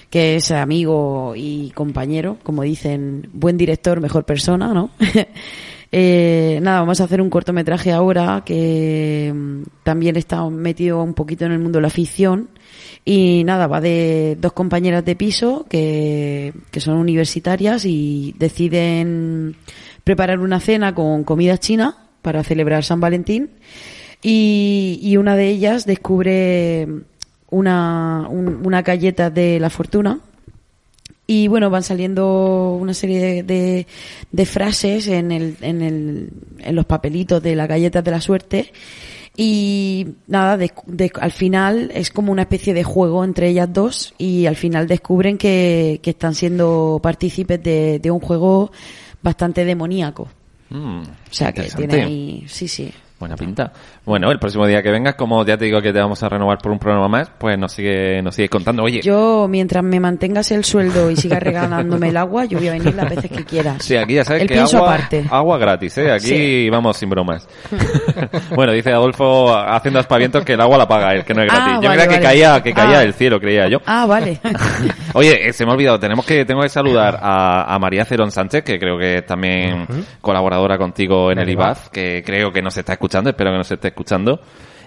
[0.10, 4.92] que es amigo y compañero, como dicen, buen director, mejor persona, ¿no?
[5.96, 11.46] Eh, nada, vamos a hacer un cortometraje ahora que mm, también está metido un poquito
[11.46, 12.50] en el mundo de la ficción.
[13.06, 19.56] Y nada, va de dos compañeras de piso que, que son universitarias y deciden
[20.04, 23.52] preparar una cena con comida china para celebrar San Valentín
[24.24, 26.88] y, y una de ellas descubre
[27.52, 30.20] una, un- una galleta de la fortuna
[31.28, 33.88] y bueno, van saliendo una serie de, de-
[34.32, 36.30] de frases en, el, en, el,
[36.60, 38.74] en los papelitos de las galletas de la suerte.
[39.36, 40.72] Y nada, de-
[41.20, 45.38] al final es como una especie de juego entre ellas dos y al final descubren
[45.38, 48.72] que, que están siendo partícipes de, de un juego
[49.24, 50.28] bastante demoníaco.
[50.70, 52.92] Mm, O sea que tiene ahí, sí, sí.
[53.24, 53.72] Buena pinta.
[54.06, 56.58] Bueno, el próximo día que vengas, como ya te digo que te vamos a renovar
[56.58, 58.84] por un programa más, pues nos sigue, nos sigue contando.
[58.84, 62.74] Oye, Yo, mientras me mantengas el sueldo y sigas regalándome el agua, yo voy a
[62.74, 63.82] venir las veces que quieras.
[63.82, 65.24] Sí, aquí ya sabes el que pienso agua, aparte.
[65.32, 66.12] agua gratis, ¿eh?
[66.12, 66.70] Aquí Sí.
[66.70, 67.48] vamos sin bromas.
[68.56, 71.56] bueno, dice Adolfo haciendo aspavientos que el agua la paga él, que no es Ah,
[71.56, 71.74] gratis.
[71.82, 72.24] yo vale, creía que vale.
[72.28, 73.02] caía, que caía Ah.
[73.04, 73.78] del cielo, creía yo.
[73.86, 74.42] Ah, vale.
[75.14, 78.32] Oye, eh, se me ha olvidado, tenemos que, tengo que saludar a, a María Cerón
[78.32, 79.88] Sánchez, que creo que es también
[80.20, 83.90] colaboradora contigo en el IBAF, que creo que nos está escuchando, espero que nos esté
[83.90, 84.40] escuchando.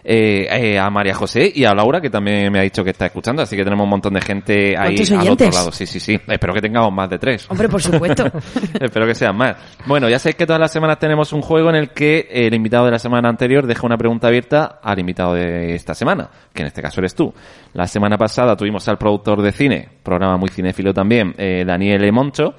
[0.08, 3.06] Eh, eh, a María José y a Laura, que también me ha dicho que está
[3.06, 5.72] escuchando, así que tenemos un montón de gente ahí ¿Cuántos al otro lado.
[5.72, 6.16] Sí, sí, sí.
[6.28, 7.50] Espero que tengamos más de tres.
[7.50, 8.24] Hombre, por supuesto.
[8.80, 9.56] Espero que sean más.
[9.84, 12.84] Bueno, ya sabéis que todas las semanas tenemos un juego en el que el invitado
[12.84, 16.68] de la semana anterior deja una pregunta abierta al invitado de esta semana, que en
[16.68, 17.34] este caso eres tú.
[17.72, 22.12] La semana pasada tuvimos al productor de cine, programa muy cinéfilo también, eh, Daniel.
[22.12, 22.54] Moncho,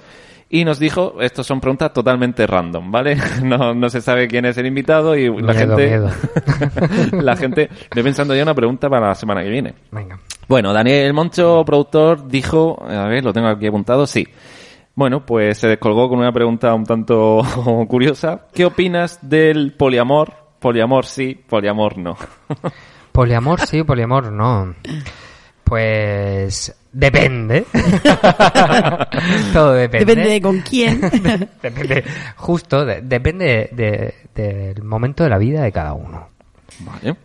[0.49, 3.17] y nos dijo, estos son preguntas totalmente random, ¿vale?
[3.43, 5.87] No, no se sabe quién es el invitado y la Miedo, gente...
[5.87, 6.09] miedo.
[7.21, 7.69] la gente...
[7.81, 9.73] Estoy pensando ya una pregunta para la semana que viene.
[9.91, 10.19] Venga.
[10.47, 14.25] Bueno, Daniel Moncho, productor, dijo, a ver, lo tengo aquí apuntado, sí.
[14.95, 17.41] Bueno, pues se descolgó con una pregunta un tanto
[17.87, 18.47] curiosa.
[18.53, 20.33] ¿Qué opinas del poliamor?
[20.59, 22.17] Poliamor sí, poliamor no.
[23.11, 24.73] Poliamor sí, poliamor no.
[25.63, 27.65] Pues depende.
[29.53, 30.05] Todo depende.
[30.05, 31.01] Depende de con quién.
[31.61, 32.03] Depende,
[32.35, 36.29] justo, de- depende de- del momento de la vida de cada uno.
[36.79, 37.15] Vale.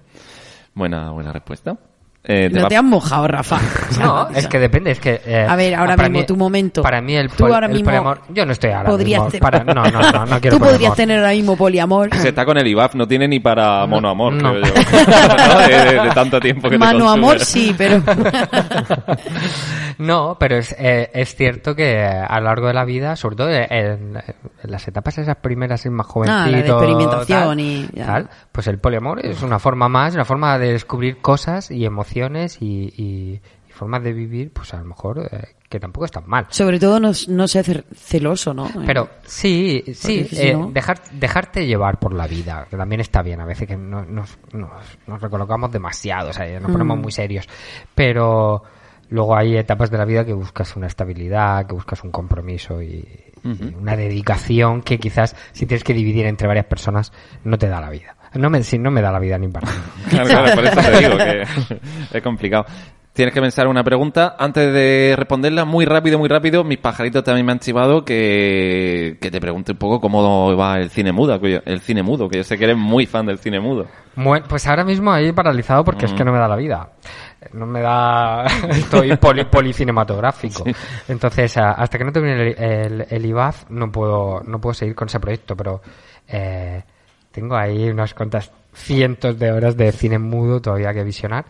[0.74, 1.76] Buena, buena respuesta.
[2.24, 3.58] Eh, te No va- te has mojado, Rafa.
[4.00, 5.20] No, es que depende, es que...
[5.26, 6.80] eh, A ver, ahora para mismo, mí- tu momento.
[6.82, 8.20] Para mí el, Tú ahora el mismo poliamor...
[8.30, 9.64] Yo no estoy ahora podrías mismo tener- para...
[9.64, 10.96] No, no, no, no quiero Tú podrías poliamor.
[10.96, 12.14] tener ahora mismo poliamor.
[12.16, 14.52] Se está con el IBAF, no tiene ni para monoamor, no.
[14.52, 14.72] creo yo.
[15.68, 17.18] De, de- de tanto tiempo que te Mano consume.
[17.18, 18.00] amor sí, pero
[19.98, 23.50] No, pero es, eh, es cierto que a lo largo de la vida, sobre todo
[23.50, 24.14] en, en
[24.64, 28.78] las etapas esas primeras, más jovencito, Ah, la de experimentación tal, y tal, pues el
[28.78, 33.72] poliamor es una forma más, una forma de descubrir cosas y emociones y, y- y
[33.72, 36.47] formas de vivir, pues a lo mejor eh, que tampoco están mal.
[36.51, 38.68] sobre todo no, no ser celoso, ¿no?
[38.86, 43.22] Pero sí, sí, si eh, no- dejar, dejarte llevar por la vida, que también está
[43.22, 44.70] bien, a veces que no- nos, nos,
[45.06, 47.01] nos recolocamos demasiado, o sea, nos ponemos Mm.
[47.01, 47.48] muy serios,
[47.94, 48.62] pero
[49.09, 53.09] luego hay etapas de la vida que buscas una estabilidad, que buscas un compromiso y,
[53.44, 57.12] y una dedicación que quizás si tienes que dividir entre varias personas
[57.44, 58.16] no te da la vida.
[58.34, 59.68] No me, si no me da la vida ni para
[60.09, 61.44] Claro, claro, por eso te digo que
[62.18, 62.66] es complicado.
[63.12, 64.36] Tienes que pensar una pregunta.
[64.38, 69.30] Antes de responderla, muy rápido, muy rápido, mis pajaritos también me han chivado que, que
[69.30, 72.56] te pregunte un poco cómo va el cine mudo, el cine mudo, que yo sé
[72.56, 73.86] que eres muy fan del cine mudo.
[74.16, 76.88] Bueno, pues ahora mismo ahí paralizado porque es que no me da la vida.
[77.52, 78.46] No me da...
[78.70, 80.64] Estoy poli, policinematográfico.
[81.06, 85.09] Entonces, hasta que no termine el, el, el IBAF no puedo, no puedo seguir con
[85.09, 85.82] ese proyecto, pero
[86.28, 86.82] eh,
[87.32, 91.44] tengo ahí unas cuantas cientos de horas de cine mudo todavía que visionar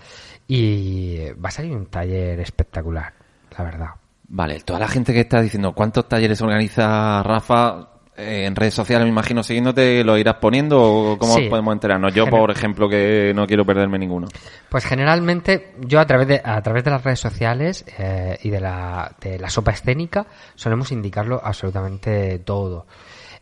[0.48, 3.12] y va a salir un taller espectacular,
[3.56, 3.88] la verdad.
[4.28, 9.04] Vale, toda la gente que está diciendo cuántos talleres organiza Rafa eh, en redes sociales,
[9.04, 11.48] me imagino, siguiéndote, ¿lo irás poniendo o cómo Sí.
[11.48, 12.14] podemos enterarnos?
[12.14, 14.28] Yo, por ejemplo, que no quiero perderme ninguno.
[14.68, 18.60] Pues generalmente yo a través de, a través de las redes sociales eh, y de
[18.60, 22.86] la, de la sopa escénica solemos indicarlo absolutamente todo.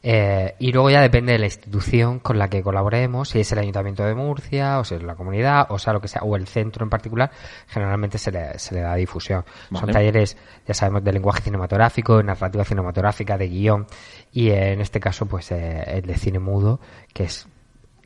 [0.02, 3.58] Eh, y luego ya depende de la institución con la que colaboremos, si es el
[3.58, 6.46] Ayuntamiento de Murcia, o si es la comunidad, o sea lo que sea, o el
[6.46, 7.30] centro en particular,
[7.68, 9.44] generalmente se le, se le da difusión.
[9.78, 13.86] Son talleres, ya sabemos, de lenguaje cinematográfico, de narrativa cinematográfica, de guion,
[14.32, 16.80] y eh, en este caso, pues eh, el de cine mudo,
[17.12, 17.46] que es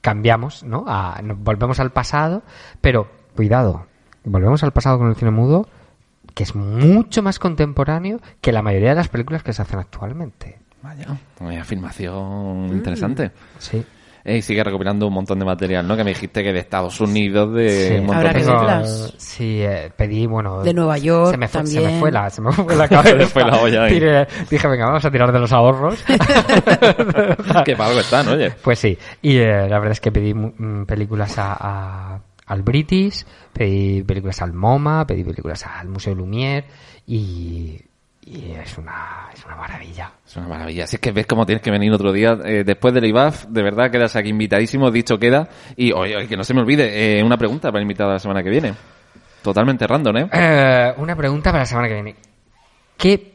[0.00, 0.84] cambiamos, ¿no?
[0.88, 2.42] A- volvemos al pasado,
[2.80, 3.86] pero cuidado,
[4.24, 5.68] volvemos al pasado con el cine mudo,
[6.34, 10.58] que es mucho más contemporáneo que la mayoría de las películas que se hacen actualmente.
[10.84, 11.06] Vaya,
[11.40, 13.30] vaya afirmación interesante.
[13.58, 13.82] Sí.
[14.26, 15.96] Eh, Y sigue recopilando un montón de material, ¿no?
[15.96, 17.94] Que me dijiste que de Estados Unidos, de Sí.
[18.00, 19.14] un montón de verlas.
[19.18, 20.62] Sí, eh, pedí, bueno...
[20.62, 21.94] De Nueva York se me fue, Se también.
[21.94, 23.10] me fue la, se me fue la cabeza.
[23.10, 23.92] Se me fue la olla ahí.
[23.98, 26.02] Tiré- dije, venga, vamos a tirar de los ahorros.
[27.64, 28.50] que para algo están, oye.
[28.62, 32.62] Pues sí, y eh, la verdad es que pedí mu- mm, películas a, a- al
[32.62, 36.64] British, pedí películas al MoMA, pedí películas al Museo Lumière
[37.06, 37.78] y,
[38.26, 40.10] y es, una, es una maravilla.
[40.26, 40.86] Es una maravilla.
[40.86, 42.38] Si es que ves cómo tienes que venir otro día.
[42.44, 45.48] eh, después del IBAF, de verdad quedas aquí invitadísimo, dicho queda.
[45.76, 48.14] Y oye, oye, que no se me olvide, eh, una pregunta para el invitado de
[48.14, 48.74] la semana que viene.
[49.42, 50.28] Totalmente random, ¿eh?
[50.32, 52.14] Eh, una pregunta para la semana que viene.
[52.96, 53.34] ¿Qué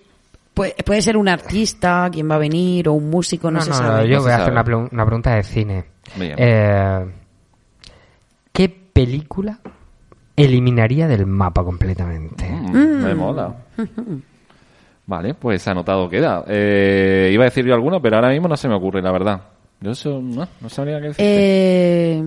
[0.51, 3.69] Puede, puede ser un artista, quien va a venir, o un músico, no, No, se
[3.69, 3.99] no, sabe.
[4.01, 5.85] no, yo No voy a hacer una, pregun- una pregunta de cine.
[6.19, 7.05] Eh,
[8.51, 9.59] ¿Qué película
[10.35, 12.49] eliminaría del mapa completamente?
[12.49, 13.55] Mm, Me mola.
[15.09, 16.43] Vale, pues anotado queda.
[16.47, 19.41] Eh, iba a decir yo alguno, pero ahora mismo no se me ocurre, la verdad.
[19.81, 21.25] Yo eso no, no sabría qué decir.
[21.27, 22.23] Eh,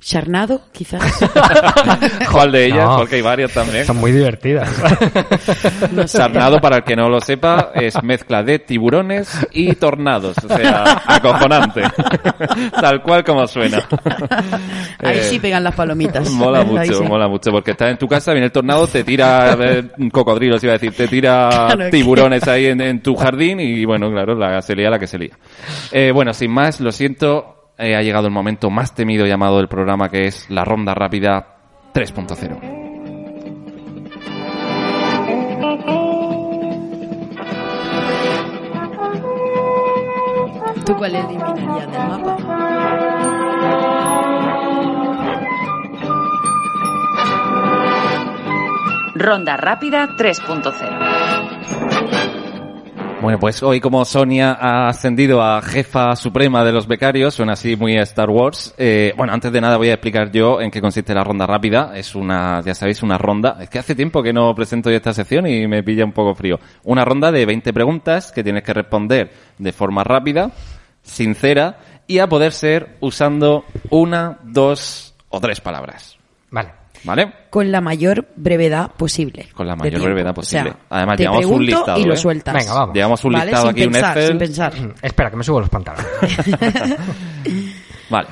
[0.00, 1.02] Charnado, quizás.
[2.30, 2.84] ¿Cuál de ellas?
[2.86, 2.96] No.
[2.98, 3.84] Porque hay varios también.
[3.86, 4.68] Son muy divertidas.
[5.92, 6.18] No sé.
[6.18, 10.36] Sarnado, para el que no lo sepa, es mezcla de tiburones y tornados.
[10.44, 11.82] O sea, acojonante.
[12.80, 13.78] Tal cual como suena.
[15.02, 16.28] Ahí Eh, sí pegan las palomitas.
[16.30, 17.04] Mola mucho, sí.
[17.04, 20.72] mola mucho, porque estás en tu casa, viene el tornado, te tira eh, cocodrilos, iba
[20.74, 24.34] a decir, te tira Claro, que- tiburones ahí en, en tu jardín y bueno, claro,
[24.34, 25.36] la, se lía la que se lía.
[25.92, 29.68] Eh, bueno, sin más, lo siento, eh, ha llegado el momento más temido llamado del
[29.68, 31.56] programa que es la ronda rápida
[31.92, 32.72] 3.0.
[40.84, 42.36] ¿Tú cuál eliminarías del mapa?
[49.14, 52.15] Ronda rápida 3.0.
[53.22, 57.74] Bueno, pues hoy como Sonia ha ascendido a jefa suprema de los becarios, suena así
[57.74, 58.74] muy Star Wars.
[58.76, 61.92] eh, bueno, antes de nada voy a explicar yo en qué consiste la ronda rápida.
[61.96, 63.56] Es una, ya sabéis, una ronda.
[63.60, 66.34] Es que hace tiempo que no presento yo esta sección y me pilla un poco
[66.34, 66.60] frío.
[66.84, 70.50] Una ronda de 20 preguntas que tienes que responder de forma rápida,
[71.02, 76.18] sincera y a poder ser usando una, dos o tres palabras.
[76.50, 76.85] vale.
[77.04, 77.32] ¿Vale?
[77.50, 79.48] Con la mayor brevedad posible.
[79.54, 80.70] Con la mayor brevedad O posible.
[80.70, 82.16] sea, Además, te llevamos un listado, y lo ¿eh?
[82.16, 82.54] sueltas.
[82.54, 82.94] Venga, vamos.
[82.94, 83.44] Llevamos un ¿Vale?
[83.46, 84.26] listado sin aquí, un Excel.
[84.28, 84.72] sin pensar.
[85.02, 86.06] Espera, que me subo los pantalones.
[88.10, 88.28] Vale.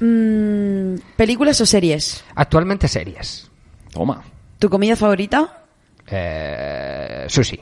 [0.00, 2.24] Mm, ¿Películas o series?
[2.34, 3.50] Actualmente series.
[3.92, 4.22] Toma.
[4.58, 5.64] ¿Tu comida favorita?
[6.06, 7.60] Eh, sushi.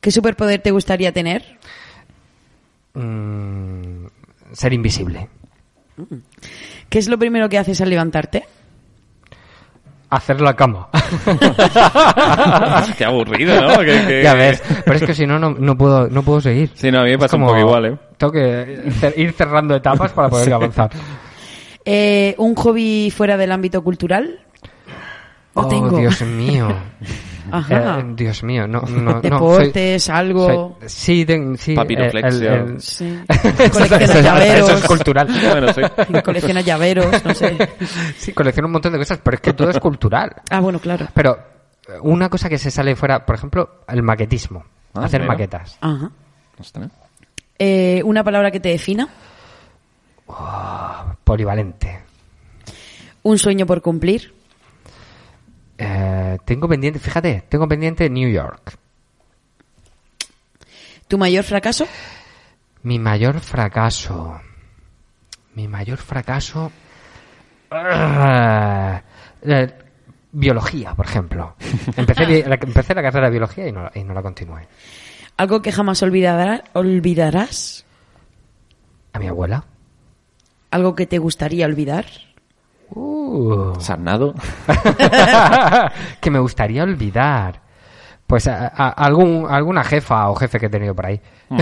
[0.00, 1.58] ¿Qué superpoder te gustaría tener?
[2.94, 4.06] Mm,
[4.52, 5.28] ser invisible.
[6.88, 8.44] ¿Qué es lo primero que haces al levantarte?
[10.10, 10.88] Hacer la cama.
[12.98, 13.78] Qué aburrido, ¿no?
[13.78, 14.62] Que- que- ya ves.
[14.84, 16.70] Pero es que si no, no, no puedo, no puedo seguir.
[16.74, 17.96] Sí, no, a mí me pasa un como- poco igual, ¿eh?
[18.16, 20.90] Tengo que ir cerrando etapas para poder avanzar.
[21.84, 24.40] Eh, ¿Un hobby fuera del ámbito cultural?
[25.60, 25.98] Oh, tengo.
[25.98, 26.68] Dios mío.
[27.52, 27.98] Ajá.
[27.98, 30.76] Eh, Dios mío, no, no, no, Deportes, soy- algo.
[30.80, 31.74] soy- sí, ten- sí.
[31.74, 32.54] Papiroflexia.
[32.54, 33.18] el- el- Sí.
[33.58, 34.68] Eso- llaveros.
[34.68, 35.26] Eso es cultural.
[35.50, 35.80] Bueno, sí.
[36.22, 37.56] Colecciona llaveros, no sé.
[38.18, 40.30] Sí, colecciono un montón de cosas, pero es que todo es cultural.
[40.50, 41.08] Ah, bueno, claro.
[41.12, 41.38] Pero
[41.88, 44.64] eh, una cosa que se sale fuera, por ejemplo, el maquetismo.
[44.94, 45.32] Ah, hacer mira.
[45.32, 45.76] maquetas.
[45.80, 46.10] Ajá.
[47.58, 49.08] Eh, ¿Una palabra que te defina?
[51.24, 52.00] Polivalente.
[53.22, 54.32] ¿Un sueño por cumplir?
[55.82, 58.76] Eh, tengo pendiente, fíjate, tengo pendiente New York.
[61.08, 61.86] ¿Tu mayor fracaso?
[62.82, 64.38] Mi mayor fracaso.
[65.54, 66.70] Mi mayor fracaso.
[67.70, 69.02] Ah,
[69.42, 69.72] eh,
[70.32, 71.56] biología, por ejemplo.
[71.96, 74.68] Empecé, la, empecé la carrera de biología y no, y no la continué.
[75.38, 77.86] ¿Algo que jamás olvidará- olvidarás?
[79.14, 79.64] A mi abuela.
[80.70, 82.04] ¿Algo que te gustaría olvidar?
[82.90, 83.74] Uh.
[83.80, 84.34] Sarnado.
[86.20, 87.60] que me gustaría olvidar.
[88.26, 91.20] Pues a- a- algún, alguna jefa o jefe que he tenido por ahí.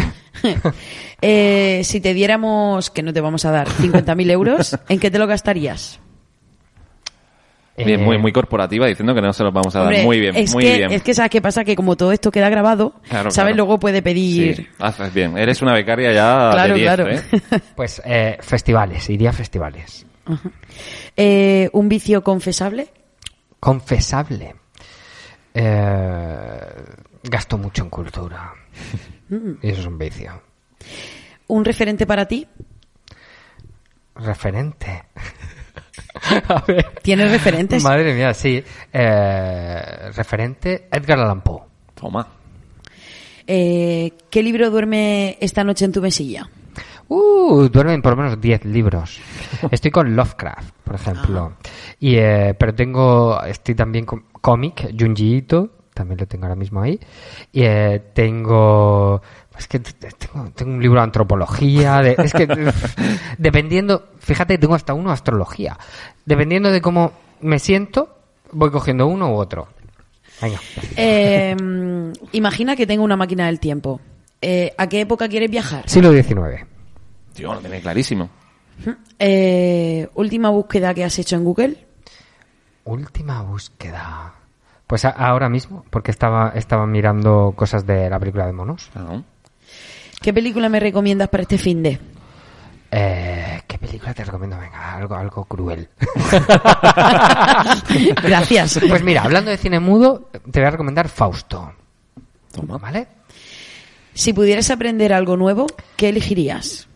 [1.20, 5.18] Eh, si te diéramos, que no te vamos a dar, 50.000 euros, ¿en qué te
[5.18, 5.98] lo gastarías?
[7.76, 9.88] Bien, Eh, muy, muy corporativa diciendo que no se los vamos a dar.
[9.88, 10.92] Hombre, muy bien, es muy que, bien.
[10.92, 13.52] Es que sabes qué pasa, que como todo esto queda grabado, Claro, ¿sabes?
[13.52, 13.56] claro.
[13.56, 14.68] Luego puede Sí, pedir...
[14.78, 15.36] haces bien.
[15.36, 17.10] Eres una becaria ya Claro, de 10, claro.
[17.10, 17.20] ¿eh?
[17.74, 20.06] Pues eh, festivales, iría a festivales.
[21.16, 22.88] Eh, ¿Un vicio confesable?
[23.58, 24.54] Confesable.
[25.54, 26.60] Eh,
[27.24, 28.54] gasto mucho en cultura.
[29.62, 30.40] Y eso es un vicio.
[31.48, 32.46] ¿Un referente para ti?
[34.14, 35.04] Referente.
[36.48, 36.94] a ver.
[37.02, 37.82] ¿Tienes referentes?
[37.82, 38.62] Madre mía, sí.
[38.90, 41.62] Eh, referente Edgar Allan Poe.
[41.94, 42.26] Toma.
[43.46, 46.48] Eh, ¿Qué libro duerme esta noche en tu mesilla?
[47.08, 49.20] Uh, duermen por lo menos 10 libros.
[49.70, 51.52] Estoy con Lovecraft, por ejemplo.
[52.00, 56.82] Y, eh, pero tengo, estoy también con cómic, Junji Ito, también lo tengo ahora mismo
[56.82, 57.00] ahí.
[57.52, 59.22] Y eh, tengo,
[59.58, 62.46] es que tengo, tengo un libro de antropología, de- es que
[63.38, 65.78] dependiendo, fíjate, tengo hasta uno de astrología.
[66.26, 68.16] Dependiendo de cómo me siento,
[68.52, 69.68] voy cogiendo uno u otro.
[70.42, 70.58] Venga.
[70.96, 74.00] Eh, mm, imagina que tengo una máquina del tiempo.
[74.40, 75.88] Eh, ¿A qué época quieres viajar?
[75.88, 76.64] Siglo XIX.
[77.38, 78.28] Tío, lo tiene clarísimo.
[79.18, 81.86] Eh, última búsqueda que has hecho en Google.
[82.84, 84.34] Última búsqueda.
[84.88, 88.90] Pues a- ahora mismo, porque estaba, estaba mirando cosas de la película de monos.
[88.96, 89.22] Ah,
[90.20, 92.00] ¿Qué película me recomiendas para este fin de?
[92.90, 94.58] Eh, ¿Qué película te recomiendo?
[94.58, 95.88] Venga, algo, algo cruel.
[98.22, 98.80] Gracias.
[98.88, 101.72] Pues mira, hablando de cine mudo, te voy a recomendar Fausto.
[102.52, 102.78] Toma.
[102.78, 103.06] ¿Vale?
[104.14, 105.66] Si pudieras aprender algo nuevo,
[105.96, 106.87] ¿qué elegirías?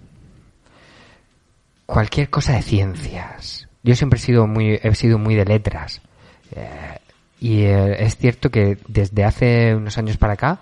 [1.92, 3.68] Cualquier cosa de ciencias.
[3.82, 6.00] Yo siempre he sido muy, he sido muy de letras.
[6.52, 6.98] Eh,
[7.38, 10.60] y eh, es cierto que desde hace unos años para acá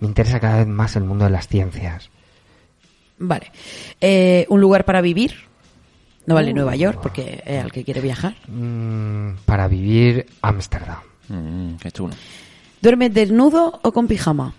[0.00, 2.10] me interesa cada vez más el mundo de las ciencias.
[3.16, 3.52] Vale.
[4.00, 5.34] Eh, ¿Un lugar para vivir?
[6.26, 8.34] No vale Nueva York, porque es al que quiere viajar.
[8.48, 10.98] Mm, para vivir Ámsterdam.
[11.28, 12.14] Mm, qué chulo.
[12.80, 14.52] ¿Duermes desnudo o con pijama?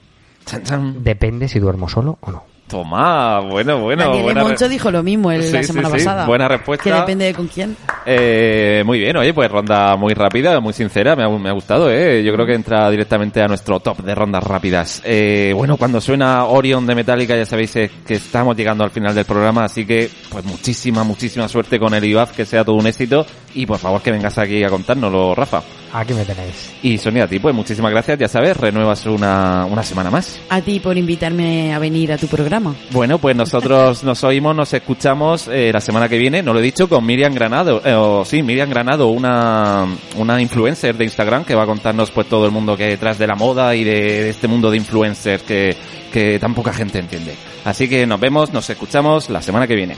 [0.99, 2.52] Depende si duermo solo o no.
[2.73, 4.05] Toma, bueno, bueno.
[4.15, 6.25] Daniel Moncho dijo lo mismo el- Sí, la semana sí, pasada.
[6.25, 6.83] buena respuesta.
[6.83, 7.77] Que depende de con quién.
[8.03, 11.91] Eh, muy bien, oye, pues ronda muy rápida, muy sincera, me ha, me ha gustado,
[11.91, 12.23] ¿eh?
[12.23, 15.01] Yo creo que entra directamente a nuestro top de rondas rápidas.
[15.05, 19.13] Eh, bueno, cuando suena Orion de Metallica ya sabéis eh, que estamos llegando al final
[19.13, 22.87] del programa, así que pues muchísima, muchísima suerte con el IUAF, que sea todo un
[22.87, 23.23] éxito
[23.53, 25.61] y por favor que vengas aquí a contárnoslo, Rafa.
[25.93, 26.73] Aquí me tenéis.
[26.81, 30.39] Y Sonia, a ti pues muchísimas gracias, ya sabes, renuevas una, una semana más.
[30.49, 32.73] A ti por invitarme a venir a tu programa.
[32.89, 36.63] Bueno, pues nosotros nos oímos, nos escuchamos eh, la semana que viene, no lo he
[36.63, 39.85] dicho, con Miriam Granado, eh, o sí, Miriam Granado, una,
[40.17, 43.19] una influencer de Instagram que va a contarnos pues todo el mundo que hay detrás
[43.19, 45.77] de la moda y de, de este mundo de influencers que,
[46.11, 47.35] que tan poca gente entiende.
[47.65, 49.95] Así que nos vemos, nos escuchamos la semana que viene.